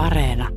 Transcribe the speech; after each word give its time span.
Areena. 0.00 0.48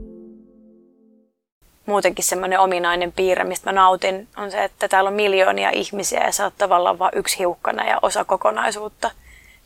Muutenkin 1.85 2.25
semmoinen 2.25 2.59
ominainen 2.59 3.11
piirre, 3.11 3.43
mistä 3.43 3.71
mä 3.71 3.81
nautin, 3.81 4.27
on 4.37 4.51
se, 4.51 4.63
että 4.63 4.87
täällä 4.87 5.07
on 5.07 5.13
miljoonia 5.13 5.69
ihmisiä 5.69 6.25
ja 6.25 6.31
sä 6.31 6.43
oot 6.43 6.57
tavallaan 6.57 6.99
vain 6.99 7.11
yksi 7.15 7.39
hiukkana 7.39 7.89
ja 7.89 7.99
osa 8.01 8.25
kokonaisuutta, 8.25 9.11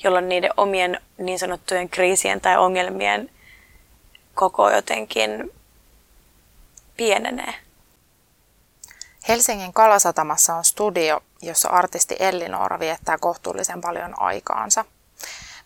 jolloin 0.03 0.29
niiden 0.29 0.49
omien 0.57 1.01
niin 1.17 1.39
sanottujen 1.39 1.89
kriisien 1.89 2.41
tai 2.41 2.57
ongelmien 2.57 3.29
koko 4.35 4.69
jotenkin 4.69 5.51
pienenee. 6.97 7.53
Helsingin 9.27 9.73
Kalasatamassa 9.73 10.55
on 10.55 10.65
studio, 10.65 11.19
jossa 11.41 11.69
artisti 11.69 12.15
Elli-Noora 12.19 12.79
viettää 12.79 13.17
kohtuullisen 13.17 13.81
paljon 13.81 14.21
aikaansa. 14.21 14.85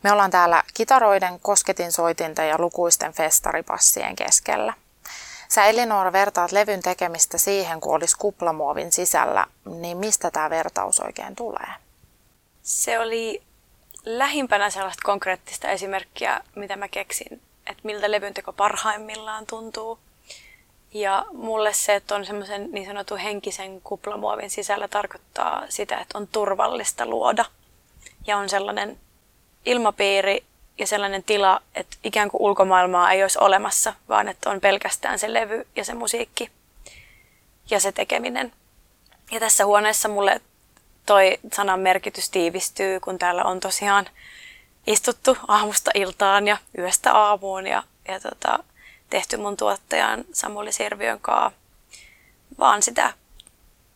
Me 0.03 0.11
ollaan 0.11 0.31
täällä 0.31 0.63
kitaroiden, 0.73 1.39
kosketinsoitinta 1.39 2.43
ja 2.43 2.55
lukuisten 2.57 3.13
festaripassien 3.13 4.15
keskellä. 4.15 4.73
Sä 5.49 5.65
Elinora 5.65 6.11
vertaat 6.11 6.51
levyn 6.51 6.81
tekemistä 6.81 7.37
siihen, 7.37 7.81
kun 7.81 7.95
olisi 7.95 8.17
kuplamuovin 8.17 8.91
sisällä, 8.91 9.45
niin 9.65 9.97
mistä 9.97 10.31
tämä 10.31 10.49
vertaus 10.49 10.99
oikein 10.99 11.35
tulee? 11.35 11.73
Se 12.61 12.99
oli 12.99 13.43
lähimpänä 14.05 14.69
sellaista 14.69 15.01
konkreettista 15.05 15.69
esimerkkiä, 15.69 16.41
mitä 16.55 16.75
mä 16.75 16.87
keksin, 16.87 17.41
että 17.67 17.81
miltä 17.83 18.11
levyn 18.11 18.33
teko 18.33 18.53
parhaimmillaan 18.53 19.45
tuntuu. 19.45 19.99
Ja 20.93 21.25
mulle 21.33 21.73
se, 21.73 21.95
että 21.95 22.15
on 22.15 22.25
semmoisen 22.25 22.71
niin 22.71 22.85
sanotun 22.85 23.17
henkisen 23.17 23.81
kuplamuovin 23.81 24.49
sisällä 24.49 24.87
tarkoittaa 24.87 25.63
sitä, 25.69 25.97
että 25.97 26.17
on 26.17 26.27
turvallista 26.27 27.05
luoda. 27.05 27.45
Ja 28.27 28.37
on 28.37 28.49
sellainen 28.49 28.99
ilmapiiri 29.65 30.43
ja 30.77 30.87
sellainen 30.87 31.23
tila, 31.23 31.61
että 31.75 31.97
ikään 32.03 32.29
kuin 32.29 32.41
ulkomaailmaa 32.41 33.11
ei 33.11 33.21
olisi 33.21 33.39
olemassa, 33.41 33.93
vaan 34.09 34.27
että 34.27 34.49
on 34.49 34.61
pelkästään 34.61 35.19
se 35.19 35.33
levy 35.33 35.67
ja 35.75 35.85
se 35.85 35.93
musiikki 35.93 36.51
ja 37.69 37.79
se 37.79 37.91
tekeminen. 37.91 38.53
Ja 39.31 39.39
tässä 39.39 39.65
huoneessa 39.65 40.09
mulle 40.09 40.41
toi 41.05 41.39
sanan 41.53 41.79
merkitys 41.79 42.29
tiivistyy, 42.29 42.99
kun 42.99 43.19
täällä 43.19 43.43
on 43.43 43.59
tosiaan 43.59 44.09
istuttu 44.87 45.37
aamusta 45.47 45.91
iltaan 45.93 46.47
ja 46.47 46.57
yöstä 46.77 47.13
aamuun 47.13 47.67
ja, 47.67 47.83
ja 48.07 48.19
tota, 48.19 48.59
tehty 49.09 49.37
mun 49.37 49.57
tuottajan 49.57 50.25
Samuli 50.33 50.71
Sirviön 50.71 51.19
kanssa 51.19 51.61
vaan 52.59 52.81
sitä 52.81 53.13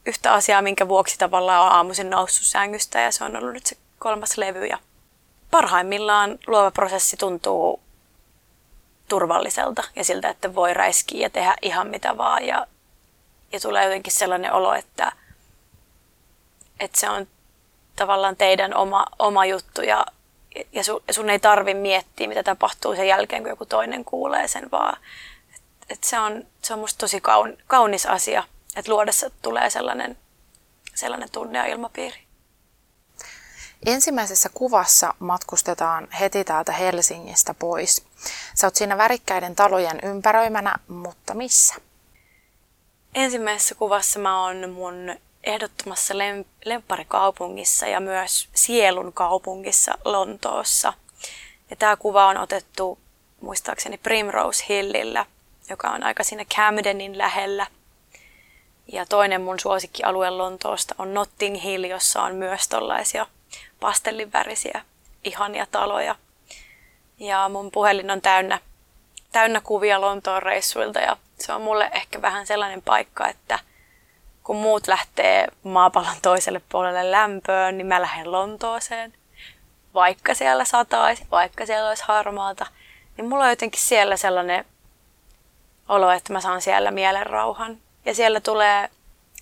yhtä 0.05 0.33
asiaa, 0.33 0.61
minkä 0.61 0.87
vuoksi 0.87 1.17
tavallaan 1.17 1.65
on 1.65 1.71
aamuisin 1.71 2.09
noussut 2.09 2.47
sängystä 2.47 3.01
ja 3.01 3.11
se 3.11 3.23
on 3.23 3.35
ollut 3.35 3.53
nyt 3.53 3.65
se 3.65 3.77
kolmas 3.99 4.37
levy 4.37 4.65
ja 4.65 4.77
parhaimmillaan 5.51 6.39
luova 6.47 6.71
prosessi 6.71 7.17
tuntuu 7.17 7.79
turvalliselta 9.07 9.83
ja 9.95 10.03
siltä, 10.03 10.29
että 10.29 10.55
voi 10.55 10.73
räiskiä 10.73 11.21
ja 11.21 11.29
tehdä 11.29 11.55
ihan 11.61 11.87
mitä 11.87 12.17
vaan. 12.17 12.45
Ja, 12.45 12.67
ja 13.51 13.59
tulee 13.59 13.83
jotenkin 13.83 14.13
sellainen 14.13 14.53
olo, 14.53 14.73
että, 14.73 15.11
että 16.79 16.99
se 16.99 17.09
on 17.09 17.27
tavallaan 17.95 18.35
teidän 18.35 18.75
oma, 18.75 19.05
oma 19.19 19.45
juttu 19.45 19.81
ja, 19.81 20.05
ja 20.71 20.83
sun, 20.83 21.01
sun 21.11 21.29
ei 21.29 21.39
tarvi 21.39 21.73
miettiä, 21.73 22.27
mitä 22.27 22.43
tapahtuu 22.43 22.95
sen 22.95 23.07
jälkeen, 23.07 23.41
kun 23.41 23.49
joku 23.49 23.65
toinen 23.65 24.05
kuulee 24.05 24.47
sen, 24.47 24.71
vaan 24.71 24.97
et, 25.55 25.61
et 25.89 26.03
se, 26.03 26.19
on, 26.19 26.43
se 26.61 26.73
on 26.73 26.79
musta 26.79 26.97
tosi 26.97 27.21
kaun, 27.21 27.57
kaunis 27.67 28.05
asia, 28.05 28.43
että 28.75 28.91
luodessa 28.91 29.29
tulee 29.41 29.69
sellainen, 29.69 30.17
sellainen 30.95 31.31
tunne 31.31 31.59
ja 31.59 31.65
ilmapiiri. 31.65 32.24
Ensimmäisessä 33.85 34.49
kuvassa 34.53 35.13
matkustetaan 35.19 36.07
heti 36.19 36.43
täältä 36.43 36.71
Helsingistä 36.71 37.53
pois. 37.53 38.05
Sä 38.55 38.67
oot 38.67 38.75
siinä 38.75 38.97
värikkäiden 38.97 39.55
talojen 39.55 39.99
ympäröimänä, 40.03 40.75
mutta 40.87 41.33
missä? 41.33 41.75
Ensimmäisessä 43.15 43.75
kuvassa 43.75 44.19
mä 44.19 44.43
oon 44.43 44.69
mun 44.69 45.15
ehdottomassa 45.43 46.13
lem- 46.13 46.45
lempparikaupungissa 46.65 47.87
ja 47.87 47.99
myös 47.99 48.49
sielun 48.53 49.13
kaupungissa 49.13 49.97
Lontoossa. 50.05 50.93
Ja 51.69 51.75
tämä 51.75 51.95
kuva 51.95 52.25
on 52.25 52.37
otettu 52.37 52.99
muistaakseni 53.41 53.97
Primrose 53.97 54.65
Hillillä, 54.69 55.25
joka 55.69 55.89
on 55.89 56.03
aika 56.03 56.23
siinä 56.23 56.45
Camdenin 56.45 57.17
lähellä. 57.17 57.67
Ja 58.91 59.05
toinen 59.05 59.41
mun 59.41 59.59
suosikkialue 59.59 60.29
Lontoosta 60.29 60.95
on 60.97 61.13
Notting 61.13 61.63
Hill, 61.63 61.83
jossa 61.83 62.23
on 62.23 62.35
myös 62.35 62.67
tollaisia 62.67 63.25
pastellinvärisiä 63.85 64.81
ihania 65.23 65.65
taloja. 65.71 66.15
Ja 67.19 67.49
mun 67.49 67.71
puhelin 67.71 68.11
on 68.11 68.21
täynnä, 68.21 68.59
täynnä 69.31 69.61
kuvia 69.61 70.01
Lontoon 70.01 70.43
reissuilta 70.43 70.99
ja 70.99 71.17
se 71.39 71.53
on 71.53 71.61
mulle 71.61 71.89
ehkä 71.93 72.21
vähän 72.21 72.47
sellainen 72.47 72.81
paikka, 72.81 73.27
että 73.27 73.59
kun 74.43 74.55
muut 74.55 74.87
lähtee 74.87 75.47
maapallon 75.63 76.15
toiselle 76.21 76.61
puolelle 76.69 77.11
lämpöön, 77.11 77.77
niin 77.77 77.87
mä 77.87 78.01
lähden 78.01 78.31
Lontooseen. 78.31 79.13
Vaikka 79.93 80.33
siellä 80.33 80.65
sataisi, 80.65 81.27
vaikka 81.31 81.65
siellä 81.65 81.89
olisi 81.89 82.03
harmaata, 82.07 82.65
niin 83.17 83.29
mulla 83.29 83.43
on 83.43 83.49
jotenkin 83.49 83.81
siellä 83.81 84.17
sellainen 84.17 84.65
olo, 85.89 86.11
että 86.11 86.33
mä 86.33 86.41
saan 86.41 86.61
siellä 86.61 86.91
mielen 86.91 87.25
rauhan. 87.25 87.77
Ja 88.05 88.15
siellä 88.15 88.41
tulee, 88.41 88.89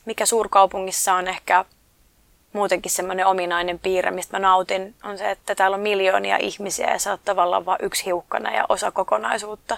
mikä 0.06 0.26
suurkaupungissa 0.26 1.14
on 1.14 1.28
ehkä 1.28 1.66
muutenkin 2.54 2.92
semmoinen 2.92 3.28
ominainen 3.28 3.80
piirre, 3.80 4.12
mistä 4.12 4.40
mä 4.40 4.48
nautin, 4.48 4.96
on 5.04 5.18
se, 5.18 5.32
että 5.32 5.56
täällä 5.56 5.76
on 5.76 5.82
miljoonia 5.82 6.38
ihmisiä 6.38 6.92
ja 6.92 7.00
sä 7.00 7.12
oot 7.12 7.26
tavallaan 7.26 7.66
vain 7.66 7.86
yksi 7.86 8.06
hiukkana 8.06 8.56
ja 8.56 8.66
osa 8.70 8.92
kokonaisuutta, 8.92 9.78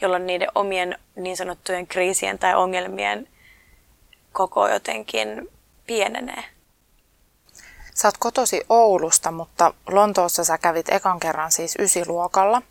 jolloin 0.00 0.26
niiden 0.26 0.48
omien 0.54 0.98
niin 1.16 1.36
sanottujen 1.36 1.86
kriisien 1.86 2.38
tai 2.38 2.54
ongelmien 2.54 3.28
koko 4.32 4.68
jotenkin 4.68 5.50
pienenee. 5.86 6.44
Sä 7.94 8.08
oot 8.08 8.18
kotosi 8.18 8.64
Oulusta, 8.68 9.30
mutta 9.30 9.74
Lontoossa 9.88 10.44
sä 10.44 10.58
kävit 10.58 10.88
ekan 10.88 11.20
kerran 11.20 11.52
siis 11.52 11.76
ysiluokalla, 11.78 12.62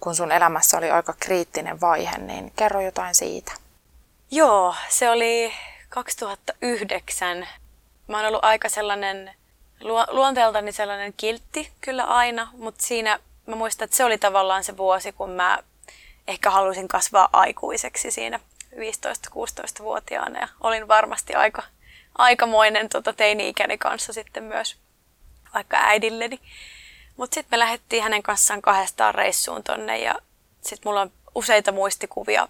kun 0.00 0.14
sun 0.14 0.32
elämässä 0.32 0.78
oli 0.78 0.90
aika 0.90 1.14
kriittinen 1.20 1.80
vaihe, 1.80 2.18
niin 2.18 2.52
kerro 2.56 2.80
jotain 2.80 3.14
siitä. 3.14 3.52
Joo, 4.30 4.74
se 4.88 5.10
oli 5.10 5.52
2009 5.88 7.48
mä 8.08 8.16
oon 8.16 8.26
ollut 8.26 8.44
aika 8.44 8.68
sellainen 8.68 9.34
luonteeltani 10.08 10.72
sellainen 10.72 11.14
kiltti 11.16 11.72
kyllä 11.80 12.04
aina, 12.04 12.48
mutta 12.52 12.86
siinä 12.86 13.18
mä 13.46 13.56
muistan, 13.56 13.84
että 13.84 13.96
se 13.96 14.04
oli 14.04 14.18
tavallaan 14.18 14.64
se 14.64 14.76
vuosi, 14.76 15.12
kun 15.12 15.30
mä 15.30 15.58
ehkä 16.28 16.50
halusin 16.50 16.88
kasvaa 16.88 17.28
aikuiseksi 17.32 18.10
siinä 18.10 18.40
15-16-vuotiaana 18.72 20.40
ja 20.40 20.48
olin 20.60 20.88
varmasti 20.88 21.34
aika, 21.34 21.62
aikamoinen 22.18 22.88
tota, 22.88 23.12
teini-ikäni 23.12 23.78
kanssa 23.78 24.12
sitten 24.12 24.44
myös 24.44 24.76
vaikka 25.54 25.76
äidilleni. 25.80 26.40
Mutta 27.16 27.34
sitten 27.34 27.50
me 27.50 27.58
lähdettiin 27.58 28.02
hänen 28.02 28.22
kanssaan 28.22 28.62
kahdestaan 28.62 29.14
reissuun 29.14 29.62
tonne 29.62 29.98
ja 29.98 30.14
sitten 30.60 30.90
mulla 30.90 31.00
on 31.00 31.12
useita 31.34 31.72
muistikuvia 31.72 32.48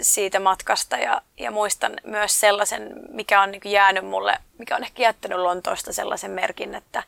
siitä 0.00 0.40
matkasta 0.40 0.96
ja, 0.96 1.22
ja 1.38 1.50
muistan 1.50 1.92
myös 2.04 2.40
sellaisen, 2.40 2.92
mikä 3.10 3.42
on 3.42 3.50
niin 3.50 3.60
jäänyt 3.64 4.06
mulle, 4.06 4.38
mikä 4.58 4.76
on 4.76 4.84
ehkä 4.84 5.02
jättänyt 5.02 5.38
Lontoosta 5.38 5.92
sellaisen 5.92 6.30
merkin, 6.30 6.74
että, 6.74 7.02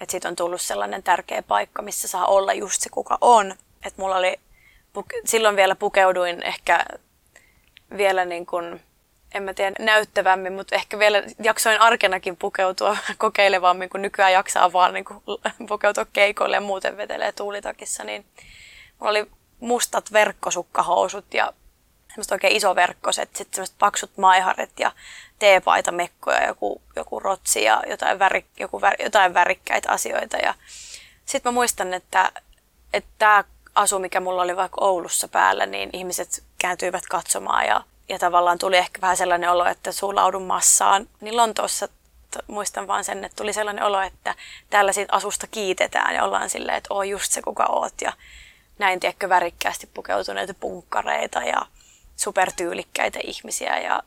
että 0.00 0.10
siitä 0.10 0.28
on 0.28 0.36
tullut 0.36 0.60
sellainen 0.60 1.02
tärkeä 1.02 1.42
paikka, 1.42 1.82
missä 1.82 2.08
saa 2.08 2.26
olla 2.26 2.52
just 2.52 2.82
se, 2.82 2.90
kuka 2.90 3.18
on. 3.20 3.52
Että 3.86 4.02
mulla 4.02 4.16
oli, 4.16 4.40
silloin 5.24 5.56
vielä 5.56 5.74
pukeuduin 5.74 6.42
ehkä 6.42 6.84
vielä 7.96 8.24
niin 8.24 8.46
kuin, 8.46 8.80
en 9.34 9.42
mä 9.42 9.54
tiedä, 9.54 9.76
näyttävämmin, 9.78 10.52
mutta 10.52 10.74
ehkä 10.74 10.98
vielä 10.98 11.22
jaksoin 11.42 11.80
arkenakin 11.80 12.36
pukeutua 12.36 12.96
kokeilevammin, 13.18 13.90
kun 13.90 14.02
nykyään 14.02 14.32
jaksaa 14.32 14.72
vaan 14.72 14.94
niin 14.94 15.04
kuin 15.04 15.22
pukeutua 15.68 16.06
keikoille 16.12 16.56
ja 16.56 16.60
muuten 16.60 16.96
vetelee 16.96 17.32
tuulitakissa, 17.32 18.04
niin 18.04 18.24
mulla 18.98 19.10
oli 19.10 19.26
mustat 19.60 20.12
verkkosukkahousut 20.12 21.34
ja 21.34 21.52
semmoista 22.12 22.34
oikein 22.34 22.56
iso 22.56 22.76
verkkoset, 22.76 23.36
sitten 23.36 23.54
semmoiset 23.54 23.76
paksut 23.78 24.16
maiharet 24.16 24.70
ja 24.80 24.92
teepaita, 25.38 25.92
mekkoja, 25.92 26.46
joku, 26.46 26.82
joku 26.96 27.20
rotsi 27.20 27.64
ja 27.64 27.82
jotain, 27.86 28.18
väri, 28.18 28.46
joku, 28.60 28.80
jotain 28.98 29.34
värikkäitä 29.34 29.90
asioita. 29.90 30.36
Ja 30.36 30.54
sitten 31.26 31.52
mä 31.52 31.54
muistan, 31.54 31.94
että, 31.94 32.32
että 32.92 33.10
tämä 33.18 33.44
asu, 33.74 33.98
mikä 33.98 34.20
mulla 34.20 34.42
oli 34.42 34.56
vaikka 34.56 34.84
Oulussa 34.84 35.28
päällä, 35.28 35.66
niin 35.66 35.90
ihmiset 35.92 36.44
kääntyivät 36.58 37.04
katsomaan 37.10 37.66
ja, 37.66 37.84
ja 38.08 38.18
tavallaan 38.18 38.58
tuli 38.58 38.76
ehkä 38.76 39.00
vähän 39.00 39.16
sellainen 39.16 39.50
olo, 39.50 39.66
että 39.66 39.92
suulaudun 39.92 40.46
massaan. 40.46 41.08
Niin 41.20 41.36
Lontoossa 41.36 41.88
muistan 42.46 42.86
vaan 42.86 43.04
sen, 43.04 43.24
että 43.24 43.36
tuli 43.36 43.52
sellainen 43.52 43.84
olo, 43.84 44.00
että 44.00 44.34
täällä 44.70 44.92
siitä 44.92 45.16
asusta 45.16 45.46
kiitetään 45.46 46.14
ja 46.14 46.24
ollaan 46.24 46.50
silleen, 46.50 46.76
että 46.76 46.94
oo 46.94 47.02
just 47.02 47.32
se 47.32 47.42
kuka 47.42 47.66
oot 47.66 47.94
ja 48.00 48.12
näin 48.78 49.00
tiedätkö 49.00 49.28
värikkäästi 49.28 49.88
pukeutuneita 49.94 50.54
punkkareita 50.54 51.38
ja 51.38 51.66
supertyylikkäitä 52.22 53.18
ihmisiä 53.22 53.78
ja 53.78 54.02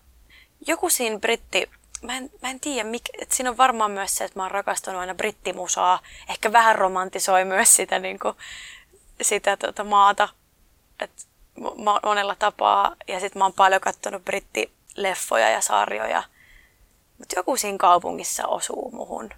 joku 0.68 0.90
siinä 0.90 1.20
britti, 1.20 1.70
mä 2.02 2.18
en, 2.18 2.32
mä 2.42 2.50
en 2.50 2.60
tiedä, 2.60 2.90
mikä, 2.90 3.10
että 3.22 3.36
siinä 3.36 3.50
on 3.50 3.58
varmaan 3.58 3.92
myös 3.92 4.18
se, 4.18 4.24
että 4.24 4.40
mä 4.40 4.44
oon 4.44 4.52
rakastanut 4.52 5.02
aina 5.02 5.16
brittimusaa, 5.16 6.00
ehkä 6.30 6.52
vähän 6.52 6.76
romantisoi 6.76 7.46
myös 7.46 7.76
sitä, 7.76 8.00
niin 8.00 8.20
kuin, 8.20 8.36
sitä 9.22 9.58
tota, 9.58 9.84
maata. 9.84 10.30
Et 11.00 11.28
monella 12.04 12.36
tapaa. 12.36 12.96
Ja 13.08 13.20
sitten 13.20 13.40
mä 13.40 13.46
oon 13.46 13.54
paljon 13.54 13.82
katsonut 13.82 14.26
brittileffoja 14.26 15.50
ja 15.50 15.62
sarjoja. 15.62 16.24
Mutta 17.18 17.40
joku 17.40 17.58
siinä 17.58 17.78
kaupungissa 17.78 18.48
osuu 18.48 18.92
muhun. 18.92 19.30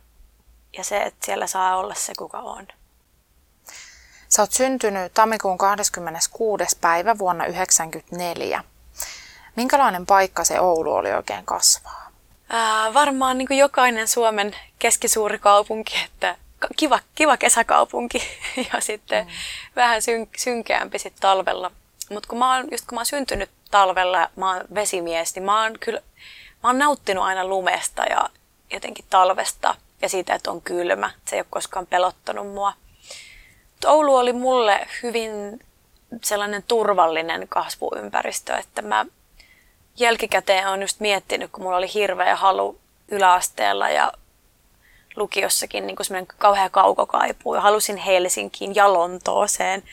Ja 0.77 0.83
se, 0.83 1.01
että 1.01 1.25
siellä 1.25 1.47
saa 1.47 1.77
olla 1.77 1.94
se, 1.94 2.13
kuka 2.18 2.39
on. 2.39 2.68
Sä 4.29 4.41
oot 4.41 4.51
syntynyt 4.51 5.13
tammikuun 5.13 5.57
26. 5.57 6.77
päivä 6.81 7.18
vuonna 7.18 7.44
1994. 7.44 8.63
Minkälainen 9.56 10.06
paikka 10.06 10.44
se 10.44 10.59
Oulu 10.59 10.94
oli 10.94 11.13
oikein 11.13 11.45
kasvaa? 11.45 12.07
Ää, 12.50 12.94
varmaan 12.94 13.38
niin 13.38 13.47
kuin 13.47 13.57
jokainen 13.57 14.07
Suomen 14.07 14.56
keskisuuri 14.79 15.39
kaupunki, 15.39 15.94
että 16.06 16.35
kiva, 16.75 17.00
kiva 17.15 17.38
kesäkaupunki 17.38 18.21
ja 18.74 18.81
sitten 18.81 19.25
mm. 19.25 19.31
vähän 19.75 20.01
syn, 20.01 20.27
synkeämpi 20.38 21.00
sitten 21.00 21.21
talvella. 21.21 21.71
Mutta 22.09 22.30
kun 22.30 22.39
mä 22.39 22.56
oon, 22.56 22.68
just 22.71 22.85
kun 22.88 22.95
mä 22.95 23.00
oon 23.00 23.06
syntynyt 23.06 23.50
talvella, 23.71 24.30
mä 24.35 24.53
oon 24.53 24.65
vesimies, 24.75 25.35
niin 25.35 25.44
mä 25.44 25.63
oon 25.63 25.73
kyllä, 25.80 26.01
mä 26.63 26.69
oon 26.69 26.80
nauttinut 26.80 27.23
aina 27.23 27.45
lumesta 27.45 28.03
ja 28.03 28.30
jotenkin 28.73 29.06
talvesta 29.09 29.75
ja 30.01 30.09
siitä, 30.09 30.35
että 30.35 30.51
on 30.51 30.62
kylmä. 30.62 31.12
Se 31.25 31.35
ei 31.35 31.39
ole 31.39 31.47
koskaan 31.50 31.88
pelottanut 31.88 32.47
mua. 32.53 32.73
Oulu 33.85 34.15
oli 34.15 34.33
mulle 34.33 34.88
hyvin 35.03 35.59
sellainen 36.24 36.63
turvallinen 36.68 37.47
kasvuympäristö, 37.47 38.56
että 38.56 38.81
mä 38.81 39.06
jälkikäteen 39.97 40.68
on 40.68 40.81
just 40.81 41.00
miettinyt, 41.00 41.51
kun 41.51 41.63
mulla 41.63 41.77
oli 41.77 41.94
hirveä 41.94 42.35
halu 42.35 42.79
yläasteella 43.07 43.89
ja 43.89 44.13
lukiossakin 45.15 45.88
niin 45.88 45.95
kuin 45.95 46.27
kauhea 46.38 46.69
kaukokaipu 46.69 47.56
ja 47.56 47.62
halusin 47.62 47.97
Helsinkiin 47.97 48.75
ja 48.75 48.94
Lontooseen, 48.94 49.83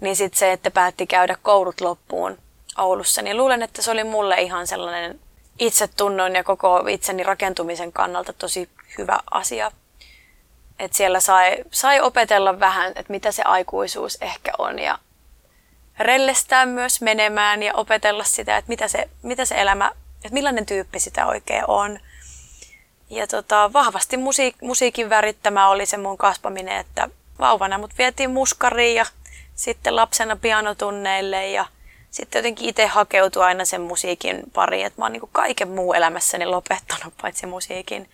niin 0.00 0.16
sitten 0.16 0.38
se, 0.38 0.52
että 0.52 0.70
päätti 0.70 1.06
käydä 1.06 1.36
koulut 1.42 1.80
loppuun 1.80 2.38
Oulussa, 2.78 3.22
niin 3.22 3.36
luulen, 3.36 3.62
että 3.62 3.82
se 3.82 3.90
oli 3.90 4.04
mulle 4.04 4.40
ihan 4.40 4.66
sellainen 4.66 5.20
itsetunnon 5.58 6.34
ja 6.34 6.44
koko 6.44 6.84
itseni 6.88 7.22
rakentumisen 7.22 7.92
kannalta 7.92 8.32
tosi 8.32 8.68
hyvä 8.98 9.20
asia. 9.30 9.72
Et 10.78 10.92
siellä 10.92 11.20
sai, 11.20 11.56
sai 11.70 12.00
opetella 12.00 12.60
vähän, 12.60 12.88
että 12.88 13.12
mitä 13.12 13.32
se 13.32 13.42
aikuisuus 13.42 14.18
ehkä 14.20 14.52
on 14.58 14.78
ja 14.78 14.98
rellestää 15.98 16.66
myös 16.66 17.00
menemään 17.00 17.62
ja 17.62 17.74
opetella 17.74 18.24
sitä, 18.24 18.56
että 18.56 18.68
mitä 18.68 18.88
se, 18.88 19.08
mitä 19.22 19.44
se 19.44 19.60
elämä, 19.60 19.92
että 20.16 20.32
millainen 20.32 20.66
tyyppi 20.66 21.00
sitä 21.00 21.26
oikein 21.26 21.64
on. 21.68 22.00
Ja 23.10 23.26
tota, 23.26 23.72
vahvasti 23.72 24.16
musiik- 24.16 24.56
musiikin 24.62 25.10
värittämä 25.10 25.68
oli 25.68 25.86
se 25.86 25.96
mun 25.96 26.18
kasvaminen, 26.18 26.76
että 26.76 27.08
vauvana 27.38 27.78
mut 27.78 27.98
vietiin 27.98 28.30
muskariin 28.30 28.96
ja 28.96 29.06
sitten 29.54 29.96
lapsena 29.96 30.36
pianotunneille 30.36 31.50
ja 31.50 31.66
sitten 32.10 32.38
jotenkin 32.38 32.68
itse 32.68 32.86
hakeutui 32.86 33.42
aina 33.42 33.64
sen 33.64 33.80
musiikin 33.80 34.42
pariin, 34.52 34.86
että 34.86 35.00
mä 35.00 35.04
oon 35.04 35.12
niin 35.12 35.22
kaiken 35.32 35.68
muu 35.68 35.92
elämässäni 35.92 36.46
lopettanut 36.46 37.14
paitsi 37.22 37.46
musiikin. 37.46 38.10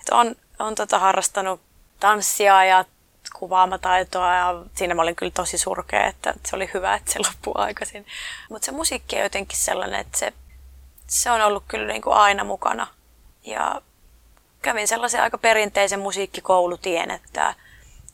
Että 0.00 0.16
on, 0.16 0.36
on 0.58 0.74
tota 0.74 0.98
harrastanut 0.98 1.60
tanssia 2.00 2.64
ja 2.64 2.84
kuvaamataitoa 3.38 4.34
ja 4.34 4.64
siinä 4.74 4.94
mä 4.94 5.02
olin 5.02 5.16
kyllä 5.16 5.32
tosi 5.34 5.58
surkea, 5.58 6.06
että 6.06 6.34
se 6.46 6.56
oli 6.56 6.70
hyvä, 6.74 6.94
että 6.94 7.12
se 7.12 7.18
loppui 7.18 7.52
aikaisin. 7.56 8.06
Mutta 8.50 8.66
se 8.66 8.72
musiikki 8.72 9.16
on 9.16 9.22
jotenkin 9.22 9.58
sellainen, 9.58 10.00
että 10.00 10.18
se, 10.18 10.32
se 11.06 11.30
on 11.30 11.40
ollut 11.40 11.64
kyllä 11.68 11.86
niin 11.86 12.02
kuin 12.02 12.16
aina 12.16 12.44
mukana. 12.44 12.86
Ja 13.44 13.82
kävin 14.62 14.88
sellaisen 14.88 15.22
aika 15.22 15.38
perinteisen 15.38 16.00
musiikkikoulutien, 16.00 17.10
että 17.10 17.54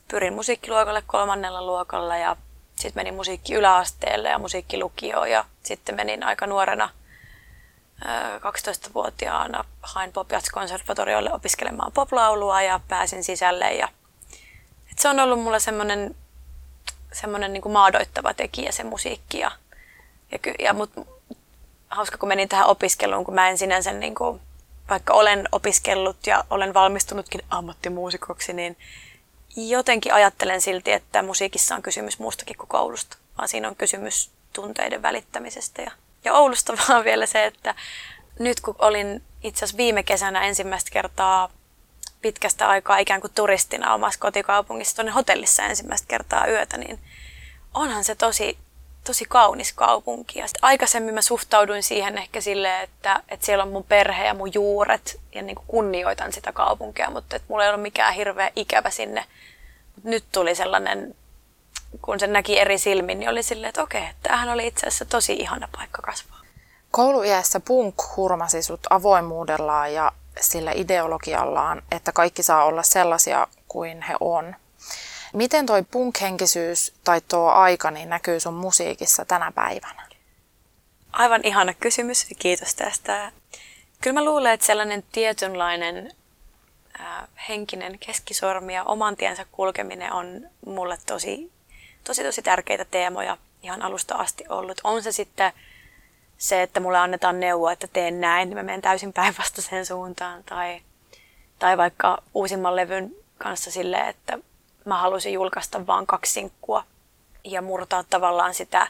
pyrin 0.07 0.33
musiikkiluokalle 0.33 1.03
kolmannella 1.07 1.65
luokalla 1.65 2.17
ja 2.17 2.35
sitten 2.75 2.99
menin 2.99 3.13
musiikki 3.13 3.53
yläasteelle 3.53 4.29
ja 4.29 4.39
musiikkilukioon 4.39 5.31
ja 5.31 5.45
sitten 5.63 5.95
menin 5.95 6.23
aika 6.23 6.47
nuorena 6.47 6.89
12-vuotiaana 8.03 9.65
hain 9.81 10.13
Pop 10.13 10.27
konservatoriolle 10.53 11.33
opiskelemaan 11.33 11.91
poplaulua 11.91 12.61
ja 12.61 12.79
pääsin 12.87 13.23
sisälle. 13.23 13.73
Ja, 13.73 13.87
et 14.91 14.99
se 14.99 15.09
on 15.09 15.19
ollut 15.19 15.39
mulle 15.39 15.59
semmoinen 15.59 16.15
semmoinen 17.15 17.53
niin 17.53 17.71
maadoittava 17.71 18.33
tekijä 18.33 18.71
se 18.71 18.83
musiikki. 18.83 19.39
Ja, 19.39 19.51
ja, 20.31 20.39
ja 20.59 20.73
mut, 20.73 20.91
hauska 21.89 22.17
kun 22.17 22.29
menin 22.29 22.49
tähän 22.49 22.67
opiskeluun, 22.67 23.25
kun 23.25 23.33
mä 23.33 23.49
en 23.49 23.57
sinänsä 23.57 23.93
niin 23.93 24.15
kuin, 24.15 24.41
vaikka 24.89 25.13
olen 25.13 25.49
opiskellut 25.51 26.27
ja 26.27 26.43
olen 26.49 26.73
valmistunutkin 26.73 27.41
ammattimuusikoksi, 27.49 28.53
niin 28.53 28.77
jotenkin 29.55 30.13
ajattelen 30.13 30.61
silti, 30.61 30.91
että 30.91 31.21
musiikissa 31.21 31.75
on 31.75 31.81
kysymys 31.81 32.19
muustakin 32.19 32.57
kuin 32.57 32.69
koulusta, 32.69 33.17
vaan 33.37 33.47
siinä 33.47 33.67
on 33.67 33.75
kysymys 33.75 34.31
tunteiden 34.53 35.01
välittämisestä. 35.01 35.81
Ja, 35.81 35.91
ja 36.25 36.33
Oulusta 36.33 36.73
vaan 36.89 37.03
vielä 37.03 37.25
se, 37.25 37.45
että 37.45 37.75
nyt 38.39 38.59
kun 38.59 38.75
olin 38.79 39.23
itse 39.43 39.65
asiassa 39.65 39.77
viime 39.77 40.03
kesänä 40.03 40.45
ensimmäistä 40.45 40.91
kertaa 40.91 41.49
pitkästä 42.21 42.69
aikaa 42.69 42.97
ikään 42.97 43.21
kuin 43.21 43.33
turistina 43.35 43.93
omassa 43.93 44.19
kotikaupungissa 44.19 44.95
tuonne 44.95 45.11
hotellissa 45.11 45.63
ensimmäistä 45.63 46.07
kertaa 46.07 46.47
yötä, 46.47 46.77
niin 46.77 46.99
onhan 47.73 48.03
se 48.03 48.15
tosi 48.15 48.57
tosi 49.05 49.25
kaunis 49.29 49.73
kaupunki. 49.73 50.39
Ja 50.39 50.45
aikaisemmin 50.61 51.13
mä 51.13 51.21
suhtauduin 51.21 51.83
siihen 51.83 52.17
ehkä 52.17 52.41
silleen, 52.41 52.83
että, 52.83 53.21
että 53.29 53.45
siellä 53.45 53.63
on 53.63 53.71
mun 53.71 53.83
perhe 53.83 54.25
ja 54.25 54.33
mun 54.33 54.53
juuret 54.53 55.19
ja 55.35 55.41
niin 55.41 55.55
kuin 55.55 55.67
kunnioitan 55.67 56.33
sitä 56.33 56.51
kaupunkia, 56.51 57.09
mutta 57.09 57.35
että 57.35 57.45
mulla 57.49 57.63
ei 57.63 57.69
ole 57.69 57.77
mikään 57.77 58.13
hirveä 58.13 58.51
ikävä 58.55 58.89
sinne. 58.89 59.25
Nyt 60.03 60.23
tuli 60.31 60.55
sellainen, 60.55 61.15
kun 62.01 62.19
sen 62.19 62.33
näki 62.33 62.59
eri 62.59 62.77
silmin, 62.77 63.19
niin 63.19 63.29
oli 63.29 63.43
silleen, 63.43 63.69
että 63.69 63.83
okei, 63.83 64.03
tämähän 64.23 64.49
oli 64.49 64.67
itse 64.67 64.87
asiassa 64.87 65.05
tosi 65.05 65.33
ihana 65.33 65.67
paikka 65.71 66.01
kasvaa. 66.01 66.41
Kouluiässä 66.91 67.59
punk 67.59 67.95
hurmasi 68.15 68.61
sut 68.61 68.79
avoimuudellaan 68.89 69.93
ja 69.93 70.11
sillä 70.39 70.71
ideologiallaan, 70.75 71.81
että 71.91 72.11
kaikki 72.11 72.43
saa 72.43 72.65
olla 72.65 72.83
sellaisia 72.83 73.47
kuin 73.67 74.01
he 74.01 74.15
on. 74.19 74.55
Miten 75.33 75.65
toi 75.65 75.83
punk-henkisyys 75.83 76.93
tai 77.03 77.21
tuo 77.21 77.49
aika 77.49 77.91
niin 77.91 78.09
näkyy 78.09 78.39
sun 78.39 78.53
musiikissa 78.53 79.25
tänä 79.25 79.51
päivänä? 79.51 80.07
Aivan 81.11 81.41
ihana 81.43 81.73
kysymys 81.73 82.29
ja 82.29 82.35
kiitos 82.39 82.75
tästä. 82.75 83.31
Kyllä 84.01 84.13
mä 84.13 84.25
luulen, 84.25 84.53
että 84.53 84.65
sellainen 84.65 85.03
tietynlainen 85.11 86.11
äh, 86.99 87.27
henkinen 87.49 87.99
keskisormi 87.99 88.75
ja 88.75 88.83
oman 88.83 89.15
tiensä 89.15 89.45
kulkeminen 89.51 90.13
on 90.13 90.49
mulle 90.65 90.97
tosi, 91.05 91.51
tosi, 92.05 92.23
tosi 92.23 92.41
tärkeitä 92.41 92.85
teemoja 92.85 93.37
ihan 93.63 93.81
alusta 93.81 94.15
asti 94.15 94.43
ollut. 94.49 94.81
On 94.83 95.03
se 95.03 95.11
sitten 95.11 95.53
se, 96.37 96.61
että 96.61 96.79
mulle 96.79 96.97
annetaan 96.97 97.39
neuvoa, 97.39 97.71
että 97.71 97.87
teen 97.87 98.21
näin, 98.21 98.49
niin 98.49 98.57
mä 98.57 98.63
menen 98.63 98.81
täysin 98.81 99.13
päinvastaiseen 99.13 99.85
suuntaan. 99.85 100.43
Tai, 100.43 100.81
tai 101.59 101.77
vaikka 101.77 102.17
uusimman 102.33 102.75
levyn 102.75 103.15
kanssa 103.37 103.71
silleen, 103.71 104.07
että 104.07 104.39
mä 104.85 104.97
halusin 104.97 105.33
julkaista 105.33 105.87
vain 105.87 106.07
kaksi 106.07 106.31
sinkkua 106.31 106.83
ja 107.43 107.61
murtaa 107.61 108.03
tavallaan 108.09 108.53
sitä, 108.53 108.87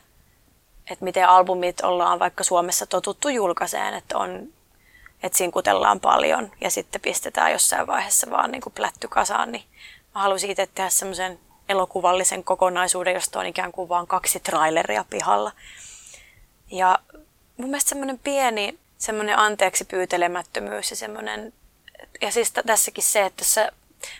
että 0.91 1.05
miten 1.05 1.29
albumit 1.29 1.81
ollaan 1.81 2.19
vaikka 2.19 2.43
Suomessa 2.43 2.85
totuttu 2.85 3.29
julkaiseen, 3.29 3.93
että 3.93 4.17
on 4.17 4.47
että 5.23 5.37
sinkutellaan 5.37 5.99
paljon 5.99 6.51
ja 6.61 6.71
sitten 6.71 7.01
pistetään 7.01 7.51
jossain 7.51 7.87
vaiheessa 7.87 8.29
vaan 8.29 8.51
niin 8.51 8.61
kuin 8.61 8.73
plätty 8.73 9.07
kasaan, 9.07 9.51
niin 9.51 9.63
mä 10.15 10.21
halusin 10.21 10.51
itse 10.51 10.67
tehdä 10.75 10.89
semmoisen 10.89 11.39
elokuvallisen 11.69 12.43
kokonaisuuden, 12.43 13.13
josta 13.13 13.39
on 13.39 13.45
ikään 13.45 13.71
kuin 13.71 13.89
vain 13.89 14.07
kaksi 14.07 14.39
traileria 14.39 15.05
pihalla. 15.09 15.51
Ja 16.71 16.99
mun 17.57 17.69
mielestä 17.69 17.89
semmoinen 17.89 18.19
pieni 18.19 18.79
semmoinen 18.97 19.39
anteeksi 19.39 19.85
pyytelemättömyys 19.85 20.89
ja 20.89 20.95
semmoinen, 20.95 21.53
ja 22.21 22.31
siis 22.31 22.51
tässäkin 22.51 23.03
se, 23.03 23.25
että 23.25 23.43
se 23.43 23.71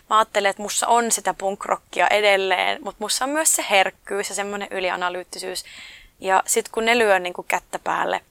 mä 0.10 0.18
ajattelen, 0.18 0.50
että 0.50 0.62
mussa 0.62 0.88
on 0.88 1.12
sitä 1.12 1.34
punkrockia 1.34 2.08
edelleen, 2.08 2.84
mutta 2.84 3.04
mussa 3.04 3.26
on 3.26 3.32
myös 3.32 3.56
se 3.56 3.66
herkkyys 3.70 4.30
ja 4.30 4.36
semmoinen 4.36 4.68
ylianalyyttisyys. 4.72 5.66
Ja 6.20 6.44
sitten 6.46 6.72
kun 6.72 6.86
ne 6.86 6.98
lyö 6.98 7.20
niin 7.20 7.34
kuin 7.34 7.48
kättä 7.48 7.80
päälle, 7.80 8.22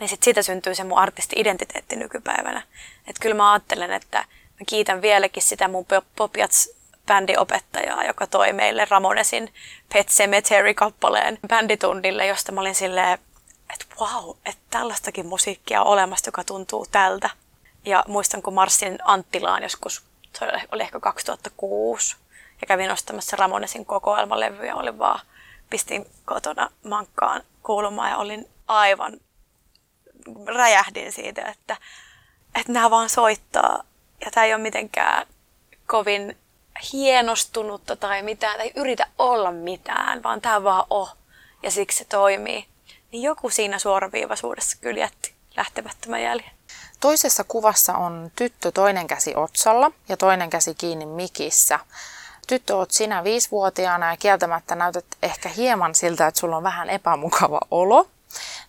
niin 0.00 0.08
sit 0.08 0.22
siitä 0.22 0.42
syntyy 0.42 0.74
se 0.74 0.84
mun 0.84 0.98
artisti-identiteetti 0.98 1.96
nykypäivänä. 1.96 2.62
Että 3.06 3.22
kyllä 3.22 3.34
mä 3.36 3.52
ajattelen, 3.52 3.92
että 3.92 4.18
mä 4.18 4.64
kiitän 4.66 5.02
vieläkin 5.02 5.42
sitä 5.42 5.68
mun 5.68 5.86
Popjats 6.16 6.75
bändiopettajaa, 7.06 8.04
joka 8.04 8.26
toi 8.26 8.52
meille 8.52 8.86
Ramonesin 8.90 9.54
Pet 9.92 10.08
Cemetery-kappaleen 10.08 11.38
bänditunnille, 11.48 12.26
josta 12.26 12.52
mä 12.52 12.60
olin 12.60 12.74
silleen, 12.74 13.18
että 13.72 13.86
wow, 14.00 14.36
että 14.46 14.62
tällaistakin 14.70 15.26
musiikkia 15.26 15.82
on 15.82 15.86
olemassa, 15.86 16.28
joka 16.28 16.44
tuntuu 16.44 16.86
tältä. 16.92 17.30
Ja 17.84 18.04
muistan, 18.08 18.42
kun 18.42 18.54
Marssin 18.54 18.98
Anttilaan 19.04 19.62
joskus 19.62 20.04
se 20.38 20.44
oli 20.72 20.82
ehkä 20.82 21.00
2006. 21.00 22.16
Ja 22.60 22.66
kävin 22.66 22.90
ostamassa 22.90 23.36
Ramonesin 23.36 23.86
kokoelmalevyjä, 23.86 24.74
olin 24.74 24.98
vaan, 24.98 25.20
pistin 25.70 26.06
kotona 26.24 26.70
mankkaan 26.84 27.42
kuulumaan 27.62 28.10
ja 28.10 28.16
olin 28.16 28.48
aivan, 28.68 29.20
räjähdin 30.46 31.12
siitä, 31.12 31.42
että, 31.42 31.76
että 32.54 32.72
nämä 32.72 32.90
vaan 32.90 33.08
soittaa. 33.08 33.82
Ja 34.24 34.30
tämä 34.30 34.44
ei 34.44 34.54
ole 34.54 34.62
mitenkään 34.62 35.26
kovin 35.86 36.36
hienostunutta 36.92 37.96
tai 37.96 38.22
mitään, 38.22 38.56
tai 38.56 38.72
yritä 38.74 39.06
olla 39.18 39.52
mitään, 39.52 40.22
vaan 40.22 40.40
tämä 40.40 40.64
vaan 40.64 40.86
on. 40.90 41.08
Ja 41.62 41.70
siksi 41.70 41.98
se 41.98 42.04
toimii. 42.04 42.66
niin 43.12 43.22
joku 43.22 43.50
siinä 43.50 43.78
suoraviivaisuudessa 43.78 44.76
kyllä 44.80 45.00
jätti 45.00 45.34
lähtemättömän 45.56 46.22
jäljen. 46.22 46.50
Toisessa 47.00 47.44
kuvassa 47.44 47.94
on 47.94 48.30
tyttö 48.36 48.72
toinen 48.72 49.06
käsi 49.06 49.34
otsalla 49.36 49.90
ja 50.08 50.16
toinen 50.16 50.50
käsi 50.50 50.74
kiinni 50.74 51.06
mikissä. 51.06 51.78
Tyttö 52.46 52.76
oot 52.76 52.90
sinä 52.90 53.24
viisivuotiaana 53.24 54.10
ja 54.10 54.16
kieltämättä 54.16 54.74
näytät 54.74 55.04
ehkä 55.22 55.48
hieman 55.48 55.94
siltä, 55.94 56.26
että 56.26 56.40
sulla 56.40 56.56
on 56.56 56.62
vähän 56.62 56.90
epämukava 56.90 57.60
olo. 57.70 58.08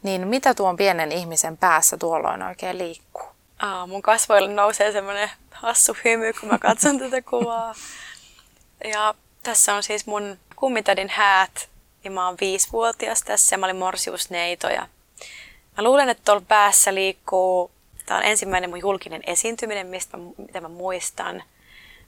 Niin 0.04 0.28
mitä 0.28 0.54
tuon 0.54 0.78
pienen 0.78 1.12
ihmisen 1.12 1.58
päässä 1.58 1.98
tuolloin 1.98 2.44
oikein 2.44 2.78
liikkuu? 2.78 3.37
Aa, 3.60 3.88
mun 3.88 4.02
kasvoille 4.02 4.54
nousee 4.54 4.92
semmoinen 4.92 5.32
hassu 5.52 5.98
hymy, 6.06 6.34
kun 6.34 6.50
mä 6.50 6.58
katson 6.58 7.00
tätä 7.00 7.22
kuvaa. 7.22 7.76
Ja 8.84 9.16
tässä 9.44 9.76
on 9.76 9.84
siis 9.84 10.08
mun 10.08 10.38
kummitädin 10.56 11.10
häät. 11.10 11.70
Ja 12.04 12.12
mä 12.12 12.26
oon 12.28 12.38
viisivuotias 12.42 13.22
tässä 13.24 13.54
ja 13.54 13.58
mä 13.58 13.66
olin 13.66 13.76
morsiusneito. 13.76 14.70
Ja 14.70 14.88
mä 15.78 15.84
luulen, 15.84 16.10
että 16.10 16.24
tuolla 16.26 16.46
päässä 16.48 16.96
liikkuu, 16.96 17.72
tää 18.06 18.18
on 18.18 18.24
ensimmäinen 18.24 18.70
mun 18.70 18.80
julkinen 18.80 19.22
esiintyminen, 19.28 19.88
mistä 19.88 20.18
mä, 20.18 20.24
mitä 20.38 20.62
mä 20.62 20.68
muistan. 20.68 21.44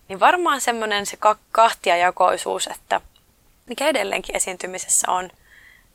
Niin 0.07 0.19
varmaan 0.19 0.61
semmoinen 0.61 1.05
se 1.05 1.17
kahtiajakoisuus, 1.51 2.67
että 2.67 3.01
mikä 3.65 3.87
edelleenkin 3.87 4.35
esiintymisessä 4.35 5.11
on, 5.11 5.29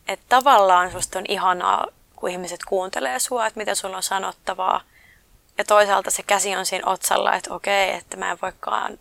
että 0.09 0.27
tavallaan 0.29 0.93
susta 0.93 1.19
on 1.19 1.25
ihanaa, 1.29 1.87
kun 2.17 2.31
ihmiset 2.31 2.61
kuuntelee 2.65 3.19
sua, 3.19 3.47
että 3.47 3.61
mitä 3.61 3.75
sulla 3.75 3.97
on 3.97 4.03
sanottavaa. 4.03 4.81
Ja 5.59 5.65
toisaalta 5.65 6.11
se 6.11 6.23
käsi 6.23 6.57
on 6.57 6.67
siinä 6.67 6.91
otsalla, 6.91 7.35
että 7.35 7.55
okei, 7.55 7.91
että 7.91 8.17
mä 8.17 8.31
en 8.31 8.39
voikaan 8.43 8.99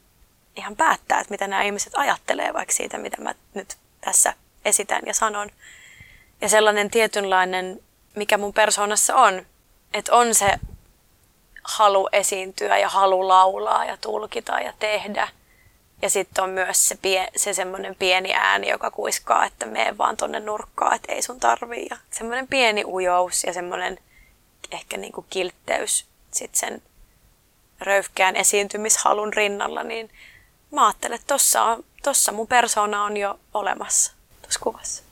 ihan 0.55 0.75
päättää, 0.75 1.19
että 1.19 1.31
mitä 1.31 1.47
nämä 1.47 1.63
ihmiset 1.63 1.93
ajattelee 1.95 2.53
vaikka 2.53 2.73
siitä, 2.73 2.97
mitä 2.97 3.21
mä 3.21 3.35
nyt 3.53 3.77
tässä 4.01 4.33
esitän 4.65 5.01
ja 5.05 5.13
sanon. 5.13 5.49
Ja 6.41 6.49
sellainen 6.49 6.91
tietynlainen, 6.91 7.79
mikä 8.15 8.37
mun 8.37 8.53
persoonassa 8.53 9.15
on, 9.15 9.45
että 9.93 10.15
on 10.15 10.35
se 10.35 10.59
halu 11.63 12.09
esiintyä 12.11 12.77
ja 12.77 12.89
halu 12.89 13.27
laulaa 13.27 13.85
ja 13.85 13.97
tulkita 13.97 14.59
ja 14.59 14.73
tehdä. 14.79 15.27
Ja 16.01 16.09
sitten 16.09 16.43
on 16.43 16.49
myös 16.49 16.87
se, 16.87 16.97
pie, 17.01 17.27
se 17.35 17.53
semmoinen 17.53 17.95
pieni 17.95 18.33
ääni, 18.33 18.69
joka 18.69 18.91
kuiskaa, 18.91 19.45
että 19.45 19.65
mene 19.65 19.97
vaan 19.97 20.17
tonne 20.17 20.39
nurkkaan, 20.39 20.95
että 20.95 21.11
ei 21.11 21.21
sun 21.21 21.39
tarvii. 21.39 21.87
Ja 21.89 21.97
semmoinen 22.11 22.47
pieni 22.47 22.83
ujous 22.85 23.43
ja 23.43 23.53
semmoinen 23.53 23.99
ehkä 24.71 24.97
niinku 24.97 25.25
kiltteys 25.29 26.12
sit 26.33 26.55
sen 26.55 26.81
röyhkeän 27.81 28.35
esiintymishalun 28.35 29.33
rinnalla, 29.33 29.83
niin 29.83 30.09
mä 30.71 30.87
ajattelen, 30.87 31.15
että 31.15 31.27
tossa, 31.27 31.63
on, 31.63 31.83
tossa 32.03 32.31
mun 32.31 32.47
persona 32.47 33.03
on 33.03 33.17
jo 33.17 33.39
olemassa 33.53 34.13
tuossa 34.41 34.59
kuvassa. 34.59 35.03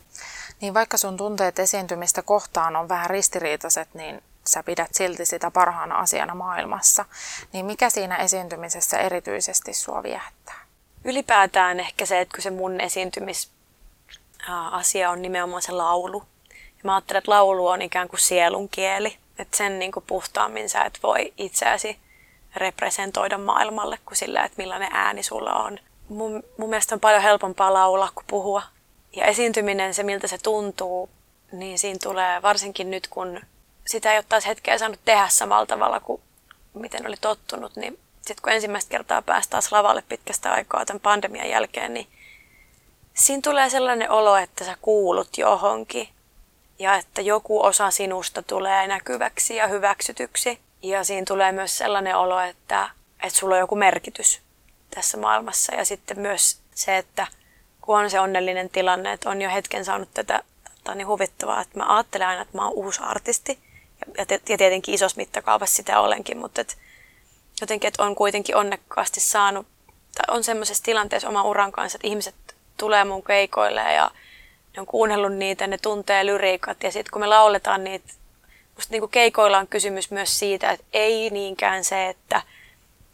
Niin 0.62 0.74
vaikka 0.74 0.98
sun 0.98 1.18
tunteet 1.18 1.60
esiintymistä 1.60 2.22
kohtaan 2.22 2.76
on 2.76 2.90
vähän 2.90 3.10
ristiriitaiset, 3.10 3.94
niin 3.94 4.24
sä 4.48 4.64
pidät 4.64 4.94
silti 4.94 5.26
sitä 5.26 5.52
parhaana 5.52 5.96
asiana 5.96 6.36
maailmassa. 6.36 7.06
Niin 7.54 7.66
mikä 7.66 7.90
siinä 7.90 8.18
esiintymisessä 8.18 8.98
erityisesti 8.98 9.74
sua 9.74 10.04
viehättää? 10.04 10.62
Ylipäätään 11.04 11.80
ehkä 11.80 12.06
se, 12.06 12.22
että 12.22 12.36
kun 12.36 12.44
se 12.44 12.50
mun 12.50 12.82
esiintymisasia 12.82 15.12
on 15.12 15.22
nimenomaan 15.22 15.62
se 15.62 15.72
laulu. 15.72 16.24
Ja 16.50 16.82
mä 16.84 16.96
ajattelen, 16.96 17.18
että 17.18 17.32
laulu 17.32 17.68
on 17.68 17.82
ikään 17.82 18.08
kuin 18.08 18.20
sielun 18.20 18.70
kieli. 18.70 19.18
Että 19.42 19.58
sen 19.58 19.80
niin 19.80 19.92
kuin 19.92 20.04
puhtaammin 20.08 20.70
sä 20.70 20.84
et 20.84 21.00
voi 21.04 21.34
itseäsi 21.38 22.00
representoida 22.56 23.38
maailmalle 23.38 24.00
kuin 24.06 24.18
sillä, 24.18 24.44
että 24.44 24.58
millainen 24.58 24.90
ääni 24.92 25.24
sulla 25.24 25.54
on. 25.54 25.80
Mun, 26.10 26.44
mun 26.58 26.70
mielestä 26.70 26.96
on 26.96 27.00
paljon 27.00 27.22
helpompaa 27.22 27.74
laulaa 27.74 28.12
kuin 28.16 28.26
puhua. 28.28 28.64
Ja 29.16 29.26
esiintyminen, 29.26 29.94
se 29.94 30.04
miltä 30.04 30.28
se 30.28 30.38
tuntuu, 30.38 31.10
niin 31.52 31.80
siinä 31.80 32.00
tulee 32.04 32.42
varsinkin 32.42 32.92
nyt, 32.92 33.08
kun 33.08 33.40
sitä 33.88 34.14
ei 34.14 34.24
taas 34.24 34.46
hetkeä 34.46 34.78
saanut 34.78 35.00
tehdä 35.06 35.28
samalla 35.28 35.66
tavalla 35.66 36.00
kuin 36.00 36.22
miten 36.74 37.08
oli 37.08 37.16
tottunut, 37.22 37.76
niin 37.76 38.00
sitten 38.22 38.42
kun 38.42 38.54
ensimmäistä 38.54 38.92
kertaa 38.92 39.22
päästä 39.22 39.52
taas 39.52 39.72
lavalle 39.72 40.04
pitkästä 40.10 40.52
aikaa 40.54 40.86
tämän 40.86 41.00
pandemian 41.00 41.50
jälkeen, 41.50 41.94
niin 41.94 42.08
siinä 43.14 43.42
tulee 43.42 43.70
sellainen 43.70 44.12
olo, 44.12 44.36
että 44.36 44.66
sä 44.66 44.78
kuulut 44.82 45.38
johonkin 45.38 46.10
ja 46.82 46.96
että 46.96 47.22
joku 47.22 47.64
osa 47.64 47.92
sinusta 47.92 48.44
tulee 48.44 48.88
näkyväksi 48.88 49.56
ja 49.56 49.68
hyväksytyksi. 49.68 50.60
Ja 50.82 51.04
siinä 51.04 51.26
tulee 51.28 51.52
myös 51.52 51.78
sellainen 51.78 52.18
olo, 52.18 52.40
että, 52.40 52.90
että 53.24 53.40
sulla 53.40 53.56
on 53.56 53.60
joku 53.60 53.76
merkitys 53.76 54.42
tässä 54.96 55.18
maailmassa. 55.18 55.76
Ja 55.76 55.86
sitten 55.86 56.20
myös 56.20 56.60
se, 56.76 56.98
että 56.98 57.28
kun 57.82 58.00
on 58.00 58.10
se 58.10 58.20
onnellinen 58.20 58.70
tilanne, 58.70 59.14
että 59.14 59.30
on 59.30 59.42
jo 59.42 59.50
hetken 59.50 59.86
saanut 59.86 60.10
tätä, 60.14 60.44
tätä 60.64 60.96
niin 60.96 61.08
huvittavaa, 61.08 61.62
että 61.62 61.78
mä 61.78 61.96
ajattelen 61.96 62.28
aina, 62.28 62.42
että 62.42 62.58
mä 62.58 62.64
oon 62.64 62.74
uusi 62.74 63.02
artisti. 63.04 63.60
Ja, 64.18 64.26
ja 64.50 64.58
tietenkin 64.58 64.96
isossa 64.96 65.18
mittakaavassa 65.18 65.76
sitä 65.76 66.00
olenkin, 66.00 66.38
mutta 66.38 66.62
et, 66.62 66.78
jotenkin, 67.62 67.88
että 67.88 68.04
on 68.04 68.16
kuitenkin 68.16 68.56
onnekkaasti 68.56 69.20
saanut, 69.20 69.68
tai 70.16 70.36
on 70.36 70.44
semmoisessa 70.44 70.84
tilanteessa 70.84 71.30
oman 71.30 71.46
uran 71.46 71.72
kanssa, 71.72 71.98
että 71.98 72.08
ihmiset 72.08 72.36
tulee 72.78 73.04
mun 73.04 73.24
keikoille 73.24 73.94
ja 73.94 74.12
ne 74.76 74.80
on 74.80 74.86
kuunnellut 74.86 75.34
niitä, 75.34 75.68
ne 75.68 75.78
tuntee 75.78 76.26
lyriikat 76.26 76.84
ja 76.84 76.92
sitten 76.92 77.12
kun 77.12 77.22
me 77.22 77.28
lauletaan 77.28 77.84
niitä, 77.84 78.14
musta 78.76 78.92
niinku 78.92 79.08
keikoilla 79.08 79.58
on 79.58 79.68
kysymys 79.68 80.12
myös 80.12 80.40
siitä, 80.40 80.72
että 80.72 80.86
ei 80.94 81.30
niinkään 81.30 81.84
se, 81.84 82.10
että 82.10 82.42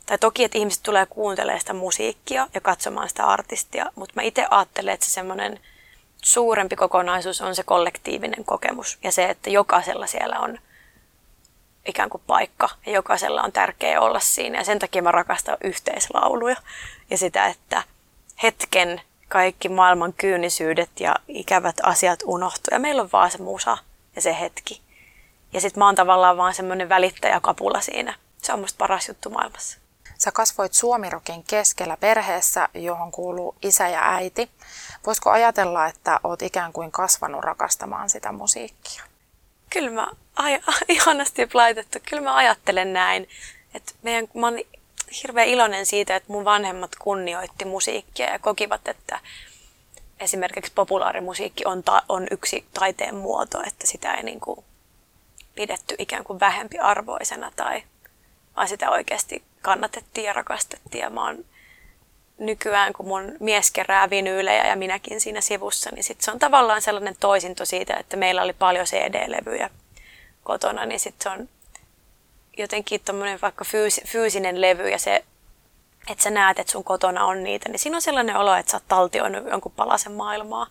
tai 0.06 0.18
toki, 0.18 0.44
että 0.44 0.58
ihmiset 0.58 0.84
tulee 0.84 1.06
kuuntelemaan 1.06 1.60
sitä 1.60 1.74
musiikkia 1.74 2.48
ja 2.54 2.62
katsomaan 2.62 3.10
sitä 3.10 3.26
artistia, 3.26 3.92
mutta 3.96 4.14
mä 4.16 4.22
itse 4.22 4.48
ajattelen, 4.50 4.94
että 4.94 5.06
se 5.06 5.12
semmoinen 5.12 5.60
suurempi 6.24 6.76
kokonaisuus 6.76 7.42
on 7.42 7.56
se 7.56 7.64
kollektiivinen 7.64 8.46
kokemus 8.46 8.98
ja 9.04 9.12
se, 9.12 9.26
että 9.26 9.50
jokaisella 9.50 10.08
siellä 10.08 10.40
on 10.40 10.60
ikään 11.86 12.10
kuin 12.10 12.24
paikka 12.28 12.70
ja 12.86 12.92
jokaisella 12.92 13.42
on 13.42 13.52
tärkeää 13.52 14.02
olla 14.02 14.20
siinä. 14.20 14.58
Ja 14.58 14.64
sen 14.64 14.80
takia 14.80 15.02
mä 15.02 15.12
rakastan 15.12 15.58
yhteislauluja 15.64 16.56
ja 17.10 17.18
sitä, 17.18 17.48
että 17.48 17.84
hetken 18.44 19.02
kaikki 19.28 19.70
maailman 19.70 20.14
kyynisyydet 20.14 20.90
ja 21.00 21.16
ikävät 21.28 21.76
asiat 21.84 22.20
unohtuu 22.26 22.72
ja 22.72 22.80
meillä 22.80 23.02
on 23.02 23.10
vaan 23.14 23.32
se 23.32 23.38
musa 23.38 23.78
ja 24.16 24.22
se 24.22 24.40
hetki. 24.40 24.82
Ja 25.54 25.62
sitten 25.62 25.82
mä 25.82 25.86
oon 25.86 25.96
tavallaan 25.96 26.38
vaan 26.38 26.54
semmoinen 26.54 26.90
välittäjäkapula 26.90 27.82
siinä. 27.82 28.16
Se 28.42 28.54
on 28.54 28.60
musta 28.60 28.78
paras 28.78 29.08
juttu 29.08 29.30
maailmassa. 29.30 29.78
Sä 30.18 30.32
kasvoit 30.32 30.74
Suomirokin 30.74 31.44
keskellä 31.44 31.98
perheessä, 31.98 32.70
johon 32.74 33.12
kuuluu 33.12 33.56
isä 33.62 33.88
ja 33.88 34.14
äiti. 34.14 34.50
Voisiko 35.06 35.30
ajatella, 35.30 35.86
että 35.86 36.20
oot 36.24 36.42
ikään 36.42 36.74
kuin 36.74 36.92
kasvanut 36.92 37.44
rakastamaan 37.44 38.10
sitä 38.10 38.32
musiikkia? 38.32 39.04
Kyllä 39.70 39.92
mä, 39.92 40.08
ai, 40.36 40.60
ihanasti 40.88 41.50
laitettu, 41.54 42.00
kyllä 42.10 42.24
mä 42.24 42.36
ajattelen 42.36 42.94
näin. 42.94 43.30
Että 43.74 43.94
meidän, 44.02 44.28
mä 44.34 44.48
oon 44.48 44.60
hirveän 45.24 45.48
iloinen 45.48 45.86
siitä, 45.86 46.16
että 46.16 46.32
mun 46.32 46.46
vanhemmat 46.46 46.92
kunnioitti 47.00 47.66
musiikkia 47.66 48.30
ja 48.30 48.40
kokivat, 48.40 48.88
että 48.88 49.20
esimerkiksi 50.20 50.72
populaarimusiikki 50.76 51.66
on, 51.66 51.84
ta- 51.84 52.04
on 52.10 52.28
yksi 52.32 52.66
taiteen 52.74 53.16
muoto, 53.16 53.62
että 53.68 53.88
sitä 53.88 54.14
ei 54.14 54.24
niin 54.24 54.40
kuin 54.40 54.66
pidetty 55.56 55.96
ikään 55.98 56.24
kuin 56.24 56.40
vähempi 56.40 56.80
arvoisena 56.80 57.52
tai 57.56 57.84
vaan 58.56 58.68
sitä 58.68 58.90
oikeasti 58.90 59.44
kannatettiin 59.62 60.26
ja 60.26 60.34
rakastettiin. 60.34 61.02
Ja 61.02 61.10
mä 61.10 61.26
oon 61.26 61.46
nykyään, 62.38 62.94
kun 62.94 63.08
mun 63.08 63.36
mies 63.40 63.72
kerää 63.72 64.10
vinyylejä 64.10 64.68
ja 64.68 64.76
minäkin 64.76 65.22
siinä 65.22 65.42
sivussa, 65.42 65.90
niin 65.94 66.04
sit 66.04 66.22
se 66.22 66.32
on 66.32 66.40
tavallaan 66.40 66.82
sellainen 66.82 67.16
toisinto 67.20 67.66
siitä, 67.66 67.98
että 67.98 68.18
meillä 68.18 68.42
oli 68.42 68.54
paljon 68.54 68.86
CD-levyjä 68.86 69.70
kotona, 70.44 70.86
niin 70.86 71.00
sit 71.00 71.16
se 71.22 71.30
on 71.30 71.50
jotenkin 72.58 73.02
tommonen 73.06 73.40
vaikka 73.42 73.66
fyys, 73.66 74.02
fyysinen 74.06 74.62
levy 74.62 74.90
ja 74.90 75.00
se, 75.00 75.26
että 76.10 76.24
sä 76.24 76.30
näet, 76.30 76.60
että 76.60 76.72
sun 76.72 76.84
kotona 76.84 77.26
on 77.26 77.44
niitä, 77.44 77.70
niin 77.70 77.80
siinä 77.80 77.98
on 77.98 78.02
sellainen 78.02 78.36
olo, 78.36 78.56
että 78.56 78.72
sä 78.72 78.78
oot 78.78 78.88
taltioinut 78.88 79.48
jonkun 79.48 79.72
palasen 79.72 80.12
maailmaa. 80.12 80.68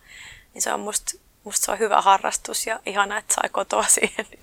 Niin 0.54 0.62
se 0.62 0.72
on 0.72 0.80
musta, 0.80 1.18
musta 1.44 1.64
se 1.64 1.72
on 1.72 1.78
hyvä 1.78 2.00
harrastus 2.00 2.66
ja 2.66 2.80
ihana, 2.86 3.18
että 3.18 3.34
sai 3.34 3.48
kotoa 3.48 3.84
siihen 3.98 4.26
niin 4.30 4.40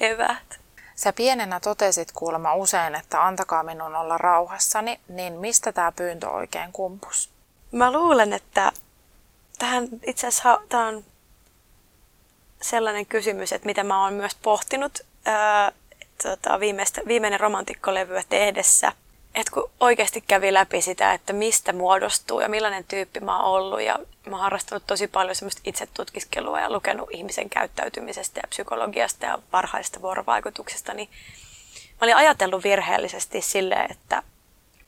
eväät. 0.00 0.62
Sä 0.94 1.12
pienenä 1.12 1.60
totesit 1.60 2.12
kuulemma 2.12 2.54
usein, 2.54 2.94
että 2.94 3.26
antakaa 3.26 3.62
minun 3.62 3.96
olla 3.96 4.18
rauhassani, 4.18 5.00
niin 5.08 5.32
mistä 5.32 5.72
tämä 5.72 5.92
pyyntö 5.92 6.30
oikein 6.30 6.72
kumpus? 6.72 7.30
Mä 7.72 7.92
luulen, 7.92 8.32
että 8.32 8.72
tähän 9.58 9.88
itse 10.06 10.26
asiassa 10.26 10.60
tämä 10.68 10.86
on 10.86 11.04
sellainen 12.62 13.06
kysymys, 13.06 13.52
että 13.52 13.66
mitä 13.66 13.84
mä 13.84 14.04
oon 14.04 14.12
myös 14.12 14.34
pohtinut 14.34 14.98
ää, 15.24 15.72
tota, 16.22 16.60
viimeistä, 16.60 17.00
viimeinen 17.06 17.40
romantikkolevyä 17.40 18.22
tehdessä. 18.28 18.92
että 19.34 19.52
kun 19.52 19.70
oikeasti 19.80 20.20
kävi 20.20 20.52
läpi 20.52 20.82
sitä, 20.82 21.12
että 21.12 21.32
mistä 21.32 21.72
muodostuu 21.72 22.40
ja 22.40 22.48
millainen 22.48 22.84
tyyppi 22.84 23.20
mä 23.20 23.42
oon 23.42 23.62
ollut. 23.62 23.80
Ja 23.80 23.98
mä 24.26 24.36
oon 24.36 24.42
harrastanut 24.42 24.86
tosi 24.86 25.08
paljon 25.08 25.36
semmoista 25.36 25.60
itsetutkiskelua 25.64 26.60
ja 26.60 26.72
lukenut 26.72 27.08
ihmisen 27.12 27.50
käyttäytymisestä 27.50 28.40
ja 28.40 28.48
psykologiasta 28.48 29.26
ja 29.26 29.38
varhaisesta 29.52 30.02
vuorovaikutuksesta. 30.02 30.94
Niin 30.94 31.08
mä 31.90 31.98
olin 32.00 32.16
ajatellut 32.16 32.64
virheellisesti 32.64 33.40
silleen, 33.40 33.90
että, 33.90 34.22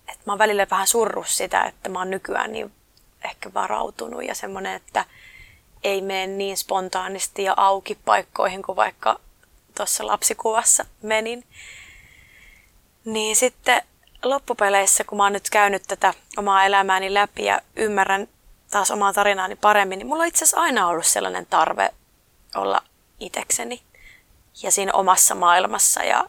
että 0.09 0.23
mä 0.27 0.33
oon 0.33 0.39
välillä 0.39 0.67
vähän 0.71 0.87
surru 0.87 1.25
sitä, 1.25 1.65
että 1.65 1.89
mä 1.89 1.99
oon 1.99 2.11
nykyään 2.11 2.53
niin 2.53 2.73
ehkä 3.25 3.55
varautunut 3.55 4.25
ja 4.25 4.35
semmoinen, 4.35 4.75
että 4.75 5.05
ei 5.85 6.03
mene 6.03 6.27
niin 6.27 6.57
spontaanisti 6.57 7.43
ja 7.43 7.55
auki 7.57 7.99
paikkoihin 8.05 8.63
kuin 8.63 8.77
vaikka 8.77 9.21
tuossa 9.75 10.07
lapsikuvassa 10.07 10.85
menin. 11.03 11.45
Niin 13.05 13.37
sitten 13.37 13.83
loppupeleissä, 14.23 15.05
kun 15.05 15.19
mä 15.19 15.25
oon 15.25 15.33
nyt 15.33 15.51
käynyt 15.51 15.83
tätä 15.89 16.15
omaa 16.37 16.65
elämääni 16.65 17.15
läpi 17.15 17.45
ja 17.45 17.61
ymmärrän 17.77 18.29
taas 18.71 18.91
omaa 18.91 19.13
tarinaani 19.13 19.57
paremmin, 19.57 19.99
niin 19.99 20.07
mulla 20.07 20.23
on 20.23 20.29
itse 20.29 20.45
asiassa 20.45 20.61
aina 20.61 20.89
ollut 20.89 21.07
sellainen 21.07 21.47
tarve 21.47 21.95
olla 22.55 22.83
itekseni 23.21 23.83
ja 24.63 24.71
siinä 24.71 24.93
omassa 24.93 25.35
maailmassa 25.35 26.05
ja, 26.05 26.25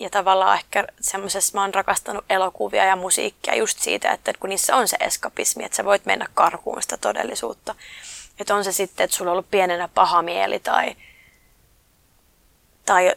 ja 0.00 0.10
tavallaan 0.10 0.58
ehkä 0.58 0.84
semmoisessa, 1.00 1.58
mä 1.58 1.60
oon 1.60 1.74
rakastanut 1.74 2.24
elokuvia 2.30 2.84
ja 2.84 2.96
musiikkia 2.96 3.54
just 3.54 3.78
siitä, 3.78 4.12
että 4.12 4.32
kun 4.40 4.50
niissä 4.50 4.76
on 4.76 4.88
se 4.88 4.96
eskapismi, 5.00 5.64
että 5.64 5.76
sä 5.76 5.84
voit 5.84 6.06
mennä 6.06 6.26
karkuun 6.34 6.82
sitä 6.82 6.96
todellisuutta. 6.96 7.74
Että 8.40 8.54
on 8.54 8.64
se 8.64 8.72
sitten, 8.72 9.04
että 9.04 9.16
sulla 9.16 9.30
on 9.30 9.32
ollut 9.32 9.50
pienenä 9.50 9.88
paha 9.88 10.22
mieli 10.22 10.60
tai, 10.60 10.96
tai, 12.86 13.12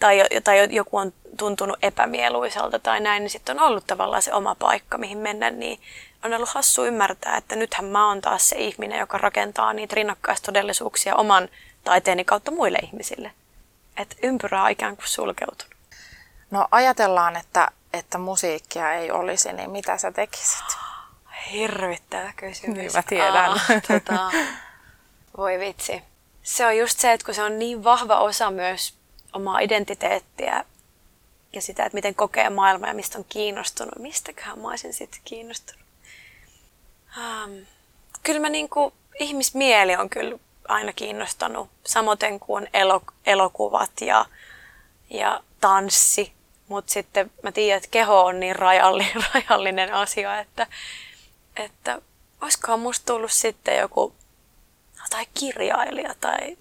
tai, 0.00 0.24
tai 0.44 0.68
joku 0.70 0.96
on 0.96 1.12
tuntunut 1.36 1.78
epämieluisalta 1.82 2.78
tai 2.78 3.00
näin, 3.00 3.22
niin 3.22 3.30
sitten 3.30 3.60
on 3.60 3.66
ollut 3.66 3.86
tavallaan 3.86 4.22
se 4.22 4.34
oma 4.34 4.54
paikka, 4.54 4.98
mihin 4.98 5.18
mennä, 5.18 5.50
niin 5.50 5.80
on 6.24 6.34
ollut 6.34 6.48
hassu 6.48 6.84
ymmärtää, 6.84 7.36
että 7.36 7.56
nythän 7.56 7.84
mä 7.84 8.08
oon 8.08 8.20
taas 8.20 8.48
se 8.48 8.56
ihminen, 8.56 8.98
joka 8.98 9.18
rakentaa 9.18 9.72
niitä 9.72 9.94
rinnakkaistodellisuuksia 9.94 11.16
oman 11.16 11.48
taiteeni 11.84 12.24
kautta 12.24 12.50
muille 12.50 12.78
ihmisille. 12.82 13.32
Että 13.96 14.16
ympyrä 14.22 14.62
on 14.62 14.70
ikään 14.70 14.96
kuin 14.96 15.08
sulkeutunut. 15.08 15.74
No 16.50 16.68
ajatellaan, 16.70 17.36
että, 17.36 17.68
että 17.92 18.18
musiikkia 18.18 18.92
ei 18.92 19.10
olisi, 19.10 19.52
niin 19.52 19.70
mitä 19.70 19.98
sä 19.98 20.12
tekisit? 20.12 20.64
Hirvittävä 21.52 22.32
kysymys. 22.36 22.76
Niin 22.78 22.92
mä 22.94 23.02
tiedän. 23.02 23.50
Ah, 23.50 23.66
tota, 23.88 24.30
voi 25.38 25.58
vitsi. 25.58 26.02
Se 26.48 26.66
on 26.66 26.76
just 26.76 26.98
se, 26.98 27.12
että 27.12 27.24
kun 27.24 27.34
se 27.34 27.42
on 27.42 27.58
niin 27.58 27.84
vahva 27.84 28.20
osa 28.20 28.50
myös 28.50 28.94
omaa 29.32 29.58
identiteettiä 29.58 30.64
ja 31.52 31.60
sitä, 31.62 31.84
että 31.84 31.94
miten 31.94 32.14
kokee 32.14 32.50
maailmaa 32.50 32.88
ja 32.88 32.94
mistä 32.94 33.18
on 33.18 33.24
kiinnostunut. 33.28 33.98
Mistäköhän 33.98 34.58
mä 34.58 34.68
olisin 34.68 34.92
sitten 34.92 35.20
kiinnostunut? 35.24 35.82
Um, 37.16 37.66
kyllä 38.22 38.40
mä 38.40 38.48
niinku, 38.48 38.92
ihmismieli 39.18 39.96
on 39.96 40.10
kyllä 40.10 40.38
aina 40.68 40.92
kiinnostanut, 40.92 41.70
samoin 41.86 42.40
kuin 42.40 42.68
elokuvat 43.26 44.00
ja, 44.00 44.24
ja 45.10 45.42
tanssi. 45.60 46.32
Mutta 46.68 46.92
sitten 46.92 47.30
mä 47.42 47.52
tiedän, 47.52 47.76
että 47.76 47.90
keho 47.90 48.24
on 48.24 48.40
niin 48.40 48.56
rajallinen, 48.56 49.24
rajallinen 49.34 49.94
asia, 49.94 50.40
että, 50.40 50.66
että 51.56 52.02
olisikohan 52.40 52.80
musta 52.80 53.06
tullut 53.06 53.32
sitten 53.32 53.78
joku 53.78 54.14
tai 55.10 55.26
kirjailija 55.34 56.14
tai 56.20 56.56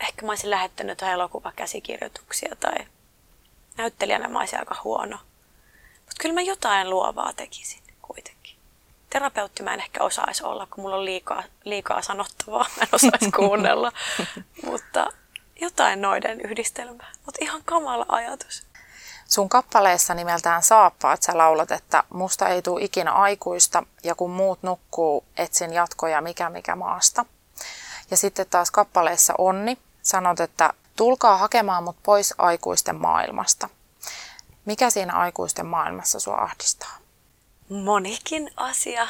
ehkä 0.00 0.26
mä 0.26 0.32
olisin 0.32 0.50
lähettänyt 0.50 0.90
jotain 0.90 1.12
elokuvakäsikirjoituksia 1.12 2.56
tai 2.60 2.86
näyttelijänä 3.76 4.28
mä 4.28 4.38
olisin 4.38 4.58
aika 4.58 4.76
huono. 4.84 5.18
Mutta 5.98 6.20
kyllä 6.20 6.34
mä 6.34 6.40
jotain 6.40 6.90
luovaa 6.90 7.32
tekisin 7.32 7.82
kuitenkin. 8.02 8.56
Terapeutti 9.10 9.62
mä 9.62 9.74
en 9.74 9.80
ehkä 9.80 10.04
osaisi 10.04 10.44
olla, 10.44 10.66
kun 10.66 10.84
mulla 10.84 10.96
on 10.96 11.04
liikaa, 11.04 11.42
liikaa 11.64 12.02
sanottavaa. 12.02 12.66
Mä 12.76 12.82
en 12.82 12.88
osaisi 12.92 13.30
kuunnella. 13.40 13.92
Mutta 14.64 15.12
jotain 15.60 16.02
noiden 16.02 16.40
yhdistelmää. 16.40 17.12
Mutta 17.26 17.38
ihan 17.40 17.62
kamala 17.64 18.06
ajatus. 18.08 18.66
Sun 19.32 19.48
kappaleessa 19.48 20.14
nimeltään 20.14 20.62
Saappaat 20.62 21.22
sä 21.22 21.38
laulat, 21.38 21.70
että 21.70 22.02
musta 22.08 22.48
ei 22.48 22.62
tule 22.62 22.82
ikinä 22.82 23.12
aikuista 23.12 23.82
ja 24.04 24.14
kun 24.14 24.30
muut 24.30 24.62
nukkuu, 24.62 25.24
etsin 25.36 25.72
jatkoja 25.72 26.20
mikä 26.20 26.50
mikä 26.50 26.76
maasta. 26.76 27.24
Ja 28.10 28.16
sitten 28.16 28.46
taas 28.50 28.70
kappaleessa 28.70 29.34
Onni 29.38 29.78
sanot, 30.02 30.40
että 30.40 30.72
tulkaa 30.96 31.36
hakemaan 31.36 31.84
mut 31.84 31.96
pois 32.02 32.34
aikuisten 32.38 32.96
maailmasta. 32.96 33.68
Mikä 34.64 34.90
siinä 34.90 35.12
aikuisten 35.12 35.66
maailmassa 35.66 36.20
sua 36.20 36.36
ahdistaa? 36.36 36.98
Monikin 37.68 38.50
asia. 38.56 39.08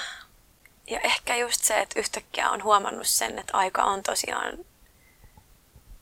Ja 0.86 1.00
ehkä 1.00 1.36
just 1.36 1.64
se, 1.64 1.80
että 1.80 2.00
yhtäkkiä 2.00 2.50
on 2.50 2.62
huomannut 2.62 3.06
sen, 3.06 3.38
että 3.38 3.56
aika 3.56 3.84
on 3.84 4.02
tosiaan, 4.02 4.52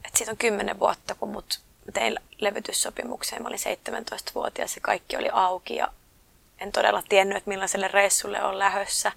että 0.04 0.18
siitä 0.18 0.30
on 0.30 0.38
kymmenen 0.38 0.78
vuotta, 0.78 1.14
kun 1.14 1.28
mut 1.28 1.61
tein 1.92 2.18
levytyssopimukseen. 2.38 3.42
Mä 3.42 3.48
olin 3.48 3.59
17-vuotias 3.59 4.74
ja 4.74 4.81
kaikki 4.81 5.16
oli 5.16 5.29
auki 5.33 5.76
ja 5.76 5.88
en 6.61 6.72
todella 6.72 7.03
tiennyt, 7.09 7.37
että 7.37 7.48
millaiselle 7.48 7.88
reissulle 7.88 8.42
on 8.42 8.59
lähössä. 8.59 9.12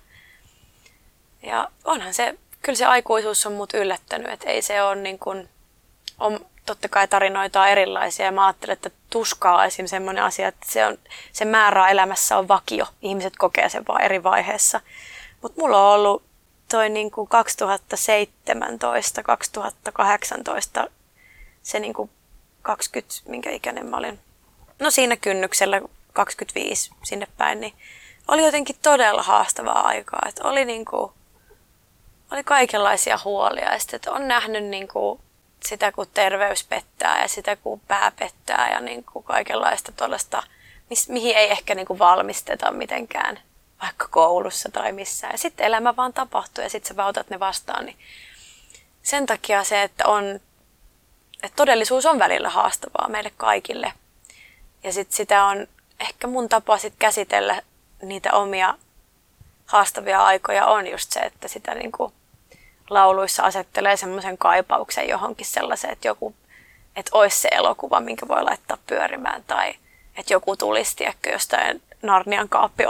Ja 1.44 1.72
onhan 1.84 2.14
se, 2.14 2.36
kyllä 2.62 2.78
se 2.78 2.86
aikuisuus 2.86 3.46
on 3.46 3.54
mut 3.54 3.74
yllättänyt, 3.74 4.32
että 4.32 4.50
ei 4.50 4.62
se 4.62 4.84
ole 4.84 4.96
niin 4.96 5.20
kuin, 5.20 5.50
on, 6.20 6.46
totta 6.66 6.90
kai 6.90 7.08
tarinoita 7.08 7.62
on 7.62 7.68
erilaisia 7.68 8.26
ja 8.26 8.32
mä 8.32 8.46
ajattelen, 8.46 8.74
että 8.74 8.90
tuskaa 9.10 9.56
on 9.56 9.66
esimerkiksi 9.66 9.96
sellainen 9.96 10.24
asia, 10.24 10.48
että 10.48 10.66
se, 10.70 10.86
on, 10.86 10.98
se 11.32 11.46
määrä 11.46 11.90
elämässä 11.90 12.38
on 12.38 12.48
vakio. 12.48 12.86
Ihmiset 13.02 13.34
kokee 13.38 13.70
sen 13.70 13.88
vaan 13.88 14.02
eri 14.02 14.24
vaiheessa. 14.24 14.82
Mutta 15.42 15.62
mulla 15.62 15.88
on 15.88 16.00
ollut 16.00 16.24
toi 16.72 16.90
niin 16.90 17.12
kuin 17.12 17.28
2017, 17.28 19.24
2018 19.24 20.88
se 21.64 21.80
niin 21.80 21.94
kuin 21.94 22.10
20, 22.64 23.16
minkä 23.26 23.50
ikäinen 23.50 23.86
mä 23.86 23.98
olin. 23.98 24.20
No 24.80 24.92
siinä 24.92 25.18
kynnyksellä 25.18 25.82
25 26.14 26.92
sinne 27.04 27.28
päin, 27.38 27.60
niin 27.60 27.74
oli 28.28 28.46
jotenkin 28.46 28.76
todella 28.82 29.24
haastavaa 29.24 29.88
aikaa. 29.88 30.22
Että 30.28 30.48
oli, 30.48 30.66
niin 30.66 30.86
kuin, 30.86 31.12
oli 32.32 32.44
kaikenlaisia 32.44 33.20
huolia 33.24 33.74
ja 33.74 33.80
sitten, 33.80 33.96
että 33.96 34.12
on 34.12 34.28
nähnyt 34.28 34.64
niin 34.64 34.88
kuin 34.88 35.20
sitä, 35.66 35.92
kun 35.92 36.08
terveys 36.14 36.64
pettää 36.64 37.22
ja 37.22 37.28
sitä, 37.28 37.56
kun 37.56 37.80
pää 37.80 38.12
pettää 38.20 38.72
ja 38.74 38.80
niin 38.80 39.04
kuin 39.04 39.24
kaikenlaista 39.24 39.92
tuollaista, 39.92 40.44
mihin 41.08 41.36
ei 41.38 41.52
ehkä 41.52 41.76
niin 41.76 41.88
kuin 41.88 42.00
valmisteta 42.00 42.72
mitenkään 42.72 43.40
vaikka 43.82 44.08
koulussa 44.08 44.72
tai 44.72 44.92
missään. 44.92 45.34
Ja 45.34 45.38
sitten 45.38 45.66
elämä 45.66 45.96
vaan 45.96 46.14
tapahtuu 46.14 46.64
ja 46.64 46.70
sitten 46.70 46.88
sä 46.88 46.96
vautat 46.96 47.30
ne 47.30 47.40
vastaan. 47.40 47.86
Niin 47.86 47.98
sen 49.04 49.26
takia 49.26 49.64
se, 49.64 49.84
että 49.84 50.08
on 50.08 50.40
että 51.44 51.56
todellisuus 51.56 52.06
on 52.06 52.20
välillä 52.20 52.50
haastavaa 52.50 53.10
meille 53.10 53.32
kaikille. 53.38 53.94
Ja 54.84 54.94
sit 54.94 55.12
sitä 55.12 55.46
on 55.46 55.68
ehkä 56.00 56.28
mun 56.28 56.50
tapa 56.50 56.78
sit 56.78 56.94
käsitellä 57.00 57.62
niitä 58.02 58.34
omia 58.34 58.76
haastavia 59.66 60.26
aikoja 60.26 60.66
on 60.66 60.88
just 60.88 61.12
se, 61.12 61.20
että 61.20 61.48
sitä 61.48 61.76
niinku 61.76 62.14
lauluissa 62.90 63.44
asettelee 63.44 63.98
semmoisen 63.98 64.38
kaipauksen 64.38 65.10
johonkin 65.10 65.46
sellaiseen, 65.46 65.94
että 65.94 66.08
joku, 66.08 66.36
että 66.96 67.12
olisi 67.14 67.38
se 67.38 67.50
elokuva, 67.52 68.00
minkä 68.00 68.28
voi 68.28 68.44
laittaa 68.44 68.78
pyörimään 68.88 69.44
tai 69.48 69.76
että 70.18 70.34
joku 70.34 70.58
tulisi 70.58 70.96
tiedäkö, 70.96 71.30
jostain 71.30 71.82
Narnian 72.02 72.50
kaappi 72.50 72.84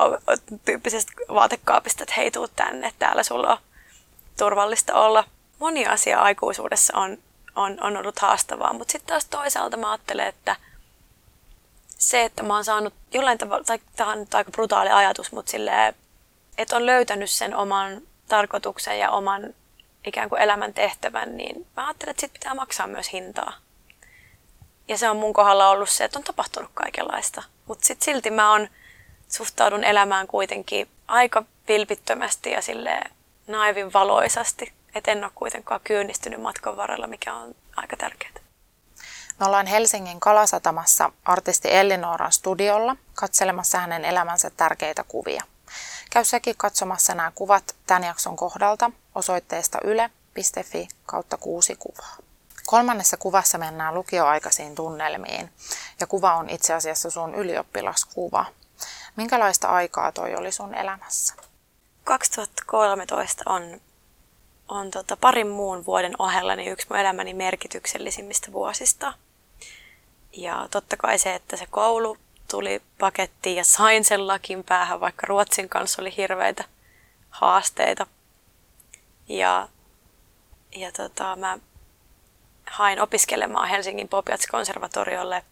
tyyppisestä 0.66 1.12
vaatekaapista, 1.34 2.04
että 2.04 2.16
hei 2.18 2.32
tuu 2.32 2.48
tänne, 2.48 2.94
täällä 3.00 3.24
sulla 3.24 3.52
on 3.52 3.58
turvallista 4.40 4.94
olla. 4.94 5.24
Moni 5.60 5.86
asia 5.86 6.22
aikuisuudessa 6.22 6.98
on 6.98 7.18
on, 7.56 7.78
on 7.82 7.98
ollut 7.98 8.20
haastavaa. 8.20 8.74
Mutta 8.74 8.92
sitten 8.92 9.08
taas 9.08 9.26
toisaalta 9.26 9.78
mä 9.78 9.92
ajattelen, 9.92 10.28
että 10.28 10.56
se, 11.88 12.24
että 12.24 12.44
mä 12.44 12.54
oon 12.54 12.66
saanut 12.66 12.94
jollain 13.14 13.38
tavalla, 13.38 13.64
tai 13.64 13.80
tämä 13.96 14.12
on 14.12 14.28
aika 14.34 14.52
brutaali 14.52 14.90
ajatus, 14.90 15.32
mutta 15.32 15.52
silleen, 15.52 15.96
että 16.58 16.76
on 16.76 16.86
löytänyt 16.86 17.30
sen 17.30 17.56
oman 17.56 18.02
tarkoituksen 18.28 19.00
ja 19.00 19.12
oman 19.12 19.54
ikään 20.06 20.30
kuin 20.30 20.42
elämän 20.42 20.74
tehtävän, 20.74 21.38
niin 21.38 21.68
mä 21.78 21.88
ajattelen, 21.88 22.12
että 22.12 22.22
sit 22.22 22.34
pitää 22.34 22.54
maksaa 22.54 22.88
myös 22.88 23.14
hintaa. 23.14 23.54
Ja 24.88 24.98
se 24.98 25.10
on 25.10 25.18
mun 25.18 25.34
kohdalla 25.34 25.70
ollut 25.70 25.90
se, 25.90 26.04
että 26.04 26.20
on 26.20 26.24
tapahtunut 26.24 26.72
kaikenlaista. 26.74 27.44
Mutta 27.66 27.86
sitten 27.86 28.06
silti 28.06 28.30
mä 28.30 28.52
on, 28.52 28.68
suhtaudun 29.28 29.84
elämään 29.84 30.28
kuitenkin 30.28 30.90
aika 31.08 31.44
vilpittömästi 31.68 32.52
ja 32.52 32.62
sille 32.62 33.02
naivin 33.48 33.94
valoisasti. 33.94 34.74
Et 34.96 35.08
en 35.08 35.24
ole 35.24 35.32
kuitenkaan 35.36 35.82
kyynnistynyt 35.84 36.42
matkan 36.42 36.78
varrella, 36.78 37.08
mikä 37.08 37.34
on 37.34 37.56
aika 37.76 37.98
tärkeää. 37.98 38.34
Me 39.40 39.46
ollaan 39.46 39.68
Helsingin 39.68 40.20
Kalasatamassa 40.20 41.12
artisti 41.26 41.76
Ellinoran 41.76 42.32
studiolla 42.32 42.96
katselemassa 43.16 43.80
hänen 43.80 44.06
elämänsä 44.06 44.50
tärkeitä 44.50 45.04
kuvia. 45.04 45.44
Käy 46.10 46.24
sekin 46.24 46.58
katsomassa 46.58 47.16
nämä 47.16 47.32
kuvat 47.36 47.76
tämän 47.88 48.04
jakson 48.04 48.36
kohdalta 48.36 48.92
osoitteesta 49.16 49.78
yle.fi 49.84 50.88
kautta 51.06 51.38
kuusi 51.38 51.76
kuvaa. 51.76 52.16
Kolmannessa 52.66 53.18
kuvassa 53.18 53.58
mennään 53.58 53.94
lukioaikaisiin 53.94 54.76
tunnelmiin 54.76 55.50
ja 56.00 56.08
kuva 56.08 56.34
on 56.34 56.50
itse 56.50 56.74
asiassa 56.74 57.10
sun 57.10 57.36
ylioppilaskuva. 57.36 58.46
Minkälaista 59.16 59.68
aikaa 59.68 60.12
toi 60.12 60.36
oli 60.36 60.52
sun 60.52 60.76
elämässä? 60.76 61.34
2013 62.04 63.44
on 63.46 63.82
on 64.68 64.92
tota 64.92 65.18
parin 65.18 65.48
muun 65.48 65.86
vuoden 65.86 66.16
ohella 66.20 66.56
niin 66.56 66.72
yksi 66.72 66.88
mun 66.90 67.00
elämäni 67.00 67.34
merkityksellisimmistä 67.34 68.52
vuosista. 68.52 69.14
Ja 70.34 70.68
totta 70.72 70.98
kai 70.98 71.20
se, 71.20 71.36
että 71.36 71.58
se 71.58 71.68
koulu 71.70 72.18
tuli 72.52 72.82
pakettiin 73.00 73.56
ja 73.56 73.64
sain 73.64 74.06
sen 74.06 74.28
lakin 74.28 74.64
päähän, 74.64 75.00
vaikka 75.00 75.28
Ruotsin 75.28 75.70
kanssa 75.70 76.02
oli 76.02 76.18
hirveitä 76.18 76.64
haasteita. 77.30 78.08
Ja, 79.30 79.68
ja 80.76 80.92
tota, 80.92 81.36
mä 81.36 81.60
hain 82.68 83.02
opiskelemaan 83.02 83.70
Helsingin 83.70 84.10
Popiats-konservatoriolle 84.10 85.44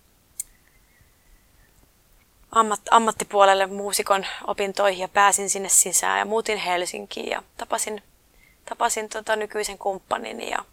ammat, 2.51 2.81
ammattipuolelle 2.91 3.67
muusikon 3.67 4.25
opintoihin 4.47 5.01
ja 5.01 5.07
pääsin 5.07 5.49
sinne 5.49 5.69
sisään 5.69 6.19
ja 6.19 6.25
muutin 6.25 6.57
Helsinkiin 6.57 7.29
ja 7.29 7.43
tapasin, 7.57 8.03
tapasin 8.69 9.09
tota 9.09 9.35
nykyisen 9.35 9.77
kumppanini 9.77 10.49
ja, 10.49 10.65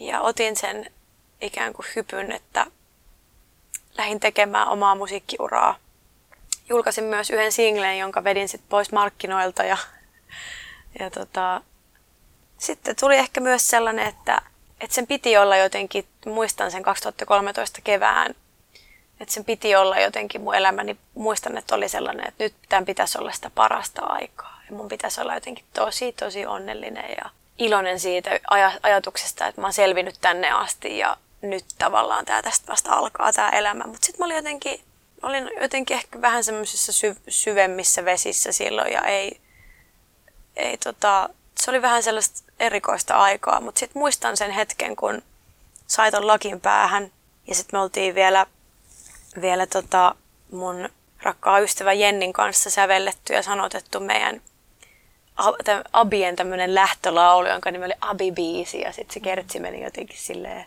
ja 0.00 0.20
otin 0.20 0.56
sen 0.56 0.92
ikään 1.40 1.72
kuin 1.72 1.86
hypyn, 1.96 2.32
että 2.32 2.66
lähdin 3.98 4.20
tekemään 4.20 4.68
omaa 4.68 4.94
musiikkiuraa. 4.94 5.76
Julkaisin 6.68 7.04
myös 7.04 7.30
yhden 7.30 7.52
singlen, 7.52 7.98
jonka 7.98 8.24
vedin 8.24 8.48
sitten 8.48 8.68
pois 8.68 8.92
markkinoilta 8.92 9.64
ja, 9.64 9.76
ja 10.98 11.10
tota, 11.10 11.60
sitten 12.58 12.96
tuli 13.00 13.16
ehkä 13.16 13.40
myös 13.40 13.68
sellainen, 13.68 14.06
että, 14.06 14.42
että 14.80 14.94
sen 14.94 15.06
piti 15.06 15.36
olla 15.36 15.56
jotenkin, 15.56 16.06
muistan 16.26 16.70
sen 16.70 16.82
2013 16.82 17.80
kevään, 17.84 18.34
että 19.20 19.34
sen 19.34 19.44
piti 19.44 19.76
olla 19.76 20.00
jotenkin 20.00 20.40
mun 20.40 20.54
elämäni, 20.54 20.96
muistan, 21.14 21.58
että 21.58 21.74
oli 21.74 21.88
sellainen, 21.88 22.28
että 22.28 22.44
nyt 22.44 22.54
tämän 22.68 22.84
pitäisi 22.84 23.18
olla 23.18 23.32
sitä 23.32 23.50
parasta 23.54 24.02
aikaa. 24.02 24.61
Mun 24.74 24.88
pitäisi 24.88 25.20
olla 25.20 25.34
jotenkin 25.34 25.64
tosi, 25.72 26.12
tosi 26.12 26.46
onnellinen 26.46 27.10
ja 27.16 27.30
iloinen 27.58 28.00
siitä 28.00 28.30
aj- 28.30 28.78
ajatuksesta, 28.82 29.46
että 29.46 29.60
mä 29.60 29.66
oon 29.66 29.72
selvinnyt 29.72 30.14
tänne 30.20 30.50
asti 30.50 30.98
ja 30.98 31.16
nyt 31.42 31.64
tavallaan 31.78 32.24
tää 32.24 32.42
tästä 32.42 32.72
vasta 32.72 32.92
alkaa 32.92 33.32
tämä 33.32 33.48
elämä. 33.48 33.84
Mutta 33.84 34.06
sitten 34.06 34.18
mä 34.18 34.24
olin 34.24 34.36
jotenkin, 34.36 34.80
olin 35.22 35.50
jotenkin 35.60 35.96
ehkä 35.96 36.20
vähän 36.20 36.44
semmoisissa 36.44 36.92
sy- 36.92 37.20
syvemmissä 37.28 38.04
vesissä 38.04 38.52
silloin 38.52 38.92
ja 38.92 39.02
ei, 39.04 39.40
ei 40.56 40.78
tota, 40.78 41.28
se 41.60 41.70
oli 41.70 41.82
vähän 41.82 42.02
sellaista 42.02 42.52
erikoista 42.60 43.14
aikaa, 43.14 43.60
mutta 43.60 43.78
sitten 43.78 44.00
muistan 44.00 44.36
sen 44.36 44.50
hetken, 44.50 44.96
kun 44.96 45.22
sai 45.86 46.10
ton 46.10 46.26
lakin 46.26 46.60
päähän 46.60 47.12
ja 47.46 47.54
sitten 47.54 47.78
me 47.78 47.82
oltiin 47.82 48.14
vielä, 48.14 48.46
vielä 49.40 49.66
tota 49.66 50.14
mun 50.50 50.88
rakkaa 51.22 51.58
ystävä 51.58 51.92
Jennin 51.92 52.32
kanssa 52.32 52.70
sävelletty 52.70 53.32
ja 53.32 53.42
sanotettu 53.42 54.00
meidän 54.00 54.42
Abien 55.92 56.36
tämmöinen 56.36 56.74
lähtölaulu, 56.74 57.48
jonka 57.48 57.70
nimi 57.70 57.84
oli 57.84 57.94
Abi-biisi 58.00 58.80
ja 58.80 58.92
sitten 58.92 59.14
se 59.14 59.20
kertsi 59.20 59.60
meni 59.60 59.84
jotenkin 59.84 60.18
silleen 60.18 60.66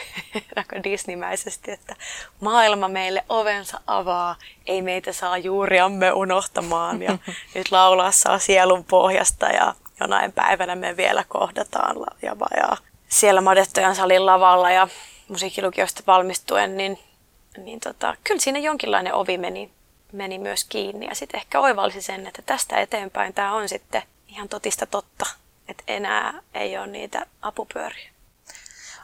aika 0.56 0.84
Disneymäisesti, 0.84 1.70
että 1.70 1.96
maailma 2.40 2.88
meille 2.88 3.24
ovensa 3.28 3.80
avaa, 3.86 4.36
ei 4.66 4.82
meitä 4.82 5.12
saa 5.12 5.38
juuriamme 5.38 6.12
unohtamaan 6.12 7.02
ja 7.02 7.18
nyt 7.54 7.72
laulaa 7.72 8.12
saa 8.12 8.38
sielun 8.38 8.84
pohjasta 8.84 9.46
ja 9.46 9.74
jonain 10.00 10.32
päivänä 10.32 10.74
me 10.74 10.96
vielä 10.96 11.24
kohdataan 11.28 11.96
ja 12.22 12.38
vajaa. 12.38 12.76
Siellä 13.08 13.40
Madettojan 13.40 13.96
salin 13.96 14.26
lavalla 14.26 14.70
ja 14.70 14.88
musiikkilukiosta 15.28 16.02
valmistuen, 16.06 16.76
niin, 16.76 16.98
niin 17.56 17.80
tota, 17.80 18.16
kyllä 18.24 18.40
siinä 18.40 18.58
jonkinlainen 18.58 19.14
ovi 19.14 19.38
meni, 19.38 19.70
meni 20.12 20.38
myös 20.38 20.64
kiinni. 20.64 21.06
Ja 21.06 21.14
sitten 21.14 21.40
ehkä 21.40 21.60
oivalsi 21.60 22.02
sen, 22.02 22.26
että 22.26 22.42
tästä 22.42 22.80
eteenpäin 22.80 23.34
tämä 23.34 23.54
on 23.54 23.68
sitten 23.68 24.02
ihan 24.28 24.48
totista 24.48 24.86
totta, 24.86 25.26
että 25.68 25.84
enää 25.86 26.40
ei 26.54 26.78
ole 26.78 26.86
niitä 26.86 27.26
apupyöriä. 27.42 28.12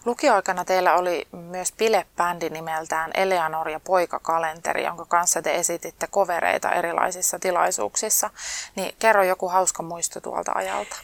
Lukioaikana 0.04 0.64
teillä 0.64 0.94
oli 0.94 1.26
myös 1.32 1.72
bilebändi 1.72 2.50
nimeltään 2.50 3.10
Eleanor 3.14 3.68
ja 3.68 3.80
poikakalenteri, 3.80 4.84
jonka 4.84 5.04
kanssa 5.04 5.42
te 5.42 5.54
esititte 5.54 6.06
kovereita 6.06 6.72
erilaisissa 6.72 7.38
tilaisuuksissa. 7.38 8.30
Niin 8.76 8.94
kerro 8.98 9.22
joku 9.22 9.48
hauska 9.48 9.82
muisto 9.82 10.20
tuolta 10.20 10.52
ajalta. 10.54 10.96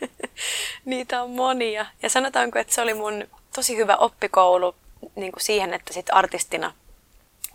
Niitä 0.84 1.22
on 1.22 1.30
monia. 1.30 1.86
Ja 2.02 2.10
sanotaanko, 2.10 2.58
että 2.58 2.74
se 2.74 2.80
oli 2.80 2.94
mun 2.94 3.24
tosi 3.54 3.76
hyvä 3.76 3.96
oppikoulu 3.96 4.74
niin 5.14 5.32
kuin 5.32 5.42
siihen, 5.42 5.74
että 5.74 5.92
sit 5.92 6.06
artistina 6.12 6.74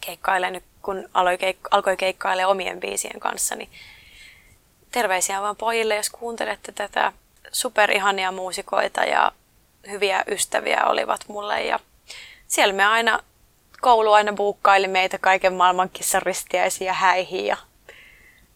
keikkailen, 0.02 0.62
kun 0.88 1.10
aloi 1.14 1.38
keik- 1.38 1.68
alkoi 1.72 1.98
keikkailemaan 1.98 2.52
omien 2.52 2.80
biisien 2.80 3.20
kanssa, 3.20 3.56
niin 3.56 3.70
terveisiä 4.92 5.42
vaan 5.42 5.56
pojille, 5.56 5.96
jos 5.96 6.10
kuuntelette 6.10 6.72
tätä 6.72 7.14
superihania 7.52 8.32
muusikoita 8.32 9.04
ja 9.04 9.32
hyviä 9.90 10.24
ystäviä 10.28 10.86
olivat 10.86 11.22
mulle. 11.28 11.64
Ja 11.64 11.80
siellä 12.48 12.74
me 12.74 12.86
aina, 12.86 13.20
koulu 13.82 14.12
aina 14.12 14.34
buukkaili 14.34 14.88
meitä 14.88 15.18
kaiken 15.18 15.54
maailman 15.54 15.90
kissaristiäisiä 15.90 16.94
häihin 16.94 17.46
ja 17.46 17.58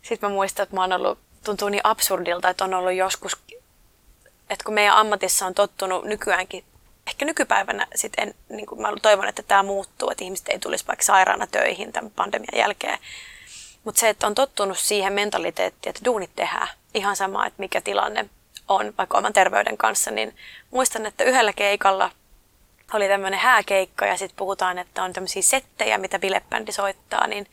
sitten 0.01 0.29
mä 0.29 0.33
muistan, 0.33 0.63
että 0.63 0.75
mä 0.75 0.81
oon 0.81 0.93
ollut, 0.93 1.19
tuntuu 1.45 1.69
niin 1.69 1.81
absurdilta, 1.83 2.49
että 2.49 2.63
on 2.63 2.73
ollut 2.73 2.93
joskus, 2.93 3.37
että 4.49 4.65
kun 4.65 4.73
meidän 4.73 4.95
ammatissa 4.95 5.45
on 5.45 5.53
tottunut 5.53 6.05
nykyäänkin, 6.05 6.63
ehkä 7.11 7.25
nykypäivänä 7.25 7.87
sit 7.95 8.13
en, 8.17 8.33
niin 8.49 8.65
kuin 8.65 8.81
mä 8.81 8.93
toivon, 9.01 9.27
että 9.27 9.43
tämä 9.43 9.63
muuttuu, 9.63 10.09
että 10.09 10.23
ihmiset 10.23 10.49
ei 10.49 10.59
tulisi 10.59 10.87
vaikka 10.87 11.05
sairaana 11.05 11.47
töihin 11.47 11.91
tämän 11.91 12.11
pandemian 12.11 12.57
jälkeen. 12.57 12.99
Mutta 13.83 13.99
se, 13.99 14.09
että 14.09 14.27
on 14.27 14.35
tottunut 14.35 14.79
siihen 14.79 15.13
mentaliteettiin, 15.13 15.89
että 15.89 16.05
duunit 16.05 16.31
tehdään 16.35 16.67
ihan 16.93 17.15
sama, 17.15 17.45
että 17.45 17.59
mikä 17.59 17.81
tilanne 17.81 18.29
on 18.67 18.93
vaikka 18.97 19.17
oman 19.17 19.33
terveyden 19.33 19.77
kanssa, 19.77 20.11
niin 20.11 20.35
muistan, 20.71 21.05
että 21.05 21.23
yhdellä 21.23 21.53
keikalla 21.53 22.11
oli 22.93 23.07
tämmöinen 23.07 23.39
hääkeikka 23.39 24.05
ja 24.05 24.17
sitten 24.17 24.37
puhutaan, 24.37 24.77
että 24.77 25.03
on 25.03 25.13
tämmöisiä 25.13 25.41
settejä, 25.41 25.97
mitä 25.97 26.19
bilebändi 26.19 26.71
soittaa, 26.71 27.27
niin 27.27 27.47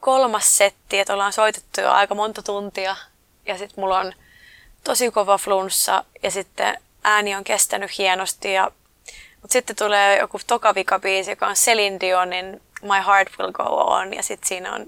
kolmas 0.00 0.58
setti, 0.58 0.98
että 0.98 1.12
ollaan 1.12 1.32
soitettu 1.32 1.80
jo 1.80 1.90
aika 1.90 2.14
monta 2.14 2.42
tuntia 2.42 2.96
ja 3.46 3.58
sitten 3.58 3.80
mulla 3.80 3.98
on 3.98 4.12
tosi 4.84 5.10
kova 5.10 5.38
flunssa 5.38 6.04
ja 6.22 6.30
sitten 6.30 6.78
ääni 7.04 7.34
on 7.34 7.44
kestänyt 7.44 7.98
hienosti 7.98 8.52
ja 8.52 8.70
mutta 9.48 9.52
sitten 9.52 9.76
tulee 9.76 10.18
joku 10.18 10.40
toka 10.46 10.74
vikabiisi, 10.74 11.30
joka 11.30 11.46
on 11.46 11.54
Celine 11.54 12.00
Dionin 12.00 12.62
My 12.82 13.06
Heart 13.06 13.28
Will 13.38 13.52
Go 13.52 13.62
On 13.62 14.14
ja 14.14 14.22
sitten 14.22 14.48
siinä 14.48 14.72
on 14.72 14.86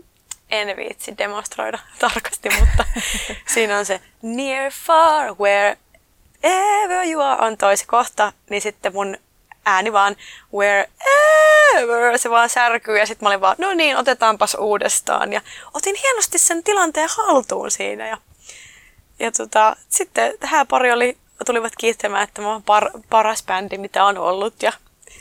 en 0.50 0.76
viitsi 0.76 1.18
demonstroida 1.18 1.78
tarkasti, 1.98 2.48
mutta 2.60 2.84
siinä 3.54 3.78
on 3.78 3.86
se 3.86 4.00
near, 4.22 4.70
far, 4.72 5.34
wherever 5.34 7.06
you 7.06 7.22
are 7.22 7.46
on 7.46 7.56
toisi 7.56 7.86
kohta, 7.86 8.32
niin 8.50 8.62
sitten 8.62 8.92
mun 8.92 9.16
ääni 9.64 9.92
vaan 9.92 10.16
wherever, 10.54 12.18
se 12.18 12.30
vaan 12.30 12.48
särkyy 12.48 12.98
ja 12.98 13.06
sitten 13.06 13.26
mä 13.26 13.30
olin 13.30 13.40
vaan, 13.40 13.56
no 13.58 13.72
niin, 13.72 13.96
otetaanpas 13.96 14.56
uudestaan 14.60 15.32
ja 15.32 15.40
otin 15.74 15.96
hienosti 16.02 16.38
sen 16.38 16.64
tilanteen 16.64 17.08
haltuun 17.16 17.70
siinä 17.70 18.08
ja, 18.08 18.18
ja 19.18 19.32
tota, 19.32 19.76
sitten 19.88 20.32
tähän 20.40 20.66
pari 20.66 20.92
oli, 20.92 21.16
tulivat 21.44 21.72
kiittämään, 21.78 22.24
että 22.24 22.42
mä 22.42 22.52
oon 22.52 22.62
par, 22.62 22.90
paras 23.10 23.42
bändi, 23.42 23.78
mitä 23.78 24.04
on 24.04 24.18
ollut 24.18 24.62
ja 24.62 24.72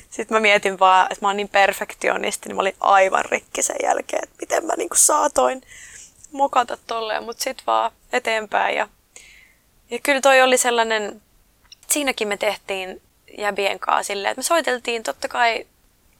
sitten 0.09 0.35
mä 0.35 0.39
mietin 0.39 0.79
vaan, 0.79 1.07
että 1.11 1.25
mä 1.25 1.29
oon 1.29 1.37
niin 1.37 1.49
perfektionisti, 1.49 2.49
niin 2.49 2.55
mä 2.55 2.61
olin 2.61 2.75
aivan 2.79 3.25
rikki 3.25 3.63
sen 3.63 3.75
jälkeen, 3.83 4.23
että 4.23 4.35
miten 4.41 4.65
mä 4.65 4.73
niinku 4.77 4.95
saatoin 4.95 5.61
mokata 6.31 6.77
tolleen, 6.87 7.23
mutta 7.23 7.43
sitten 7.43 7.65
vaan 7.65 7.91
eteenpäin. 8.13 8.77
Ja, 8.77 8.87
ja 9.89 9.99
kyllä 10.03 10.21
toi 10.21 10.41
oli 10.41 10.57
sellainen, 10.57 11.21
siinäkin 11.87 12.27
me 12.27 12.37
tehtiin 12.37 13.01
jäbien 13.37 13.79
kanssa 13.79 14.07
silleen, 14.07 14.31
että 14.31 14.39
me 14.39 14.43
soiteltiin 14.43 15.03
totta 15.03 15.27
kai 15.27 15.65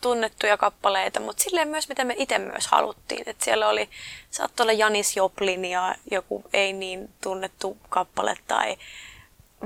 tunnettuja 0.01 0.57
kappaleita, 0.57 1.19
mutta 1.19 1.43
silleen 1.43 1.67
myös, 1.67 1.89
mitä 1.89 2.03
me 2.03 2.15
itse 2.17 2.37
myös 2.37 2.67
haluttiin. 2.67 3.29
Että 3.29 3.45
siellä 3.45 3.69
oli, 3.69 3.89
saattoi 4.31 4.63
olla 4.63 4.73
Janis 4.73 5.15
Joplin 5.15 5.65
ja 5.65 5.95
joku 6.11 6.43
ei 6.53 6.73
niin 6.73 7.09
tunnettu 7.21 7.77
kappale 7.89 8.35
tai 8.47 8.77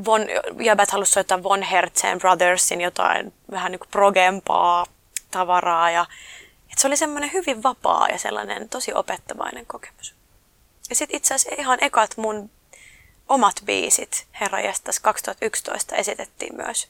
Von, 0.05 0.21
jäbät 0.59 0.91
halusi 0.91 1.11
soittaa 1.11 1.43
Von 1.43 1.61
Herzen 1.61 2.19
Brothersin 2.19 2.81
jotain 2.81 3.33
vähän 3.51 3.71
niin 3.71 3.79
kuin 3.79 3.89
progempaa 3.91 4.85
tavaraa. 5.31 5.91
Ja, 5.91 6.05
et 6.71 6.77
se 6.77 6.87
oli 6.87 6.97
semmoinen 6.97 7.33
hyvin 7.33 7.63
vapaa 7.63 8.07
ja 8.07 8.17
sellainen 8.17 8.69
tosi 8.69 8.93
opettavainen 8.93 9.65
kokemus. 9.65 10.15
Ja 10.89 10.95
sitten 10.95 11.17
itse 11.17 11.33
asiassa 11.33 11.61
ihan 11.61 11.77
ekat 11.81 12.17
mun 12.17 12.49
omat 13.29 13.55
biisit 13.65 14.27
Herra 14.39 14.59
Jestas 14.59 14.99
2011 14.99 15.95
esitettiin 15.95 16.55
myös 16.55 16.87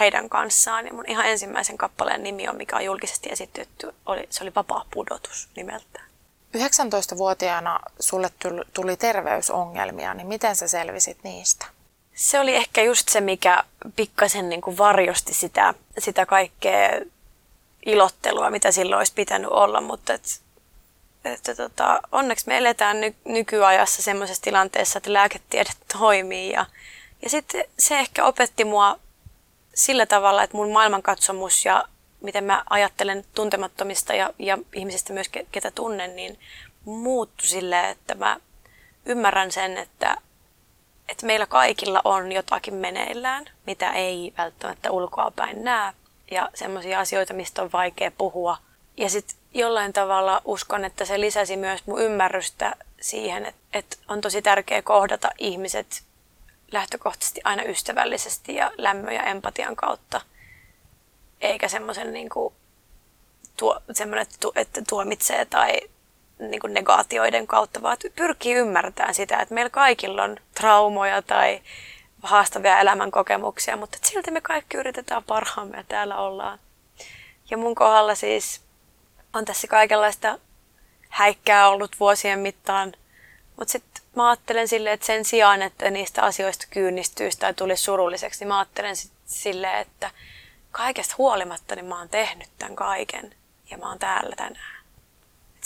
heidän 0.00 0.28
kanssaan. 0.28 0.86
Ja 0.86 0.92
mun 0.92 1.04
ihan 1.08 1.26
ensimmäisen 1.26 1.78
kappaleen 1.78 2.22
nimi 2.22 2.48
on, 2.48 2.56
mikä 2.56 2.76
on 2.76 2.84
julkisesti 2.84 3.28
esitetty, 3.32 3.94
oli, 4.06 4.26
se 4.30 4.44
oli 4.44 4.54
Vapaa 4.54 4.84
pudotus 4.90 5.48
nimeltään. 5.56 6.10
19-vuotiaana 6.56 7.80
sulle 8.00 8.30
tuli 8.74 8.96
terveysongelmia, 8.96 10.14
niin 10.14 10.26
miten 10.26 10.56
sä 10.56 10.68
selvisit 10.68 11.18
niistä? 11.24 11.66
Se 12.20 12.40
oli 12.40 12.56
ehkä 12.56 12.82
just 12.82 13.08
se, 13.08 13.20
mikä 13.20 13.64
pikkasen 13.96 14.48
niin 14.48 14.60
kuin 14.60 14.78
varjosti 14.78 15.34
sitä, 15.34 15.74
sitä 15.98 16.26
kaikkea 16.26 17.00
ilottelua, 17.86 18.50
mitä 18.50 18.72
silloin 18.72 18.98
olisi 18.98 19.12
pitänyt 19.14 19.50
olla, 19.50 19.80
mutta 19.80 20.14
et, 20.14 20.22
että 21.24 21.54
tota, 21.54 22.00
onneksi 22.12 22.46
me 22.46 22.58
eletään 22.58 23.00
ny, 23.00 23.14
nykyajassa 23.24 24.02
semmoisessa 24.02 24.42
tilanteessa, 24.42 24.98
että 24.98 25.12
lääketiede 25.12 25.70
toimii. 25.98 26.50
Ja, 26.50 26.66
ja 27.22 27.30
sitten 27.30 27.64
se 27.78 27.98
ehkä 27.98 28.24
opetti 28.24 28.64
mua 28.64 28.98
sillä 29.74 30.06
tavalla, 30.06 30.42
että 30.42 30.56
mun 30.56 30.72
maailmankatsomus 30.72 31.64
ja 31.64 31.84
miten 32.20 32.44
mä 32.44 32.64
ajattelen 32.70 33.24
tuntemattomista 33.34 34.14
ja, 34.14 34.30
ja 34.38 34.58
ihmisistä 34.74 35.12
myös, 35.12 35.30
ketä 35.52 35.70
tunnen, 35.70 36.16
niin 36.16 36.38
muuttui 36.84 37.46
silleen, 37.46 37.84
että 37.84 38.14
mä 38.14 38.40
ymmärrän 39.06 39.52
sen, 39.52 39.78
että 39.78 40.16
että 41.10 41.26
meillä 41.26 41.46
kaikilla 41.46 42.00
on 42.04 42.32
jotakin 42.32 42.74
meneillään, 42.74 43.44
mitä 43.66 43.92
ei 43.92 44.32
välttämättä 44.38 44.90
ulkoapäin 44.90 45.64
näe 45.64 45.92
ja 46.30 46.48
semmoisia 46.54 47.00
asioita, 47.00 47.34
mistä 47.34 47.62
on 47.62 47.72
vaikea 47.72 48.10
puhua. 48.10 48.56
Ja 48.96 49.10
sitten 49.10 49.36
jollain 49.54 49.92
tavalla 49.92 50.42
uskon, 50.44 50.84
että 50.84 51.04
se 51.04 51.20
lisäsi 51.20 51.56
myös 51.56 51.86
mun 51.86 52.02
ymmärrystä 52.02 52.76
siihen, 53.00 53.46
että, 53.46 53.60
että 53.72 53.96
on 54.08 54.20
tosi 54.20 54.42
tärkeää 54.42 54.82
kohdata 54.82 55.30
ihmiset 55.38 56.02
lähtökohtaisesti 56.72 57.40
aina 57.44 57.62
ystävällisesti 57.62 58.54
ja 58.54 58.72
lämmön 58.76 59.14
ja 59.14 59.22
empatian 59.22 59.76
kautta, 59.76 60.20
eikä 61.40 61.68
semmoisen 61.68 62.12
niin 62.12 62.28
kuin, 62.28 62.54
että, 63.90 64.48
että 64.54 64.82
tuomitsee 64.88 65.44
tai 65.44 65.80
niin 66.40 66.60
kuin 66.60 66.74
negaatioiden 66.74 67.46
kautta, 67.46 67.82
vaan 67.82 67.96
pyrkii 68.16 68.54
ymmärtämään 68.54 69.14
sitä, 69.14 69.38
että 69.38 69.54
meillä 69.54 69.70
kaikilla 69.70 70.22
on 70.22 70.36
traumoja 70.54 71.22
tai 71.22 71.60
haastavia 72.22 72.80
elämänkokemuksia, 72.80 73.76
mutta 73.76 73.98
silti 74.02 74.30
me 74.30 74.40
kaikki 74.40 74.76
yritetään 74.76 75.24
parhaamme 75.24 75.76
ja 75.76 75.84
täällä 75.88 76.16
ollaan. 76.16 76.58
Ja 77.50 77.56
mun 77.56 77.74
kohdalla 77.74 78.14
siis 78.14 78.60
on 79.32 79.44
tässä 79.44 79.66
kaikenlaista 79.66 80.38
häikkää 81.08 81.68
ollut 81.68 81.96
vuosien 82.00 82.38
mittaan, 82.38 82.92
mutta 83.56 83.72
sitten 83.72 84.02
mä 84.16 84.28
ajattelen 84.28 84.68
silleen, 84.68 84.94
että 84.94 85.06
sen 85.06 85.24
sijaan, 85.24 85.62
että 85.62 85.90
niistä 85.90 86.22
asioista 86.22 86.66
kyynnistyisi 86.70 87.38
tai 87.38 87.54
tulisi 87.54 87.82
surulliseksi, 87.82 88.40
niin 88.40 88.48
mä 88.48 88.58
ajattelen 88.58 88.96
silleen, 89.24 89.78
että 89.78 90.10
kaikesta 90.70 91.14
huolimatta 91.18 91.74
niin 91.74 91.86
mä 91.86 91.98
oon 91.98 92.08
tehnyt 92.08 92.48
tämän 92.58 92.76
kaiken 92.76 93.34
ja 93.70 93.78
mä 93.78 93.88
oon 93.88 93.98
täällä 93.98 94.36
tänään. 94.36 94.79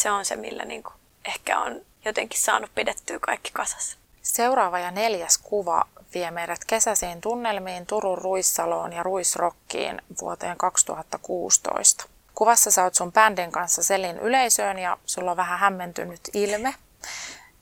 Se 0.05 0.11
on 0.11 0.25
se, 0.25 0.37
millä 0.37 0.65
niinku 0.65 0.93
ehkä 1.25 1.59
on 1.59 1.81
jotenkin 2.05 2.41
saanut 2.41 2.71
pidettyä 2.75 3.19
kaikki 3.19 3.51
kasassa. 3.53 3.99
Seuraava 4.23 4.79
ja 4.79 4.91
neljäs 4.91 5.39
kuva 5.39 5.85
vie 6.15 6.31
meidät 6.31 6.65
kesäisiin 6.67 7.21
tunnelmiin 7.21 7.87
Turun 7.87 8.19
Ruissaloon 8.19 8.93
ja 8.93 9.03
Ruisrokkiin 9.03 10.03
vuoteen 10.21 10.57
2016. 10.57 12.05
Kuvassa 12.35 12.71
sä 12.71 12.85
oot 12.85 12.95
sun 12.95 13.13
bändin 13.13 13.53
kanssa 13.53 13.83
Selin 13.83 14.19
yleisöön 14.19 14.79
ja 14.79 14.99
sulla 15.07 15.31
on 15.31 15.37
vähän 15.37 15.59
hämmentynyt 15.59 16.21
ilme. 16.35 16.75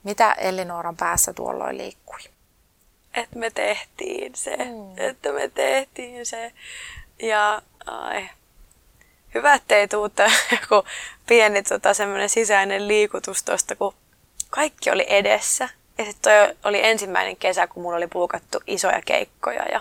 Mitä 0.02 0.32
Elinooran 0.32 0.96
päässä 0.96 1.32
tuolloin 1.32 1.78
liikkui? 1.78 2.20
Että 3.14 3.38
me 3.38 3.50
tehtiin 3.50 4.34
se, 4.34 4.56
mm. 4.56 4.94
että 4.96 5.32
me 5.32 5.48
tehtiin 5.48 6.26
se. 6.26 6.52
Ja 7.18 7.62
ai, 7.86 8.28
hyvä, 9.34 9.54
ettei 9.54 9.88
tuu 9.88 10.10
joku 10.52 10.88
pieni 11.26 11.62
tota, 11.62 11.94
semmoinen 11.94 12.28
sisäinen 12.28 12.88
liikutus 12.88 13.42
tuosta, 13.42 13.76
kun 13.76 13.94
kaikki 14.50 14.90
oli 14.90 15.06
edessä. 15.08 15.68
Ja 15.98 16.04
sitten 16.04 16.46
toi 16.46 16.56
oli 16.64 16.86
ensimmäinen 16.86 17.36
kesä, 17.36 17.66
kun 17.66 17.82
mulla 17.82 17.96
oli 17.96 18.06
puukattu 18.06 18.58
isoja 18.66 19.02
keikkoja. 19.04 19.62
Ja 19.72 19.80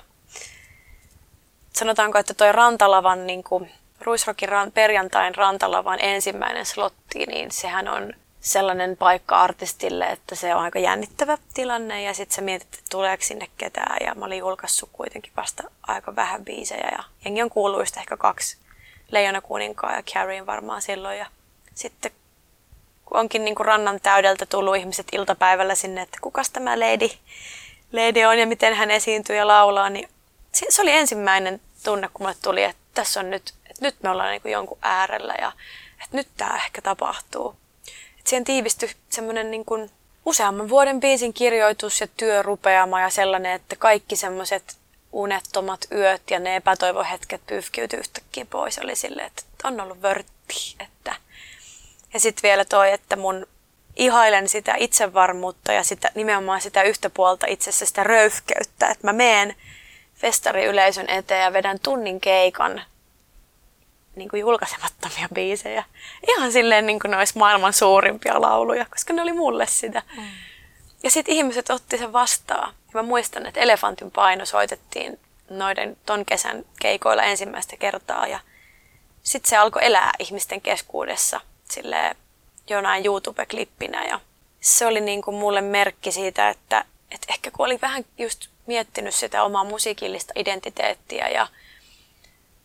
sanotaanko, 1.73 2.17
että 2.17 2.33
toi 2.33 2.51
Rantalavan, 2.51 3.27
niin 3.27 3.43
kuin, 3.43 3.71
Ruisrokin 4.01 4.49
ran, 4.49 4.71
perjantain 4.71 5.35
Rantalavan 5.35 5.99
ensimmäinen 6.01 6.65
slotti, 6.65 7.25
niin 7.25 7.51
sehän 7.51 7.87
on 7.87 8.13
sellainen 8.39 8.97
paikka 8.97 9.41
artistille, 9.41 10.05
että 10.05 10.35
se 10.35 10.55
on 10.55 10.61
aika 10.61 10.79
jännittävä 10.79 11.37
tilanne 11.53 12.03
ja 12.03 12.13
sitten 12.13 12.35
sä 12.35 12.41
mietit, 12.41 12.73
että 12.73 12.85
tuleeko 12.89 13.23
sinne 13.23 13.47
ketään 13.57 13.97
ja 14.05 14.15
mä 14.15 14.25
olin 14.25 14.39
julkaissut 14.39 14.89
kuitenkin 14.93 15.33
vasta 15.37 15.63
aika 15.83 16.15
vähän 16.15 16.45
biisejä 16.45 16.89
ja 16.91 17.03
jengi 17.25 17.41
on 17.41 17.49
kuullut 17.49 17.97
ehkä 17.97 18.17
kaksi 18.17 18.57
Leijona 19.11 19.41
kuninkaa 19.41 19.95
ja 19.95 20.03
Carrien 20.03 20.45
varmaan 20.45 20.81
silloin 20.81 21.17
ja 21.17 21.25
sitten 21.75 22.11
kun 23.05 23.19
onkin 23.19 23.45
niin 23.45 23.55
kuin 23.55 23.65
rannan 23.65 23.99
täydeltä 24.03 24.45
tullut 24.45 24.75
ihmiset 24.75 25.07
iltapäivällä 25.11 25.75
sinne, 25.75 26.01
että 26.01 26.17
kukas 26.21 26.49
tämä 26.49 26.79
lady, 26.79 27.09
lady 27.91 28.23
on 28.23 28.39
ja 28.39 28.47
miten 28.47 28.73
hän 28.73 28.91
esiintyy 28.91 29.35
ja 29.35 29.47
laulaa, 29.47 29.89
niin 29.89 30.09
se 30.51 30.81
oli 30.81 30.91
ensimmäinen 30.91 31.61
tunne, 31.83 32.09
kun 32.13 32.23
mulle 32.23 32.35
tuli, 32.41 32.63
että 32.63 32.81
tässä 32.93 33.19
on 33.19 33.29
nyt, 33.29 33.53
että 33.69 33.85
nyt 33.85 33.95
me 34.03 34.09
ollaan 34.09 34.29
niin 34.29 34.41
kuin 34.41 34.51
jonkun 34.51 34.77
äärellä 34.81 35.35
ja 35.41 35.51
että 36.03 36.17
nyt 36.17 36.27
tämä 36.37 36.55
ehkä 36.55 36.81
tapahtuu. 36.81 37.55
Että 38.17 38.29
siihen 38.29 38.43
tiivistyi 38.43 38.89
semmoinen 39.09 39.51
niin 39.51 39.65
kuin 39.65 39.91
useamman 40.25 40.69
vuoden 40.69 40.99
biisin 40.99 41.33
kirjoitus 41.33 42.01
ja 42.01 42.07
työrupeama 42.17 43.01
ja 43.01 43.09
sellainen, 43.09 43.51
että 43.51 43.75
kaikki 43.75 44.15
semmoiset 44.15 44.77
unettomat 45.11 45.85
yöt 45.91 46.21
ja 46.31 46.39
ne 46.39 46.55
epätoivohetket 46.55 47.41
pyyhkiytyi 47.47 47.99
yhtäkkiä 47.99 48.45
pois. 48.45 48.79
Oli 48.79 48.95
silleen, 48.95 49.27
että 49.27 49.43
on 49.63 49.81
ollut 49.81 50.01
vörtti. 50.01 50.75
Että. 50.79 51.15
Ja 52.13 52.19
sitten 52.19 52.43
vielä 52.43 52.65
toi, 52.65 52.91
että 52.91 53.15
mun 53.15 53.47
ihailen 53.95 54.49
sitä 54.49 54.75
itsevarmuutta 54.77 55.73
ja 55.73 55.83
sitä, 55.83 56.11
nimenomaan 56.15 56.61
sitä 56.61 56.83
yhtä 56.83 57.09
puolta 57.09 57.47
itsessä 57.47 57.85
sitä 57.85 58.03
röyhkeyttä, 58.03 58.87
että 58.87 59.07
mä 59.07 59.13
meen 59.13 59.55
festariyleisön 60.15 61.09
eteen 61.09 61.43
ja 61.43 61.53
vedän 61.53 61.79
tunnin 61.79 62.21
keikan 62.21 62.81
niin 64.15 64.29
kuin 64.29 64.39
julkaisemattomia 64.39 65.27
biisejä. 65.33 65.83
Ihan 66.27 66.51
silleen 66.51 66.85
niin 66.85 66.99
kuin 66.99 67.11
ne 67.11 67.17
olisi 67.17 67.37
maailman 67.37 67.73
suurimpia 67.73 68.41
lauluja, 68.41 68.85
koska 68.85 69.13
ne 69.13 69.21
oli 69.21 69.33
mulle 69.33 69.67
sitä. 69.67 70.03
Mm. 70.17 70.23
Ja 71.03 71.11
sitten 71.11 71.35
ihmiset 71.35 71.69
otti 71.69 71.97
sen 71.97 72.13
vastaan. 72.13 72.73
Ja 72.93 73.01
mä 73.01 73.07
muistan, 73.07 73.45
että 73.45 73.59
Elefantin 73.59 74.11
paino 74.11 74.45
soitettiin 74.45 75.19
noiden 75.49 75.97
ton 76.05 76.25
kesän 76.25 76.65
keikoilla 76.79 77.23
ensimmäistä 77.23 77.77
kertaa. 77.77 78.27
Ja 78.27 78.39
sitten 79.23 79.49
se 79.49 79.57
alkoi 79.57 79.85
elää 79.85 80.11
ihmisten 80.19 80.61
keskuudessa 80.61 81.41
sille 81.69 82.15
jonain 82.69 83.05
YouTube-klippinä. 83.05 84.05
Ja 84.05 84.19
se 84.61 84.85
oli 84.85 85.01
niin 85.01 85.21
kuin 85.21 85.35
mulle 85.35 85.61
merkki 85.61 86.11
siitä, 86.11 86.49
että, 86.49 86.85
että 87.11 87.27
ehkä 87.29 87.51
kun 87.51 87.65
oli 87.65 87.79
vähän 87.81 88.05
just 88.17 88.47
miettinyt 88.65 89.15
sitä 89.15 89.43
omaa 89.43 89.63
musiikillista 89.63 90.33
identiteettiä 90.35 91.29
ja 91.29 91.47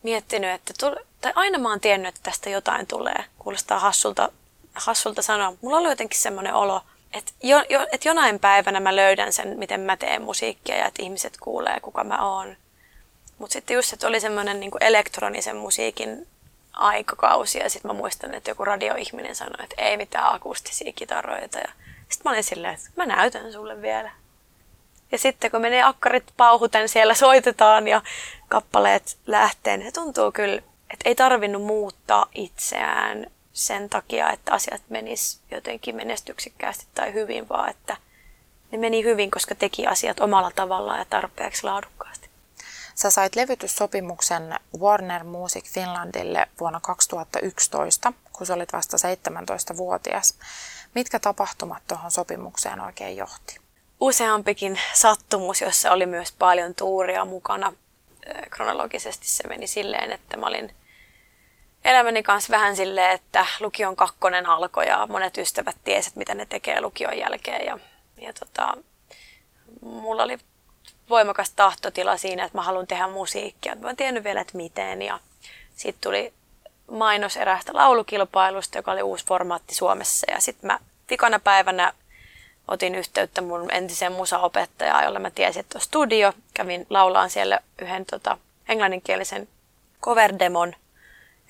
miettinyt, 0.03 0.51
että 0.51 0.75
tuli, 0.81 0.97
tai 1.21 1.33
aina 1.35 1.59
mä 1.59 1.69
oon 1.69 1.81
tiennyt, 1.81 2.09
että 2.09 2.31
tästä 2.31 2.51
jotain 2.51 2.87
tulee. 2.87 3.25
Kuulostaa 3.39 3.79
hassulta, 3.79 4.33
hassulta 4.75 5.23
sanoa. 5.23 5.53
Mulla 5.63 5.77
oli 5.77 5.89
jotenkin 5.89 6.21
semmoinen 6.21 6.55
olo, 6.55 6.83
että, 7.17 7.33
jo, 7.43 7.65
jo, 7.69 7.87
että 7.93 8.09
jonain 8.09 8.39
päivänä 8.39 8.81
mä 8.81 8.97
löydän 8.97 9.33
sen, 9.33 9.59
miten 9.59 9.81
mä 9.81 9.97
teen 9.97 10.23
musiikkia 10.23 10.77
ja 10.77 10.87
että 10.87 11.03
ihmiset 11.03 11.37
kuulee, 11.41 11.81
kuka 11.81 12.05
mä 12.05 12.29
oon. 12.29 12.57
Mutta 13.39 13.53
sitten 13.53 13.75
just, 13.75 13.93
että 13.93 14.07
oli 14.07 14.21
semmoinen 14.21 14.61
niin 14.61 14.71
elektronisen 14.81 15.57
musiikin 15.57 16.27
aikakausi 16.73 17.59
ja 17.59 17.71
sitten 17.71 17.89
mä 17.89 17.99
muistan, 17.99 18.35
että 18.35 18.51
joku 18.51 18.65
radioihminen 18.65 19.37
sanoi, 19.37 19.65
että 19.65 19.83
ei 19.83 19.97
mitään 19.97 20.35
akustisia 20.35 20.93
kitaroita. 20.93 21.59
Ja 21.59 21.69
sitten 22.09 22.23
mä 22.25 22.31
olin 22.31 22.45
silleen, 22.45 22.75
että 22.75 22.91
mä 22.97 23.07
näytän 23.07 23.53
sulle 23.53 23.83
vielä. 23.83 24.11
Ja 25.13 25.19
sitten 25.19 25.51
kun 25.51 25.61
menee 25.61 25.83
akkarit 25.83 26.25
pauhuten, 26.37 26.89
siellä 26.89 27.15
soitetaan 27.15 27.89
ja 27.89 28.03
kappaleet 28.49 29.19
lähteen, 29.27 29.81
niin 29.81 29.89
se 29.89 29.95
tuntuu 29.95 30.33
kyllä, 30.33 30.63
että 30.91 31.09
ei 31.09 31.15
tarvinnut 31.15 31.63
muuttaa 31.63 32.27
itseään 32.35 33.27
sen 33.57 33.89
takia, 33.89 34.31
että 34.31 34.53
asiat 34.53 34.83
menis 34.89 35.41
jotenkin 35.51 35.97
menestyksikkäästi 35.97 36.87
tai 36.95 37.13
hyvin, 37.13 37.49
vaan 37.49 37.71
että 37.71 37.97
ne 38.73 38.79
meni 38.79 39.05
hyvin, 39.05 39.31
koska 39.31 39.55
teki 39.55 39.87
asiat 39.87 40.21
omalla 40.21 40.51
tavallaan 40.51 40.99
ja 40.99 41.05
tarpeeksi 41.05 41.65
laadukkaasti. 41.65 42.31
Sä 42.95 43.11
sait 43.11 43.37
levytyssopimuksen 43.37 44.59
Warner 44.79 45.25
Music 45.25 45.65
Finlandille 45.65 46.47
vuonna 46.61 46.81
2011, 46.81 48.13
kun 48.33 48.47
sä 48.47 48.55
olit 48.55 48.73
vasta 48.73 48.97
17-vuotias. 48.97 50.35
Mitkä 50.95 51.19
tapahtumat 51.19 51.83
tuohon 51.89 52.11
sopimukseen 52.11 52.81
oikein 52.81 53.17
johti? 53.17 53.59
Useampikin 54.01 54.81
sattumus, 54.95 55.61
jossa 55.61 55.91
oli 55.93 56.07
myös 56.07 56.33
paljon 56.33 56.75
tuuria 56.75 57.25
mukana. 57.25 57.73
Kronologisesti 58.51 59.29
se 59.29 59.49
meni 59.49 59.67
silleen, 59.67 60.13
että 60.13 60.37
mä 60.37 60.47
olin 60.47 60.75
elämäni 61.87 62.23
kanssa 62.23 62.51
vähän 62.51 62.77
silleen, 62.77 63.11
että 63.11 63.47
lukion 63.61 63.97
kakkonen 63.97 64.47
alkoi 64.47 64.87
ja 64.87 65.07
monet 65.07 65.39
ystävät 65.39 65.77
tiesivät, 65.85 66.17
mitä 66.17 66.35
ne 66.35 66.47
tekee 66.47 66.81
lukion 66.81 67.19
jälkeen. 67.19 67.67
Ja, 67.67 67.79
ja 68.17 68.33
tota, 68.33 68.77
mulla 69.81 70.23
oli 70.23 70.39
voimakas 71.11 71.51
tahtotila 71.51 72.17
siinä, 72.17 72.45
että 72.45 72.59
mä 72.59 72.63
haluan 72.63 72.87
tehdä 72.87 73.09
musiikkia. 73.09 73.75
Mä 73.75 73.91
en 73.91 73.97
tiennyt 73.97 74.25
vielä, 74.25 74.41
että 74.41 74.57
miten. 74.57 75.03
Ja 75.03 75.21
sitten 75.77 76.03
tuli 76.03 76.33
mainos 76.91 77.37
eräästä 77.37 77.75
laulukilpailusta, 77.75 78.79
joka 78.79 78.93
oli 78.93 79.03
uusi 79.03 79.27
formaatti 79.27 79.75
Suomessa. 79.75 80.27
Ja 80.31 80.41
sitten 80.41 80.67
mä 80.67 80.79
vikana 81.11 81.39
päivänä 81.39 81.93
otin 82.69 82.95
yhteyttä 82.95 83.41
mun 83.41 83.71
entiseen 83.71 84.13
musaopettajaan, 84.13 85.05
jolle 85.05 85.19
mä 85.19 85.31
tiesin, 85.31 85.61
että 85.61 85.79
on 85.79 85.83
studio. 85.83 86.33
Kävin 86.55 86.87
laulaan 86.91 87.31
siellä 87.31 87.61
yhden 87.83 88.07
tota, 88.07 88.39
englanninkielisen 88.69 89.49
coverdemon 90.03 90.75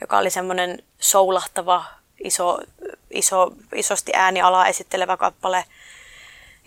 joka 0.00 0.18
oli 0.18 0.30
semmoinen 0.30 0.82
soulahtava, 0.98 1.85
iso, 2.24 2.59
iso, 3.11 3.52
isosti 3.74 4.12
äänialaa 4.14 4.66
esittelevä 4.66 5.16
kappale. 5.16 5.64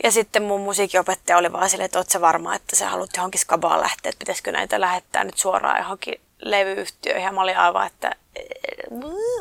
Ja 0.04 0.12
sitten 0.12 0.44
mun 0.44 0.62
musiikinopettaja 0.62 1.38
oli 1.38 1.52
vaan 1.52 1.70
silleen, 1.70 1.86
että 1.86 2.00
oot 2.00 2.22
varma, 2.22 2.56
että 2.56 2.76
sä 2.76 2.90
haluat 2.90 3.10
johonkin 3.16 3.42
skabaan 3.42 3.82
lähteä, 3.82 4.10
että 4.10 4.20
pitäisikö 4.20 4.52
näitä 4.52 4.82
lähettää 4.82 5.24
nyt 5.24 5.38
suoraan 5.38 5.80
johonkin 5.80 6.22
levyyhtiöihin. 6.40 7.26
Ja 7.26 7.32
mä 7.32 7.42
olin 7.42 7.58
aivan, 7.58 7.88
että 7.88 8.16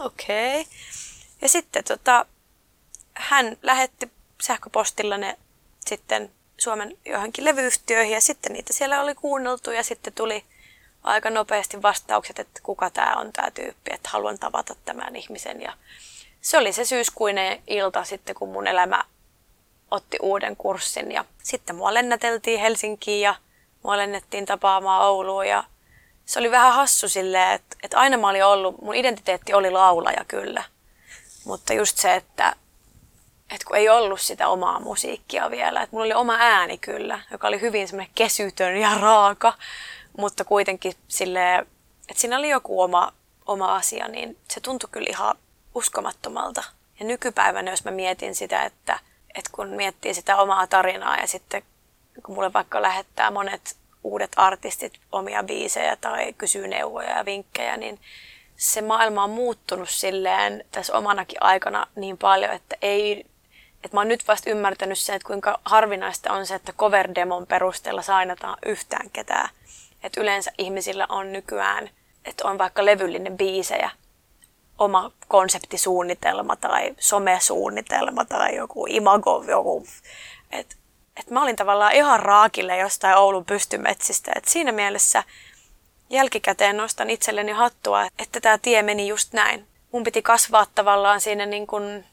okei. 0.04 0.60
Okay. 0.60 0.72
Ja 1.42 1.48
sitten 1.48 1.84
tota, 1.84 2.26
hän 3.14 3.56
lähetti 3.62 4.10
sähköpostilla 4.42 5.16
ne 5.18 5.38
sitten 5.86 6.30
Suomen 6.58 6.96
johonkin 7.04 7.44
levyyhtiöihin 7.44 8.14
ja 8.14 8.20
sitten 8.20 8.52
niitä 8.52 8.72
siellä 8.72 9.00
oli 9.00 9.14
kuunneltu 9.14 9.70
ja 9.70 9.82
sitten 9.82 10.12
tuli 10.12 10.44
aika 11.08 11.30
nopeasti 11.30 11.82
vastaukset, 11.82 12.38
että 12.38 12.60
kuka 12.62 12.90
tämä 12.90 13.14
on 13.16 13.32
tämä 13.32 13.50
tyyppi, 13.50 13.90
että 13.94 14.08
haluan 14.12 14.38
tavata 14.38 14.74
tämän 14.84 15.16
ihmisen. 15.16 15.62
Ja 15.62 15.72
se 16.40 16.58
oli 16.58 16.72
se 16.72 16.84
syyskuinen 16.84 17.62
ilta 17.66 18.04
sitten, 18.04 18.34
kun 18.34 18.48
mun 18.48 18.66
elämä 18.66 19.04
otti 19.90 20.16
uuden 20.22 20.56
kurssin. 20.56 21.12
Ja 21.12 21.24
sitten 21.42 21.76
mua 21.76 21.94
lennäteltiin 21.94 22.60
Helsinkiin 22.60 23.20
ja 23.20 23.34
mua 23.82 23.96
lennettiin 23.96 24.46
tapaamaan 24.46 25.02
Ouluun. 25.02 25.48
Ja 25.48 25.64
se 26.24 26.38
oli 26.38 26.50
vähän 26.50 26.74
hassu 26.74 27.08
silleen, 27.08 27.52
että, 27.52 27.76
että 27.82 27.98
aina 27.98 28.16
mä 28.16 28.28
olin 28.28 28.44
ollut, 28.44 28.82
mun 28.82 28.94
identiteetti 28.94 29.54
oli 29.54 29.70
laulaja 29.70 30.24
kyllä, 30.28 30.64
mutta 31.44 31.72
just 31.72 31.98
se, 31.98 32.14
että, 32.14 32.56
että 33.50 33.66
kun 33.66 33.76
ei 33.76 33.88
ollut 33.88 34.20
sitä 34.20 34.48
omaa 34.48 34.80
musiikkia 34.80 35.50
vielä, 35.50 35.82
että 35.82 35.96
mulla 35.96 36.04
oli 36.04 36.14
oma 36.14 36.36
ääni 36.38 36.78
kyllä, 36.78 37.20
joka 37.30 37.48
oli 37.48 37.60
hyvin 37.60 37.88
semmoinen 37.88 38.12
kesytön 38.14 38.76
ja 38.76 38.94
raaka, 38.94 39.52
mutta 40.18 40.44
kuitenkin 40.44 40.92
silleen, 41.08 41.66
että 42.08 42.20
siinä 42.20 42.38
oli 42.38 42.48
joku 42.48 42.80
oma, 42.80 43.12
oma 43.46 43.76
asia, 43.76 44.08
niin 44.08 44.36
se 44.48 44.60
tuntui 44.60 44.88
kyllä 44.92 45.06
ihan 45.10 45.36
uskomattomalta. 45.74 46.64
Ja 47.00 47.06
nykypäivänä, 47.06 47.70
jos 47.70 47.84
mä 47.84 47.90
mietin 47.90 48.34
sitä, 48.34 48.62
että, 48.62 48.98
että 49.34 49.50
kun 49.52 49.68
miettii 49.68 50.14
sitä 50.14 50.36
omaa 50.36 50.66
tarinaa 50.66 51.16
ja 51.16 51.26
sitten 51.26 51.62
kun 52.22 52.34
mulle 52.34 52.52
vaikka 52.52 52.82
lähettää 52.82 53.30
monet 53.30 53.76
uudet 54.04 54.32
artistit 54.36 54.92
omia 55.12 55.42
biisejä 55.42 55.96
tai 55.96 56.32
kysyy 56.32 56.68
neuvoja 56.68 57.18
ja 57.18 57.24
vinkkejä, 57.24 57.76
niin 57.76 58.00
se 58.56 58.80
maailma 58.80 59.24
on 59.24 59.30
muuttunut 59.30 59.88
silleen 59.90 60.64
tässä 60.70 60.96
omanakin 60.96 61.42
aikana 61.42 61.86
niin 61.96 62.18
paljon, 62.18 62.52
että 62.52 62.76
ei 62.82 63.26
että 63.84 63.96
mä 63.96 64.00
oon 64.00 64.08
nyt 64.08 64.28
vasta 64.28 64.50
ymmärtänyt 64.50 64.98
sen, 64.98 65.16
että 65.16 65.26
kuinka 65.26 65.60
harvinaista 65.64 66.32
on 66.32 66.46
se, 66.46 66.54
että 66.54 66.72
cover-demon 66.72 67.46
perusteella 67.46 68.02
sainataan 68.02 68.58
yhtään 68.66 69.10
ketään. 69.10 69.48
Että 70.02 70.20
yleensä 70.20 70.52
ihmisillä 70.58 71.06
on 71.08 71.32
nykyään, 71.32 71.90
että 72.24 72.48
on 72.48 72.58
vaikka 72.58 72.84
levyllinen 72.84 73.36
biisejä, 73.36 73.90
oma 74.78 75.10
konseptisuunnitelma 75.28 76.56
tai 76.56 76.94
somesuunnitelma 77.00 78.24
tai 78.24 78.56
joku 78.56 78.86
imago, 78.88 79.44
joku. 79.48 79.86
Et, 80.50 80.76
et 81.16 81.30
mä 81.30 81.42
olin 81.42 81.56
tavallaan 81.56 81.92
ihan 81.92 82.20
raakille 82.20 82.76
jostain 82.76 83.16
Oulun 83.16 83.44
pystymetsistä. 83.44 84.32
Et 84.34 84.44
siinä 84.44 84.72
mielessä 84.72 85.24
jälkikäteen 86.10 86.76
nostan 86.76 87.10
itselleni 87.10 87.52
hattua, 87.52 88.06
että 88.18 88.40
tämä 88.40 88.58
tie 88.58 88.82
meni 88.82 89.08
just 89.08 89.32
näin. 89.32 89.66
Mun 89.92 90.04
piti 90.04 90.22
kasvaa 90.22 90.66
tavallaan 90.74 91.20
siinä 91.20 91.46
niin 91.46 91.66
kun, 91.66 92.04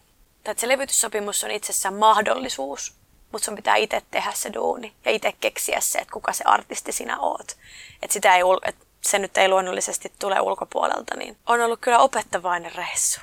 että 0.45 0.61
se 0.61 0.67
levytyssopimus 0.67 1.43
on 1.43 1.51
itsessään 1.51 1.95
mahdollisuus, 1.95 2.93
mutta 3.35 3.45
sun 3.45 3.55
pitää 3.55 3.75
itse 3.75 4.01
tehdä 4.11 4.31
se 4.35 4.53
duuni 4.53 4.93
ja 5.05 5.11
itse 5.11 5.33
keksiä 5.41 5.81
se, 5.81 5.99
että 5.99 6.11
kuka 6.11 6.33
se 6.33 6.43
artisti 6.47 6.91
sinä 6.91 7.19
oot. 7.19 7.57
Että 8.01 8.13
sitä 8.13 8.35
ei, 8.35 8.41
et 8.65 8.75
se 9.01 9.19
nyt 9.19 9.37
ei 9.37 9.49
luonnollisesti 9.49 10.11
tule 10.19 10.39
ulkopuolelta, 10.39 11.17
niin 11.17 11.37
on 11.45 11.61
ollut 11.61 11.79
kyllä 11.81 11.99
opettavainen 11.99 12.71
reissu. 12.75 13.21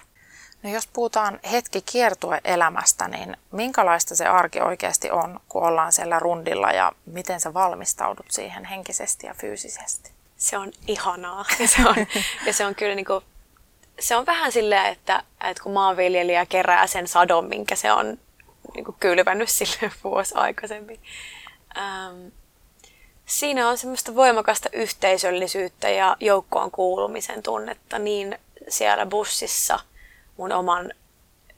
No 0.62 0.70
jos 0.70 0.86
puhutaan 0.86 1.40
hetki 1.52 1.82
kiertueelämästä, 1.82 3.08
niin 3.08 3.36
minkälaista 3.52 4.16
se 4.16 4.26
arki 4.26 4.60
oikeasti 4.60 5.10
on, 5.10 5.40
kun 5.48 5.62
ollaan 5.62 5.92
siellä 5.92 6.18
rundilla 6.18 6.70
ja 6.70 6.92
miten 7.06 7.40
sä 7.40 7.54
valmistaudut 7.54 8.30
siihen 8.30 8.64
henkisesti 8.64 9.26
ja 9.26 9.34
fyysisesti? 9.34 10.10
Se 10.36 10.58
on 10.58 10.72
ihanaa. 10.86 11.44
Ja 11.60 11.68
se 11.68 11.88
on, 11.88 11.96
ja 12.46 12.52
se 12.52 12.66
on 12.66 12.74
kyllä 12.74 12.94
niin 12.94 13.06
kuin, 13.06 13.24
se 14.00 14.16
on 14.16 14.26
vähän 14.26 14.52
silleen, 14.52 14.86
että, 14.86 15.22
että 15.44 15.62
kun 15.62 15.72
maanviljelijä 15.72 16.46
kerää 16.46 16.86
sen 16.86 17.08
sadon, 17.08 17.44
minkä 17.44 17.76
se 17.76 17.92
on 17.92 18.18
niin 18.74 18.84
kuin 18.84 18.96
kylvännyt 19.00 19.48
sille 19.58 19.92
vuosi 20.04 20.34
aikaisemmin. 20.34 21.00
Ähm, 21.76 22.26
siinä 23.26 23.68
on 23.68 23.78
semmoista 23.78 24.14
voimakasta 24.14 24.68
yhteisöllisyyttä 24.72 25.88
ja 25.88 26.16
joukkoon 26.20 26.70
kuulumisen 26.70 27.42
tunnetta 27.42 27.98
niin 27.98 28.38
siellä 28.68 29.06
bussissa 29.06 29.80
mun 30.36 30.52
oman 30.52 30.92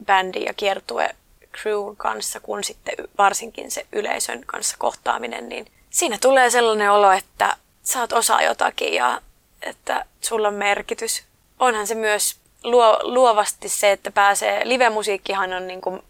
bändin 0.05 0.44
ja 0.44 0.55
kiertue 0.55 1.14
crewn 1.62 1.96
kanssa, 1.96 2.40
kun 2.40 2.64
sitten 2.64 2.94
varsinkin 3.18 3.70
se 3.70 3.87
yleisön 3.92 4.42
kanssa 4.46 4.77
kohtaaminen, 4.79 5.48
niin 5.48 5.66
siinä 5.90 6.18
tulee 6.20 6.50
sellainen 6.50 6.90
olo, 6.90 7.12
että 7.12 7.57
sä 7.83 8.00
oot 8.00 8.12
osa 8.12 8.42
jotakin 8.42 8.94
ja 8.94 9.22
että 9.62 10.07
sulla 10.20 10.48
on 10.48 10.55
merkitys. 10.55 11.24
Onhan 11.59 11.87
se 11.87 11.94
myös 11.94 12.37
luo, 12.64 12.98
luovasti 13.03 13.68
se, 13.68 13.92
että 13.92 14.11
pääsee, 14.11 14.61
live-musiikkihan 14.64 15.53
on 15.53 15.66
niin 15.66 15.81
kuin 15.81 16.03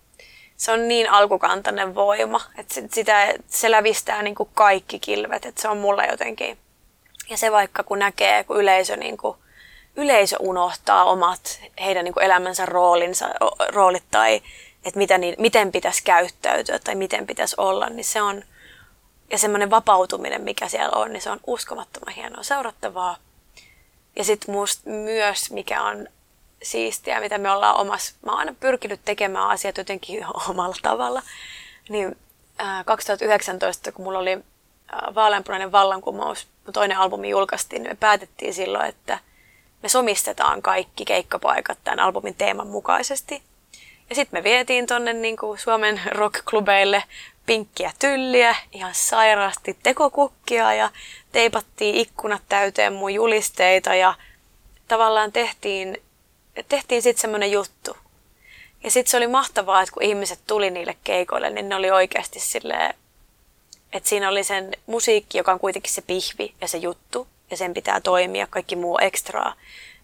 se 0.57 0.73
on 0.73 0.89
niin 0.89 1.11
alkukantainen 1.11 1.95
voima, 1.95 2.41
että 2.59 2.75
sitä, 2.93 3.35
se 3.47 3.71
lävistää 3.71 4.23
niin 4.23 4.35
kuin 4.35 4.49
kaikki 4.55 4.99
kilvet, 4.99 5.47
että 5.47 5.63
se 5.63 5.69
on 5.69 5.79
mulle 5.79 6.07
jotenkin. 6.07 6.59
Ja 7.31 7.37
se 7.37 7.53
vaikka 7.53 7.83
kun 7.83 7.99
näkee, 7.99 8.45
kun 8.45 8.61
yleisö, 8.61 8.97
niin 8.97 9.17
kuin, 9.17 9.39
yleisö 9.97 10.37
unohtaa 10.41 11.05
omat 11.05 11.61
heidän 11.81 12.05
niin 12.05 12.15
kuin 12.15 12.25
elämänsä 12.25 12.67
roolinsa, 12.67 13.29
roolit 13.69 14.05
tai 14.11 14.43
että 14.85 14.99
mitä 14.99 15.19
niin, 15.19 15.35
miten 15.39 15.73
pitäisi 15.73 16.05
käyttäytyä 16.05 16.79
tai 16.79 16.95
miten 16.95 17.27
pitäisi 17.27 17.55
olla, 17.59 17.89
niin 17.89 18.05
se 18.05 18.23
on, 18.23 18.43
ja 19.31 19.39
semmoinen 19.39 19.71
vapautuminen, 19.71 20.43
mikä 20.43 20.69
siellä 20.69 20.99
on, 20.99 21.13
niin 21.13 21.21
se 21.21 21.31
on 21.31 21.41
uskomattoman 21.47 22.15
hienoa 22.15 22.43
seurattavaa. 22.43 23.17
Ja 24.17 24.25
sitten 24.25 24.55
myös, 24.85 25.51
mikä 25.51 25.83
on 25.83 26.09
siistiä, 26.65 27.21
mitä 27.21 27.39
me 27.39 27.51
ollaan 27.51 27.77
omassa. 27.77 28.15
Mä 28.27 28.33
oon 28.33 28.39
aina 28.39 28.55
pyrkinyt 28.61 29.01
tekemään 29.05 29.49
asiat 29.49 29.79
jotenkin 29.79 30.27
omalla 30.51 30.77
tavalla. 30.83 31.23
Niin 31.89 32.17
ää, 32.59 32.85
2019, 32.85 33.93
kun 33.93 34.05
mulla 34.05 34.19
oli 34.19 34.39
ää, 34.93 35.13
Vaaleanpunainen 35.15 35.73
vallankumous, 35.73 36.47
toinen 36.73 36.99
albumi 36.99 37.31
julkaistiin, 37.31 37.83
niin 37.83 37.91
me 37.91 37.97
päätettiin 38.01 38.55
silloin, 38.55 38.87
että 38.87 39.19
me 39.83 39.89
somistetaan 39.89 40.63
kaikki 40.63 41.05
keikkapaikat 41.05 41.79
tämän 41.85 42.01
albumin 42.01 42.35
teeman 42.35 42.67
mukaisesti. 42.67 43.43
Ja 44.11 44.15
sitten 44.15 44.41
me 44.41 44.45
vietiin 44.45 44.87
tonne 44.87 45.13
niin 45.13 45.37
kuin 45.37 45.59
Suomen 45.59 46.01
rockklubeille 46.19 47.05
pinkkiä 47.47 47.93
tylliä, 47.99 48.57
ihan 48.73 48.95
sairaasti 48.95 49.77
tekokukkia 49.83 50.75
ja 50.75 50.91
teipattiin 51.33 51.95
ikkunat 51.95 52.43
täyteen 52.49 52.93
mun 52.93 53.15
julisteita 53.15 53.95
ja 53.95 54.15
tavallaan 54.89 55.33
tehtiin 55.33 56.03
tehtiin 56.69 57.03
sitten 57.03 57.21
semmoinen 57.21 57.53
juttu. 57.53 57.97
Ja 58.85 58.91
sitten 58.91 59.11
se 59.11 59.17
oli 59.17 59.27
mahtavaa, 59.27 59.83
että 59.83 59.93
kun 59.93 60.03
ihmiset 60.03 60.41
tuli 60.47 60.71
niille 60.71 60.97
keikoille, 61.05 61.51
niin 61.51 61.69
ne 61.69 61.77
oli 61.77 61.91
oikeasti 61.91 62.41
silleen, 62.41 62.95
että 63.93 64.09
siinä 64.09 64.29
oli 64.29 64.45
sen 64.45 64.73
musiikki, 64.87 65.39
joka 65.39 65.53
on 65.53 65.61
kuitenkin 65.61 65.93
se 65.93 66.03
pihvi 66.03 66.55
ja 66.61 66.69
se 66.69 66.79
juttu, 66.79 67.29
ja 67.51 67.57
sen 67.57 67.75
pitää 67.75 68.01
toimia, 68.01 68.47
kaikki 68.47 68.77
muu 68.77 68.99
ekstraa. 68.99 69.55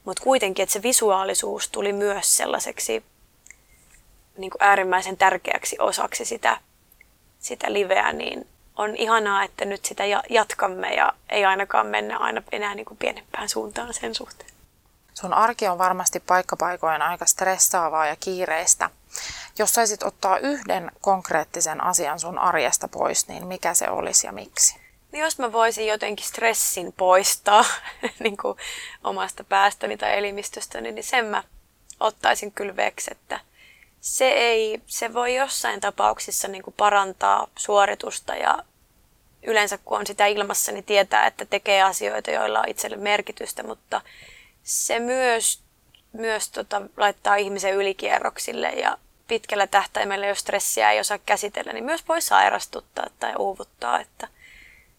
Mutta 0.04 0.22
kuitenkin, 0.22 0.62
että 0.62 0.72
se 0.72 0.82
visuaalisuus 0.82 1.68
tuli 1.68 1.92
myös 1.92 2.36
sellaiseksi 2.36 3.04
niin 4.36 4.50
kuin 4.50 4.62
äärimmäisen 4.62 5.16
tärkeäksi 5.16 5.76
osaksi 5.78 6.24
sitä, 6.24 6.60
sitä 7.38 7.72
liveä, 7.72 8.12
niin 8.12 8.46
on 8.76 8.96
ihanaa, 8.96 9.44
että 9.44 9.64
nyt 9.64 9.84
sitä 9.84 10.04
jatkamme 10.30 10.94
ja 10.94 11.12
ei 11.28 11.44
ainakaan 11.44 11.86
mennä 11.86 12.18
aina 12.18 12.42
enää 12.52 12.74
niin 12.74 12.86
kuin 12.86 12.98
pienempään 12.98 13.48
suuntaan 13.48 13.94
sen 13.94 14.14
suhteen. 14.14 14.49
Sun 15.20 15.34
arki 15.34 15.68
on 15.68 15.78
varmasti 15.78 16.20
paikkapaikoin 16.20 17.02
aika 17.02 17.26
stressaavaa 17.26 18.06
ja 18.06 18.16
kiireistä. 18.16 18.90
Jos 19.58 19.74
saisit 19.74 20.02
ottaa 20.02 20.38
yhden 20.38 20.90
konkreettisen 21.00 21.84
asian 21.84 22.20
sun 22.20 22.38
arjesta 22.38 22.88
pois, 22.88 23.28
niin 23.28 23.46
mikä 23.46 23.74
se 23.74 23.90
olisi 23.90 24.26
ja 24.26 24.32
miksi? 24.32 24.78
Niin 25.12 25.24
jos 25.24 25.38
mä 25.38 25.52
voisin 25.52 25.86
jotenkin 25.86 26.26
stressin 26.26 26.92
poistaa 26.92 27.64
niin 28.24 28.36
kuin 28.36 28.58
omasta 29.04 29.44
päästäni 29.44 29.96
tai 29.96 30.18
elimistöstäni, 30.18 30.92
niin 30.92 31.04
sen 31.04 31.26
mä 31.26 31.44
ottaisin 32.00 32.52
kyllä 32.52 32.76
veksi, 32.76 33.10
että 33.12 33.40
se, 34.00 34.28
ei, 34.28 34.82
se 34.86 35.14
voi 35.14 35.34
jossain 35.34 35.80
tapauksissa 35.80 36.48
niin 36.48 36.62
kuin 36.62 36.74
parantaa 36.76 37.46
suoritusta 37.56 38.36
ja 38.36 38.58
yleensä 39.42 39.78
kun 39.78 39.98
on 39.98 40.06
sitä 40.06 40.26
ilmassa, 40.26 40.72
niin 40.72 40.84
tietää, 40.84 41.26
että 41.26 41.44
tekee 41.44 41.82
asioita, 41.82 42.30
joilla 42.30 42.60
on 42.60 42.68
itselle 42.68 42.96
merkitystä, 42.96 43.62
mutta 43.62 44.00
se 44.70 44.98
myös, 44.98 45.60
myös 46.12 46.48
tota, 46.48 46.82
laittaa 46.96 47.36
ihmisen 47.36 47.74
ylikierroksille 47.74 48.68
ja 48.68 48.98
pitkällä 49.28 49.66
tähtäimellä, 49.66 50.26
jos 50.26 50.38
stressiä 50.38 50.90
ei 50.90 51.00
osaa 51.00 51.18
käsitellä, 51.18 51.72
niin 51.72 51.84
myös 51.84 52.08
voi 52.08 52.22
sairastuttaa 52.22 53.06
tai 53.20 53.32
uuvuttaa. 53.38 54.00
Että 54.00 54.28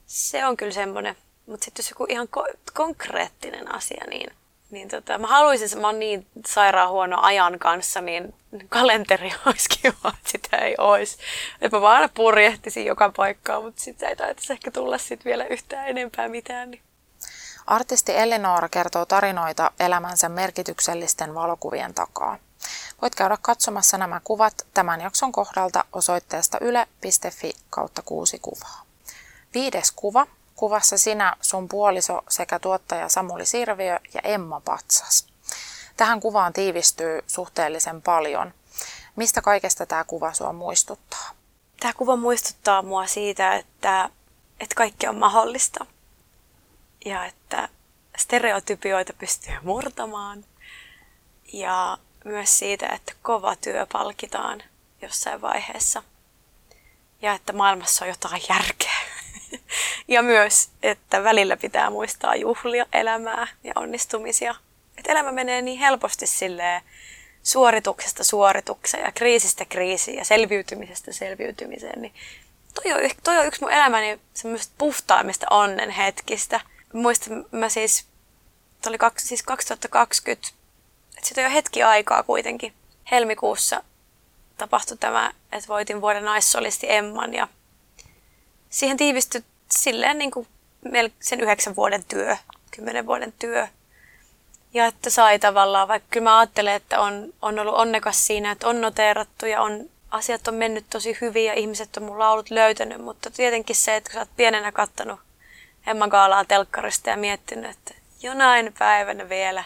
se 0.05 0.45
on 0.45 0.57
kyllä 0.57 0.71
semmoinen. 0.71 1.15
Mutta 1.45 1.65
sitten 1.65 1.83
jos 1.83 1.89
joku 1.89 2.05
ihan 2.09 2.27
ko- 2.37 2.57
konkreettinen 2.73 3.75
asia, 3.75 4.03
niin, 4.09 4.33
niin 4.71 4.89
tota, 4.89 5.17
mä 5.17 5.27
haluaisin, 5.27 5.79
mä 5.79 5.87
oon 5.87 5.99
niin 5.99 6.27
sairaan 6.47 6.89
huono 6.89 7.21
ajan 7.21 7.59
kanssa, 7.59 8.01
niin 8.01 8.33
kalenteri 8.69 9.33
olisi 9.45 9.69
kiva, 9.81 10.13
että 10.17 10.31
sitä 10.31 10.57
ei 10.57 10.75
olisi. 10.77 11.17
Että 11.61 11.77
mä 11.77 11.81
vaan 11.81 12.09
purjehtisin 12.13 12.85
joka 12.85 13.11
paikkaa, 13.15 13.61
mutta 13.61 13.81
sitten 13.81 14.09
ei 14.09 14.15
taitaisi 14.15 14.53
ehkä 14.53 14.71
tulla 14.71 14.97
sit 14.97 15.25
vielä 15.25 15.45
yhtään 15.45 15.87
enempää 15.87 16.27
mitään. 16.27 16.71
Niin 16.71 16.81
Artisti 17.71 18.17
Elinora 18.17 18.69
kertoo 18.69 19.05
tarinoita 19.05 19.71
elämänsä 19.79 20.29
merkityksellisten 20.29 21.35
valokuvien 21.35 21.93
takaa. 21.93 22.37
Voit 23.01 23.15
käydä 23.15 23.37
katsomassa 23.41 23.97
nämä 23.97 24.21
kuvat 24.23 24.67
tämän 24.73 25.01
jakson 25.01 25.31
kohdalta 25.31 25.85
osoitteesta 25.93 26.57
yle.fi 26.61 27.53
kautta 27.69 28.01
kuusi 28.01 28.39
kuvaa. 28.39 28.81
Viides 29.53 29.91
kuva. 29.91 30.27
Kuvassa 30.55 30.97
sinä, 30.97 31.35
sun 31.41 31.67
puoliso 31.67 32.21
sekä 32.29 32.59
tuottaja 32.59 33.09
Samuli 33.09 33.45
Sirviö 33.45 33.99
ja 34.13 34.21
Emma 34.23 34.61
Patsas. 34.65 35.27
Tähän 35.97 36.19
kuvaan 36.19 36.53
tiivistyy 36.53 37.19
suhteellisen 37.27 38.01
paljon. 38.01 38.53
Mistä 39.15 39.41
kaikesta 39.41 39.85
tämä 39.85 40.03
kuva 40.03 40.33
sua 40.33 40.53
muistuttaa? 40.53 41.29
Tämä 41.79 41.93
kuva 41.93 42.15
muistuttaa 42.15 42.81
mua 42.81 43.07
siitä, 43.07 43.55
että, 43.55 44.09
että 44.59 44.75
kaikki 44.75 45.07
on 45.07 45.17
mahdollista. 45.17 45.85
Ja 47.05 47.25
että 47.25 47.69
stereotypioita 48.17 49.13
pystyy 49.13 49.53
murtamaan. 49.63 50.45
Ja 51.53 51.97
myös 52.25 52.59
siitä, 52.59 52.87
että 52.87 53.13
kova 53.21 53.55
työ 53.55 53.87
palkitaan 53.91 54.63
jossain 55.01 55.41
vaiheessa. 55.41 56.03
Ja 57.21 57.33
että 57.33 57.53
maailmassa 57.53 58.05
on 58.05 58.09
jotain 58.09 58.41
järkeä. 58.49 58.99
ja 60.07 60.21
myös, 60.21 60.69
että 60.83 61.23
välillä 61.23 61.57
pitää 61.57 61.89
muistaa 61.89 62.35
juhlia 62.35 62.85
elämää 62.93 63.47
ja 63.63 63.73
onnistumisia. 63.75 64.55
Että 64.97 65.11
elämä 65.11 65.31
menee 65.31 65.61
niin 65.61 65.79
helposti 65.79 66.27
silleen 66.27 66.81
suorituksesta 67.43 68.23
suoritukseen 68.23 69.03
ja 69.03 69.11
kriisistä 69.11 69.65
kriisiin 69.65 70.17
ja 70.17 70.25
selviytymisestä 70.25 71.13
selviytymiseen. 71.13 72.01
Niin 72.01 72.13
toi, 72.73 72.93
on, 72.93 73.09
toi 73.23 73.37
on 73.37 73.45
yksi 73.45 73.61
mun 73.61 73.71
elämäni 73.71 74.19
semmoista 74.33 74.73
puhtaimmista 74.77 75.45
onnen 75.49 75.89
hetkistä. 75.89 76.59
Muistan, 76.93 77.45
mä 77.51 77.69
siis, 77.69 78.05
oli 78.87 78.97
kaksi, 78.97 79.27
siis 79.27 79.43
2020, 79.43 80.49
että 81.17 81.27
siitä 81.27 81.41
on 81.41 81.45
jo 81.45 81.51
hetki 81.51 81.83
aikaa 81.83 82.23
kuitenkin. 82.23 82.73
Helmikuussa 83.11 83.83
tapahtui 84.57 84.97
tämä, 84.97 85.33
että 85.51 85.67
voitin 85.67 86.01
vuoden 86.01 86.25
naissolisti 86.25 86.91
Emman 86.91 87.33
ja 87.33 87.47
siihen 88.69 88.97
tiivistyi 88.97 89.43
silleen 89.71 90.17
niin 90.17 90.31
kuin 90.31 90.47
sen 91.19 91.41
yhdeksän 91.41 91.75
vuoden 91.75 92.03
työ, 92.03 92.37
kymmenen 92.71 93.05
vuoden 93.05 93.33
työ. 93.39 93.67
Ja 94.73 94.85
että 94.85 95.09
sai 95.09 95.39
tavallaan, 95.39 95.87
vaikka 95.87 96.07
kyllä 96.11 96.23
mä 96.23 96.39
ajattelen, 96.39 96.73
että 96.73 96.99
on, 96.99 97.33
on 97.41 97.59
ollut 97.59 97.75
onnekas 97.75 98.27
siinä, 98.27 98.51
että 98.51 98.67
on 98.67 98.81
noteerattu 98.81 99.45
ja 99.45 99.61
on, 99.61 99.89
asiat 100.11 100.47
on 100.47 100.53
mennyt 100.53 100.85
tosi 100.89 101.17
hyvin 101.21 101.45
ja 101.45 101.53
ihmiset 101.53 101.97
on 101.97 102.03
mun 102.03 102.19
laulut 102.19 102.49
löytänyt, 102.49 103.01
mutta 103.01 103.31
tietenkin 103.31 103.75
se, 103.75 103.95
että 103.95 104.09
kun 104.09 104.13
sä 104.13 104.19
oot 104.19 104.35
pienenä 104.35 104.71
kattanut 104.71 105.19
Emma 105.87 106.07
Gaalaa 106.07 106.45
telkkarista 106.45 107.09
ja 107.09 107.17
miettinyt, 107.17 107.71
että 107.71 107.93
jonain 108.21 108.73
päivänä 108.79 109.29
vielä. 109.29 109.63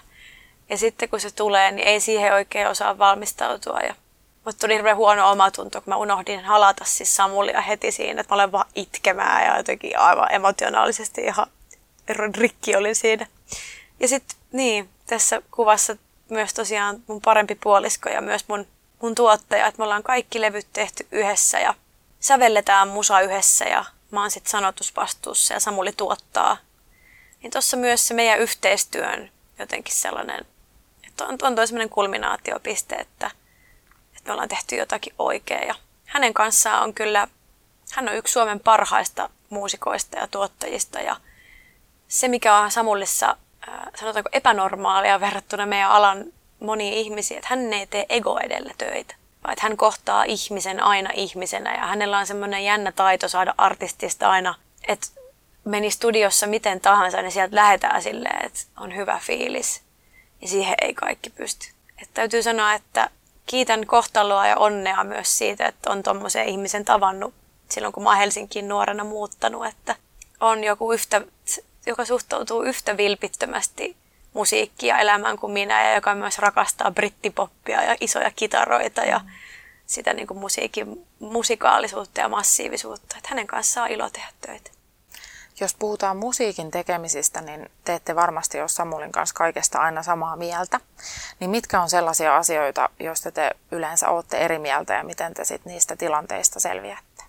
Ja 0.70 0.78
sitten 0.78 1.10
kun 1.10 1.20
se 1.20 1.32
tulee, 1.32 1.72
niin 1.72 1.88
ei 1.88 2.00
siihen 2.00 2.34
oikein 2.34 2.68
osaa 2.68 2.98
valmistautua. 2.98 3.80
Ja 3.80 3.96
mutta 4.46 4.60
tuli 4.60 4.74
hirveän 4.74 4.98
huono 4.98 5.32
omatunto, 5.32 5.82
kun 5.82 5.92
mä 5.92 5.98
unohdin 5.98 6.46
halata 6.46 6.86
siis 6.86 7.16
Samulia 7.16 7.62
heti 7.62 7.92
siinä, 7.92 8.22
että 8.22 8.34
mä 8.34 8.36
olen 8.36 8.52
vaan 8.52 8.70
itkemään 8.76 9.46
ja 9.46 9.58
jotenkin 9.58 10.00
aivan 10.00 10.34
emotionaalisesti 10.34 11.22
ihan 11.22 11.48
rikki 12.38 12.76
olin 12.76 12.96
siinä. 12.96 13.28
Ja 14.00 14.08
sitten 14.08 14.38
niin, 14.52 14.90
tässä 15.06 15.42
kuvassa 15.52 15.98
myös 16.30 16.54
tosiaan 16.54 17.04
mun 17.08 17.22
parempi 17.22 17.56
puolisko 17.56 18.10
ja 18.10 18.22
myös 18.22 18.46
mun, 18.48 18.68
mun 19.02 19.16
tuottaja, 19.16 19.68
että 19.68 19.80
me 19.80 19.84
ollaan 19.84 20.04
kaikki 20.04 20.42
levyt 20.42 20.68
tehty 20.74 21.08
yhdessä 21.12 21.60
ja 21.60 21.74
sävelletään 22.20 22.88
musa 22.88 23.22
yhdessä 23.22 23.66
ja 23.66 23.86
mä 24.12 24.22
oon 24.22 24.32
sitten 24.32 24.52
sanotusvastuussa 24.52 25.54
ja 25.54 25.60
Samuli 25.60 25.92
tuottaa. 25.92 26.58
Niin 27.42 27.52
tuossa 27.52 27.78
myös 27.78 28.08
se 28.08 28.14
meidän 28.14 28.40
yhteistyön 28.40 29.32
jotenkin 29.60 29.96
sellainen, 29.96 30.46
että 31.08 31.26
on, 31.26 31.38
on 31.42 31.56
toi 31.56 31.68
sellainen 31.68 31.90
kulminaatiopiste, 31.90 32.96
että– 32.96 33.32
me 34.26 34.34
ollaan 34.34 34.50
tehty 34.50 34.76
jotakin 34.76 35.14
oikein. 35.20 35.68
Ja 35.68 35.76
hänen 36.06 36.34
kanssaan 36.34 36.84
on 36.84 36.94
kyllä, 36.94 37.28
hän 37.92 38.10
on 38.10 38.16
yksi 38.16 38.34
Suomen 38.34 38.60
parhaista 38.60 39.30
muusikoista 39.50 40.18
ja 40.18 40.28
tuottajista 40.28 41.00
ja 41.00 41.16
se, 42.08 42.28
mikä 42.28 42.58
on 42.58 42.72
Samullissa 42.72 43.38
sanotaanko 43.96 44.30
epänormaalia 44.34 45.20
verrattuna 45.20 45.66
meidän 45.66 45.92
alan 45.92 46.26
moniin 46.60 46.94
ihmisiin, 46.94 47.38
että 47.38 47.48
hän 47.50 47.74
ei 47.74 47.88
tee 47.88 48.06
ego 48.10 48.40
edellä 48.40 48.74
töitä, 48.78 49.16
vaan 49.46 49.54
että 49.54 49.64
hän 49.64 49.78
kohtaa 49.78 50.24
ihmisen 50.24 50.84
aina 50.84 51.10
ihmisenä 51.14 51.76
ja 51.76 51.88
hänellä 51.88 52.18
on 52.18 52.28
semmoinen 52.28 52.64
jännä 52.64 52.92
taito 52.92 53.30
saada 53.30 53.54
artistista 53.58 54.30
aina, 54.30 54.56
että 54.88 55.08
meni 55.66 55.92
studiossa 55.92 56.48
miten 56.48 56.82
tahansa, 56.82 57.22
niin 57.22 57.32
sieltä 57.32 57.56
lähetään 57.56 58.02
silleen, 58.02 58.46
että 58.46 58.60
on 58.78 58.96
hyvä 58.96 59.20
fiilis. 59.24 59.82
Ja 60.42 60.48
siihen 60.48 60.76
ei 60.82 60.94
kaikki 60.94 61.30
pysty. 61.30 61.68
Että 62.02 62.14
täytyy 62.14 62.44
sanoa, 62.44 62.74
että 62.74 63.10
kiitän 63.46 63.86
kohtaloa 63.86 64.48
ja 64.48 64.58
onnea 64.58 65.04
myös 65.04 65.38
siitä, 65.38 65.66
että 65.66 65.92
on 65.92 66.04
tuommoisen 66.04 66.48
ihmisen 66.48 66.86
tavannut 66.86 67.34
silloin, 67.70 67.94
kun 67.94 68.04
mä 68.04 68.10
oon 68.10 68.18
Helsinkiin 68.18 68.68
nuorena 68.68 69.04
muuttanut, 69.04 69.66
että 69.66 69.96
on 70.40 70.64
joku 70.64 70.92
yhtä, 70.92 71.22
joka 71.86 72.06
suhtautuu 72.06 72.62
yhtä 72.64 72.98
vilpittömästi 72.98 73.96
musiikkia 74.36 75.00
elämään 75.00 75.38
kuin 75.38 75.54
minä 75.54 75.84
ja 75.84 75.96
joka 75.96 76.16
myös 76.16 76.40
rakastaa 76.40 76.92
brittipoppia 76.92 77.84
ja 77.84 77.96
isoja 78.00 78.32
kitaroita 78.32 79.02
ja 79.02 79.20
mm. 79.20 79.30
sitä 79.86 80.14
niin 80.14 80.28
kuin 80.28 80.38
musiikin 80.38 81.08
musikaalisuutta 81.20 82.22
ja 82.22 82.30
massiivisuutta. 82.30 83.18
Että 83.18 83.30
hänen 83.30 83.48
kanssaan 83.48 83.86
on 83.86 83.92
ilo 83.92 84.10
tehdä 84.10 84.28
töitä. 84.42 84.72
Jos 85.60 85.76
puhutaan 85.76 86.18
musiikin 86.18 86.72
tekemisistä, 86.72 87.42
niin 87.42 87.70
te 87.84 87.94
ette 87.94 88.16
varmasti 88.16 88.60
ole 88.60 88.68
Samulin 88.68 89.12
kanssa 89.12 89.36
kaikesta 89.36 89.80
aina 89.80 90.04
samaa 90.04 90.36
mieltä. 90.36 90.80
Niin 91.40 91.50
mitkä 91.50 91.82
on 91.82 91.90
sellaisia 91.90 92.36
asioita, 92.36 92.90
joista 93.00 93.32
te 93.32 93.52
yleensä 93.72 94.10
olette 94.10 94.38
eri 94.38 94.60
mieltä 94.60 94.94
ja 94.94 95.04
miten 95.04 95.34
te 95.34 95.46
sit 95.46 95.66
niistä 95.66 95.96
tilanteista 95.96 96.60
selviätte? 96.60 97.24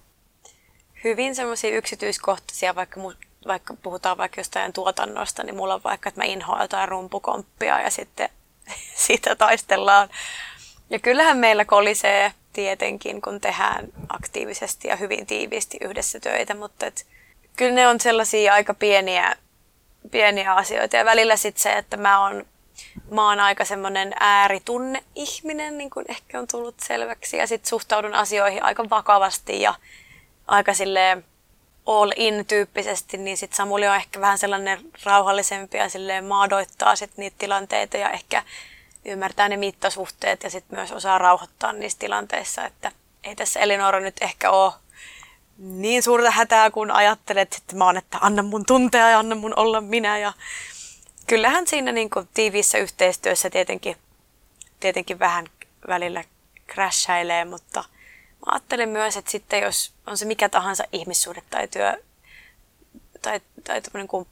Hyvin 1.04 1.34
semmoisia 1.34 1.76
yksityiskohtaisia, 1.76 2.74
vaikka, 2.74 3.00
vaikka 3.46 3.74
puhutaan 3.82 4.18
vaikka 4.18 4.40
jostain 4.40 4.72
tuotannosta, 4.72 5.42
niin 5.42 5.56
mulla 5.56 5.74
on 5.74 5.84
vaikka, 5.84 6.08
että 6.08 6.20
mä 6.20 6.24
inhoan 6.24 6.62
jotain 6.62 6.88
rumpukomppia 6.88 7.80
ja 7.80 7.90
sitten 7.90 8.28
siitä 9.06 9.36
taistellaan. 9.36 10.08
Ja 10.90 10.98
kyllähän 10.98 11.36
meillä 11.36 11.64
kolisee 11.64 12.32
tietenkin, 12.52 13.22
kun 13.22 13.40
tehdään 13.40 13.88
aktiivisesti 14.08 14.88
ja 14.88 14.96
hyvin 14.96 15.26
tiiviisti 15.26 15.78
yhdessä 15.80 16.20
töitä, 16.20 16.54
mutta 16.54 16.86
et 16.86 17.06
kyllä 17.56 17.74
ne 17.74 17.88
on 17.88 18.00
sellaisia 18.00 18.54
aika 18.54 18.74
pieniä, 18.74 19.36
pieniä 20.10 20.54
asioita. 20.54 20.96
Ja 20.96 21.04
välillä 21.04 21.36
sitten 21.36 21.62
se, 21.62 21.72
että 21.72 21.96
mä 21.96 22.22
oon, 22.22 22.46
mä 23.10 23.28
oon 23.28 23.40
aika 23.40 23.64
semmoinen 23.64 24.12
ääritunne-ihminen, 24.20 25.78
niin 25.78 25.90
kuin 25.90 26.06
ehkä 26.08 26.38
on 26.38 26.46
tullut 26.46 26.80
selväksi. 26.80 27.36
Ja 27.36 27.46
sitten 27.46 27.68
suhtaudun 27.68 28.14
asioihin 28.14 28.64
aika 28.64 28.90
vakavasti 28.90 29.60
ja 29.60 29.74
aika 30.46 30.74
silleen 30.74 31.24
all 31.86 32.12
in 32.16 32.46
tyyppisesti, 32.46 33.16
niin 33.16 33.36
sitten 33.36 33.56
Samuli 33.56 33.88
on 33.88 33.96
ehkä 33.96 34.20
vähän 34.20 34.38
sellainen 34.38 34.80
rauhallisempi 35.04 35.78
ja 35.78 35.88
silleen 35.88 36.24
maadoittaa 36.24 36.96
sit 36.96 37.16
niitä 37.16 37.36
tilanteita 37.38 37.96
ja 37.96 38.10
ehkä 38.10 38.42
ymmärtää 39.04 39.48
ne 39.48 39.56
mittasuhteet 39.56 40.42
ja 40.42 40.50
sitten 40.50 40.78
myös 40.78 40.92
osaa 40.92 41.18
rauhoittaa 41.18 41.72
niissä 41.72 41.98
tilanteissa, 41.98 42.64
että 42.64 42.92
ei 43.24 43.36
tässä 43.36 43.60
Elinora 43.60 44.00
nyt 44.00 44.16
ehkä 44.20 44.50
ole 44.50 44.72
niin 45.58 46.02
suurta 46.02 46.30
hätää, 46.30 46.70
kun 46.70 46.90
ajattelet, 46.90 47.54
että 47.54 47.76
mä 47.76 47.84
oon, 47.84 47.96
että 47.96 48.18
anna 48.20 48.42
mun 48.42 48.66
tuntea 48.66 49.10
ja 49.10 49.18
anna 49.18 49.34
mun 49.34 49.52
olla 49.56 49.80
minä. 49.80 50.18
Ja 50.18 50.32
kyllähän 51.26 51.66
siinä 51.66 51.92
niin 51.92 52.10
kuin 52.10 52.28
tiiviissä 52.34 52.78
yhteistyössä 52.78 53.50
tietenkin, 53.50 53.96
tietenkin 54.80 55.18
vähän 55.18 55.46
välillä 55.88 56.24
crashailee, 56.72 57.44
mutta 57.44 57.84
mä 58.46 58.52
ajattelen 58.52 58.88
myös, 58.88 59.16
että 59.16 59.30
sitten 59.30 59.62
jos 59.62 59.92
on 60.06 60.18
se 60.18 60.24
mikä 60.24 60.48
tahansa 60.48 60.84
ihmissuhde 60.92 61.42
tai 61.50 61.68
työ 61.68 62.02
tai, 63.22 63.40
tai 63.64 63.82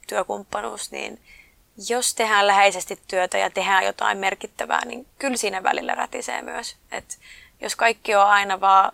työkumppanuus, 0.07 0.91
niin 0.91 1.21
jos 1.89 2.15
tehdään 2.15 2.47
läheisesti 2.47 2.99
työtä 3.07 3.37
ja 3.37 3.49
tehdään 3.49 3.85
jotain 3.85 4.17
merkittävää, 4.17 4.85
niin 4.85 5.07
kyllä 5.19 5.37
siinä 5.37 5.63
välillä 5.63 5.95
rätisee 5.95 6.41
myös. 6.41 6.75
Et 6.91 7.19
jos 7.61 7.75
kaikki 7.75 8.15
on 8.15 8.27
aina 8.27 8.61
vaan 8.61 8.91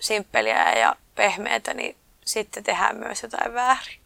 simppeliä 0.00 0.72
ja 0.72 0.96
pehmeätä, 1.14 1.74
niin 1.74 1.96
sitten 2.24 2.64
tehdään 2.64 2.96
myös 2.96 3.22
jotain 3.22 3.54
väärin. 3.54 4.00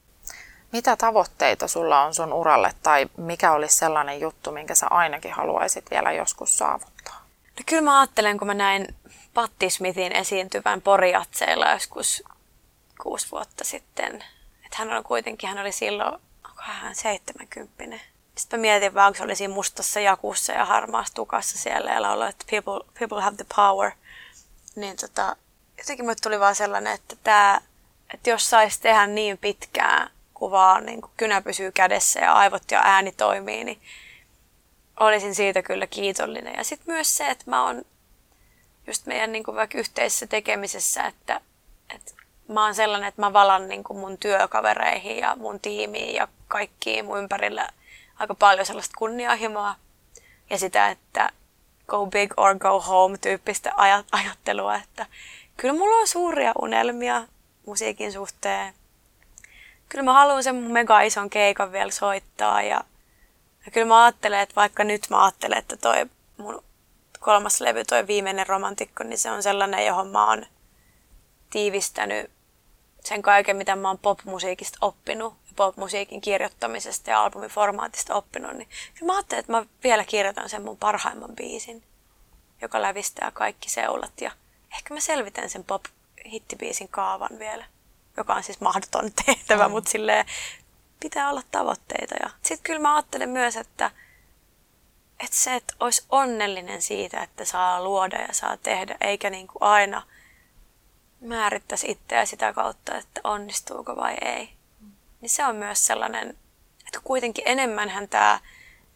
Mitä 0.73 0.97
tavoitteita 0.97 1.69
sulla 1.69 2.03
on 2.03 2.15
sun 2.15 2.33
uralle 2.33 2.73
tai 2.83 3.07
mikä 3.17 3.53
olisi 3.53 3.77
sellainen 3.77 4.21
juttu, 4.21 4.53
minkä 4.53 4.75
sä 4.75 4.87
ainakin 4.91 5.33
haluaisit 5.33 5.91
vielä 5.91 6.13
joskus 6.13 6.59
saavuttaa? 6.59 7.25
No 7.59 7.63
kyllä 7.67 7.83
mä 7.83 8.01
ajattelen, 8.01 8.39
kun 8.39 8.47
mä 8.47 8.55
näin 8.55 8.95
Patti 9.39 9.71
Smithin 9.71 10.13
esiintyvän 10.13 10.83
Poriatseella 10.83 11.71
joskus 11.71 12.23
kuusi 13.03 13.31
vuotta 13.31 13.65
sitten. 13.65 14.25
Että 14.65 14.77
hän 14.77 14.93
on 14.93 15.05
kuitenkin, 15.05 15.49
hän 15.49 15.59
oli 15.59 15.73
silloin, 15.73 16.15
onko 16.45 16.63
hän 16.63 16.95
70 16.95 17.99
sitten 18.37 18.61
mä 18.61 18.63
mietin 18.63 18.95
vaan, 18.95 19.13
kun 19.13 19.17
se 19.17 19.25
oli 19.25 19.37
siinä 19.37 19.55
mustassa 19.55 20.01
jakussa 20.01 20.53
ja 20.53 20.65
harmaassa 20.65 21.15
tukassa 21.15 21.59
siellä 21.59 21.91
ja 21.91 22.03
lauloi, 22.03 22.29
että 22.29 22.45
people, 22.51 22.81
people 22.99 23.23
have 23.23 23.37
the 23.37 23.47
power. 23.57 23.91
Niin 24.77 24.97
tota, 24.97 25.37
jotenkin 25.79 26.05
mulle 26.05 26.17
tuli 26.23 26.41
vaan 26.41 26.55
sellainen, 26.55 26.93
että, 26.93 27.17
tää, 27.23 27.61
että 28.15 28.31
jos 28.31 28.51
saisi 28.51 28.81
tehdä 28.81 29.07
niin 29.07 29.39
pitkää 29.39 30.11
kuvaa, 30.35 30.81
niin 30.81 31.01
kuin 31.01 31.13
kynä 31.17 31.43
pysyy 31.43 31.73
kädessä 31.73 32.21
ja 32.21 32.33
aivot 32.33 32.71
ja 32.71 32.81
ääni 32.85 33.13
toimii, 33.13 33.65
niin 33.65 33.81
olisin 35.01 35.35
siitä 35.35 35.63
kyllä 35.63 35.87
kiitollinen. 35.87 36.55
Ja 36.57 36.65
sitten 36.65 36.95
myös 36.95 37.17
se, 37.17 37.27
että 37.31 37.45
mä 37.47 37.65
oon 37.65 37.85
just 38.89 39.07
meidän 39.07 39.33
niin 39.33 39.45
kuin 39.45 39.55
vaikka 39.57 39.79
yhteisessä 39.79 40.27
tekemisessä, 40.27 41.05
että, 41.05 41.41
että 41.95 42.13
mä 42.49 42.65
oon 42.65 42.75
sellainen, 42.75 43.09
että 43.09 43.23
mä 43.23 43.33
valan 43.33 43.69
niin 43.69 43.85
kuin 43.85 43.99
mun 43.99 44.19
työkavereihin 44.19 45.19
ja 45.19 45.37
mun 45.37 45.61
tiimiin 45.61 46.15
ja 46.15 46.29
kaikkiin 46.49 47.05
mun 47.05 47.19
ympärillä 47.19 47.69
aika 48.19 48.35
paljon 48.35 48.67
sellaista 48.67 48.95
kunnianhimoa 48.99 49.75
ja 50.51 50.59
sitä, 50.59 50.89
että 50.89 51.31
go 51.89 52.07
big 52.07 52.33
or 52.37 52.59
go 52.59 52.81
home 52.81 53.19
tyyppistä 53.19 53.73
ajattelua, 54.13 54.77
että 54.77 55.07
kyllä 55.57 55.75
mulla 55.75 55.97
on 55.97 56.09
suuria 56.09 56.53
unelmia 56.63 57.23
musiikin 57.67 58.13
suhteen. 58.13 58.75
Kyllä 59.89 60.05
mä 60.05 60.13
haluan 60.13 60.43
sen 60.43 60.57
mega 60.57 61.01
ison 61.01 61.31
keikan 61.31 61.73
vielä 61.73 61.91
soittaa 61.91 62.63
ja, 62.63 62.85
ja 63.67 63.73
kyllä 63.73 63.87
mä 63.87 64.05
ajattelen, 64.05 64.41
että 64.41 64.55
vaikka 64.57 64.85
nyt 64.85 65.07
mä 65.11 65.25
ajattelen, 65.25 65.59
että 65.59 65.77
toi 65.77 66.07
mun 66.37 66.63
kolmas 67.29 67.61
levy, 67.61 67.85
toi 67.85 68.07
viimeinen 68.07 68.47
romantikko, 68.47 69.05
niin 69.05 69.19
se 69.19 69.31
on 69.31 69.43
sellainen, 69.43 69.87
johon 69.87 70.09
mä 70.09 70.29
oon 70.29 70.47
tiivistänyt 71.51 72.31
sen 73.05 73.23
kaiken, 73.23 73.57
mitä 73.57 73.77
mä 73.77 73.89
oon 73.89 73.99
popmusiikista 73.99 74.79
oppinut 74.81 75.35
ja 75.47 75.53
popmusiikin 75.57 76.21
kirjoittamisesta 76.21 77.11
ja 77.11 77.23
albumiformaatista 77.23 78.15
oppinut, 78.15 78.53
niin 78.53 78.69
kyllä 78.95 79.13
mä 79.13 79.17
ajattelin, 79.17 79.41
että 79.41 79.53
mä 79.53 79.67
vielä 79.85 80.05
kirjoitan 80.05 80.49
sen 80.49 80.63
mun 80.63 80.77
parhaimman 80.77 81.37
biisin, 81.37 81.83
joka 82.63 82.83
lävistää 82.83 83.31
kaikki 83.31 83.71
seulat 83.71 84.21
ja 84.21 84.31
ehkä 84.77 84.95
mä 84.95 85.01
selvitän 85.01 85.51
sen 85.51 85.65
pop-hittibiisin 85.65 86.89
kaavan 86.89 87.39
vielä, 87.39 87.65
joka 88.17 88.35
on 88.35 88.43
siis 88.43 88.61
mahdoton 88.61 89.11
tehtävä, 89.27 89.69
mm. 89.69 89.73
mutta 89.73 89.91
silleen 89.91 90.27
pitää 91.01 91.31
olla 91.31 91.43
tavoitteita. 91.51 92.15
Ja 92.23 92.31
sitten 92.43 92.65
kyllä 92.65 92.81
mä 92.81 92.95
ajattelen 92.95 93.31
myös, 93.31 93.57
että, 93.57 93.91
että 95.25 95.37
se, 95.37 95.55
että 95.55 95.75
olisi 95.81 96.05
onnellinen 96.09 96.83
siitä, 96.83 97.23
että 97.23 97.45
saa 97.45 97.85
luoda 97.85 98.17
ja 98.17 98.33
saa 98.33 98.57
tehdä, 98.57 98.97
eikä 99.01 99.31
niin 99.31 99.47
kuin 99.47 99.63
aina– 99.63 100.03
määrittäisi 101.21 101.91
itseä 101.91 102.25
sitä 102.25 102.53
kautta, 102.53 102.97
että 102.97 103.21
onnistuuko 103.25 103.97
vai 103.97 104.17
ei. 104.21 104.49
Niin 105.21 105.31
se 105.31 105.47
on 105.47 105.57
myös 105.57 105.87
sellainen, 105.87 106.29
että 106.87 107.01
kuitenkin 107.05 107.45
enemmänhän 107.47 108.09
tämä 108.09 108.41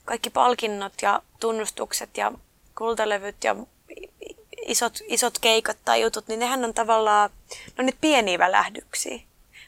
kaikki 0.05 0.31
palkinnot 0.31 0.93
ja 1.03 1.23
tunnustukset 1.41 2.17
ja 2.17 2.33
kultalevyt 2.79 3.45
ja 3.45 3.57
isot, 4.67 4.99
isot 5.07 5.39
keikat 5.39 5.77
tai 5.85 6.03
jutut, 6.03 6.29
niin 6.29 6.41
nehän 6.41 6.65
on 6.65 6.75
tavallaan, 6.75 7.31
no 7.79 7.85
niitä 7.85 7.99
pieniä 8.01 8.39
välähdyksiä. 8.39 9.21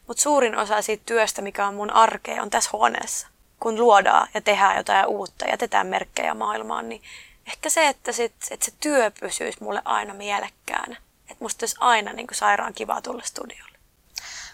Mutta 0.07 0.22
suurin 0.22 0.57
osa 0.57 0.82
siitä 0.82 1.02
työstä, 1.07 1.42
mikä 1.42 1.66
on 1.66 1.74
mun 1.74 1.90
arkea, 1.90 2.42
on 2.42 2.50
tässä 2.50 2.70
huoneessa. 2.72 3.28
Kun 3.64 3.80
luodaan 3.80 4.28
ja 4.34 4.40
tehdään 4.40 4.76
jotain 4.76 5.06
uutta 5.06 5.44
ja 5.44 5.50
jätetään 5.50 5.86
merkkejä 5.86 6.34
maailmaan, 6.34 6.88
niin 6.88 7.02
ehkä 7.46 7.70
se, 7.70 7.88
että, 7.88 8.12
sit, 8.12 8.34
että 8.50 8.66
se 8.66 8.72
työ 8.80 9.10
pysyisi 9.20 9.62
mulle 9.62 9.82
aina 9.84 10.14
mielekkäänä. 10.14 10.96
Että 11.30 11.44
musta 11.44 11.62
olisi 11.62 11.76
aina 11.80 12.12
niin 12.12 12.26
kuin 12.26 12.36
sairaan 12.36 12.74
kiva 12.74 13.00
tulla 13.00 13.22
studiolle. 13.24 13.78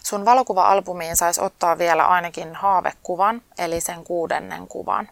Sun 0.03 0.25
valokuva-albumiin 0.25 1.17
saisi 1.17 1.41
ottaa 1.41 1.79
vielä 1.79 2.07
ainakin 2.07 2.55
haavekuvan, 2.55 3.43
eli 3.59 3.81
sen 3.81 4.05
kuudennen 4.05 4.69
kuvan. 4.69 5.09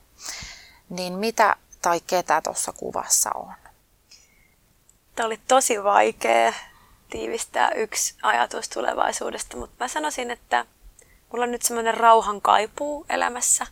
Niin 0.89 1.13
mitä 1.13 1.57
tai 1.83 2.01
ketä 2.07 2.41
tuossa 2.41 2.73
kuvassa 2.73 3.31
on? 3.35 3.53
Tämä 5.15 5.27
oli 5.27 5.41
tosi 5.49 5.85
vaikea 5.85 6.53
tiivistää 7.11 7.71
yksi 7.71 8.15
ajatus 8.23 8.69
tulevaisuudesta, 8.69 9.57
mutta 9.57 9.85
mä 9.85 9.89
sanoisin, 9.89 10.31
että 10.31 10.67
mulla 11.33 11.45
on 11.45 11.51
nyt 11.51 11.63
semmoinen 11.63 11.95
rauhan 11.95 12.41
kaipuu 12.41 13.07
elämässä. 13.09 13.67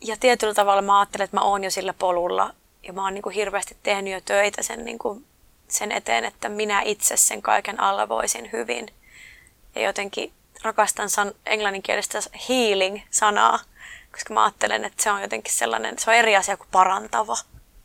Ja 0.00 0.16
tietyllä 0.20 0.54
tavalla 0.54 0.82
mä 0.82 0.98
ajattelen, 0.98 1.24
että 1.24 1.36
mä 1.36 1.42
oon 1.42 1.64
jo 1.64 1.70
sillä 1.70 1.92
polulla 1.92 2.54
ja 2.82 2.92
mä 2.92 3.04
oon 3.04 3.14
niin 3.14 3.22
kuin 3.22 3.34
hirveästi 3.34 3.76
tehnyt 3.82 4.12
jo 4.12 4.20
töitä 4.20 4.62
sen 4.62 4.84
niin 4.84 4.98
kuin 4.98 5.26
sen 5.68 5.92
eteen, 5.92 6.24
että 6.24 6.48
minä 6.48 6.82
itse 6.82 7.16
sen 7.16 7.42
kaiken 7.42 7.80
alla 7.80 8.08
voisin 8.08 8.52
hyvin. 8.52 8.88
Ja 9.74 9.82
jotenkin 9.82 10.32
rakastan 10.62 11.10
san, 11.10 11.32
englanninkielistä 11.46 12.18
healing-sanaa, 12.48 13.58
koska 14.12 14.34
mä 14.34 14.44
ajattelen, 14.44 14.84
että 14.84 15.02
se 15.02 15.10
on 15.10 15.22
jotenkin 15.22 15.54
sellainen, 15.54 15.98
se 15.98 16.10
on 16.10 16.16
eri 16.16 16.36
asia 16.36 16.56
kuin 16.56 16.68
parantava. 16.72 17.36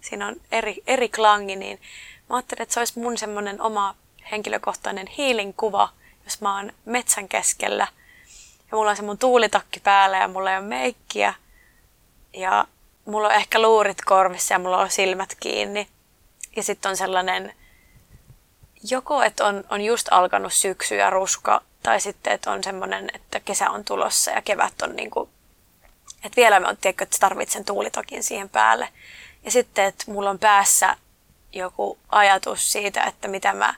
Siinä 0.01 0.27
on 0.27 0.35
eri, 0.51 0.83
eri 0.87 1.09
klangi, 1.09 1.55
niin 1.55 1.81
mä 2.29 2.35
ajattelen, 2.35 2.63
että 2.63 2.73
se 2.73 2.79
olisi 2.79 2.99
mun 2.99 3.17
semmoinen 3.17 3.61
oma 3.61 3.95
henkilökohtainen 4.31 5.07
healing-kuva, 5.17 5.89
jos 6.23 6.41
mä 6.41 6.55
oon 6.55 6.73
metsän 6.85 7.27
keskellä 7.27 7.87
ja 8.71 8.77
mulla 8.77 8.89
on 8.89 8.95
se 8.95 9.03
mun 9.03 9.17
tuulitakki 9.17 9.79
päällä 9.79 10.17
ja 10.17 10.27
mulla 10.27 10.51
ei 10.51 10.57
ole 10.57 10.65
meikkiä 10.65 11.33
ja 12.33 12.67
mulla 13.05 13.27
on 13.27 13.33
ehkä 13.33 13.61
luurit 13.61 14.01
korvissa 14.05 14.53
ja 14.53 14.59
mulla 14.59 14.77
on 14.77 14.89
silmät 14.89 15.35
kiinni. 15.39 15.87
Ja 16.55 16.63
sitten 16.63 16.89
on 16.89 16.97
sellainen 16.97 17.53
joko, 18.89 19.23
että 19.23 19.45
on, 19.45 19.63
on 19.69 19.81
just 19.81 20.07
alkanut 20.11 20.53
syksy 20.53 20.95
ja 20.95 21.09
ruska, 21.09 21.61
tai 21.83 21.99
sitten, 22.01 22.33
että 22.33 22.51
on 22.51 22.63
semmoinen, 22.63 23.09
että 23.13 23.39
kesä 23.39 23.69
on 23.69 23.83
tulossa 23.83 24.31
ja 24.31 24.41
kevät 24.41 24.81
on 24.81 24.95
niin 24.95 25.11
kuin, 25.11 25.29
että 26.23 26.35
vielä 26.35 26.59
mä 26.59 26.75
tiedätkö, 26.81 27.03
että 27.03 27.17
tarvitsen 27.19 27.65
tuulitakin 27.65 28.23
siihen 28.23 28.49
päälle. 28.49 28.89
Ja 29.43 29.51
sitten, 29.51 29.85
että 29.85 30.11
mulla 30.11 30.29
on 30.29 30.39
päässä 30.39 30.97
joku 31.53 31.97
ajatus 32.09 32.71
siitä, 32.71 33.03
että 33.03 33.27
mitä 33.27 33.53
mä, 33.53 33.73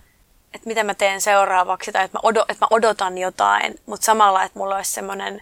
että 0.54 0.68
mitä 0.68 0.84
mä 0.84 0.94
teen 0.94 1.22
seuraavaksi, 1.22 1.92
tai 1.92 2.06
että 2.06 2.20
mä, 2.24 2.44
että 2.50 2.66
mä 2.66 2.68
odotan 2.70 3.18
jotain, 3.18 3.80
mutta 3.86 4.06
samalla, 4.06 4.44
että 4.44 4.60
mulla 4.60 4.76
olisi 4.76 4.92
semmoinen, 4.92 5.42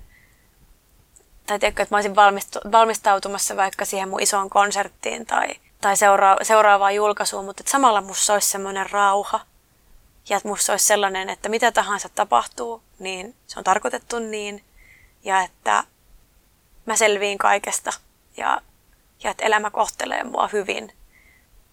tai 1.52 1.60
tiedätkö, 1.60 1.84
että 1.84 1.96
mä 1.96 1.98
olisin 1.98 2.16
valmistautumassa 2.72 3.56
vaikka 3.56 3.86
siihen 3.86 4.10
mun 4.10 4.22
isoon 4.22 4.50
konserttiin 4.50 5.26
tai, 5.26 5.48
tai 5.82 5.98
seura- 5.98 6.38
seuraavaan 6.44 6.96
julkaisuun, 6.96 7.46
mutta 7.46 7.62
että 7.62 7.72
samalla 7.72 8.02
musta 8.02 8.34
olisi 8.34 8.50
semmoinen 8.50 8.90
rauha 8.90 9.40
ja 10.30 10.38
että 10.38 10.50
musta 10.50 10.74
olisi 10.74 10.86
sellainen, 10.86 11.30
että 11.30 11.50
mitä 11.50 11.72
tahansa 11.72 12.10
tapahtuu, 12.10 12.84
niin 13.00 13.36
se 13.48 13.60
on 13.60 13.64
tarkoitettu 13.64 14.20
niin. 14.20 14.64
Ja 15.24 15.42
että 15.42 15.84
mä 16.86 16.96
selviin 16.96 17.38
kaikesta 17.38 17.92
ja, 18.38 18.62
ja 19.24 19.32
että 19.32 19.46
elämä 19.46 19.70
kohtelee 19.70 20.24
mua 20.24 20.50
hyvin. 20.54 20.94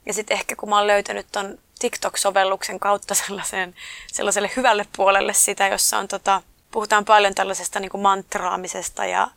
Ja 0.07 0.15
sitten 0.15 0.37
ehkä 0.37 0.57
kun 0.57 0.69
mä 0.69 0.77
oon 0.79 0.87
löytänyt 0.87 1.27
ton 1.33 1.59
TikTok-sovelluksen 1.79 2.79
kautta 2.81 3.15
sellaisen, 3.27 3.75
sellaiselle 4.13 4.51
hyvälle 4.57 4.87
puolelle 4.97 5.35
sitä, 5.35 5.69
jossa 5.69 5.99
on 5.99 6.09
tota, 6.09 6.43
puhutaan 6.71 7.05
paljon 7.05 7.35
tällaisesta 7.35 7.81
niin 7.81 7.91
kuin 7.91 8.03
mantraamisesta 8.03 9.05
ja 9.05 9.29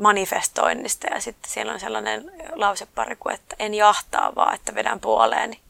manifestoinnista 0.00 1.06
ja 1.06 1.20
sitten 1.20 1.50
siellä 1.50 1.72
on 1.72 1.80
sellainen 1.80 2.32
lausepari 2.52 3.16
kuin, 3.16 3.34
että 3.34 3.56
en 3.58 3.74
jahtaa 3.74 4.34
vaan, 4.34 4.54
että 4.54 4.74
vedän 4.74 5.00
puoleeni. 5.00 5.60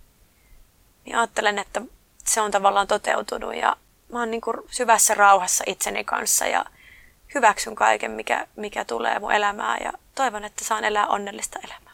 Niin 1.04 1.16
ajattelen, 1.16 1.58
että 1.58 1.82
se 2.24 2.40
on 2.40 2.50
tavallaan 2.50 2.86
toteutunut 2.86 3.54
ja 3.54 3.76
mä 4.12 4.18
oon 4.18 4.30
niin 4.30 4.40
kuin 4.40 4.56
syvässä 4.70 5.14
rauhassa 5.14 5.64
itseni 5.66 6.04
kanssa 6.04 6.46
ja 6.46 6.64
hyväksyn 7.34 7.74
kaiken, 7.74 8.10
mikä, 8.10 8.46
mikä 8.56 8.84
tulee 8.84 9.18
mun 9.18 9.32
elämään 9.32 9.78
ja 9.84 9.92
toivon, 10.14 10.44
että 10.44 10.64
saan 10.64 10.84
elää 10.84 11.06
onnellista 11.06 11.58
elämää. 11.64 11.89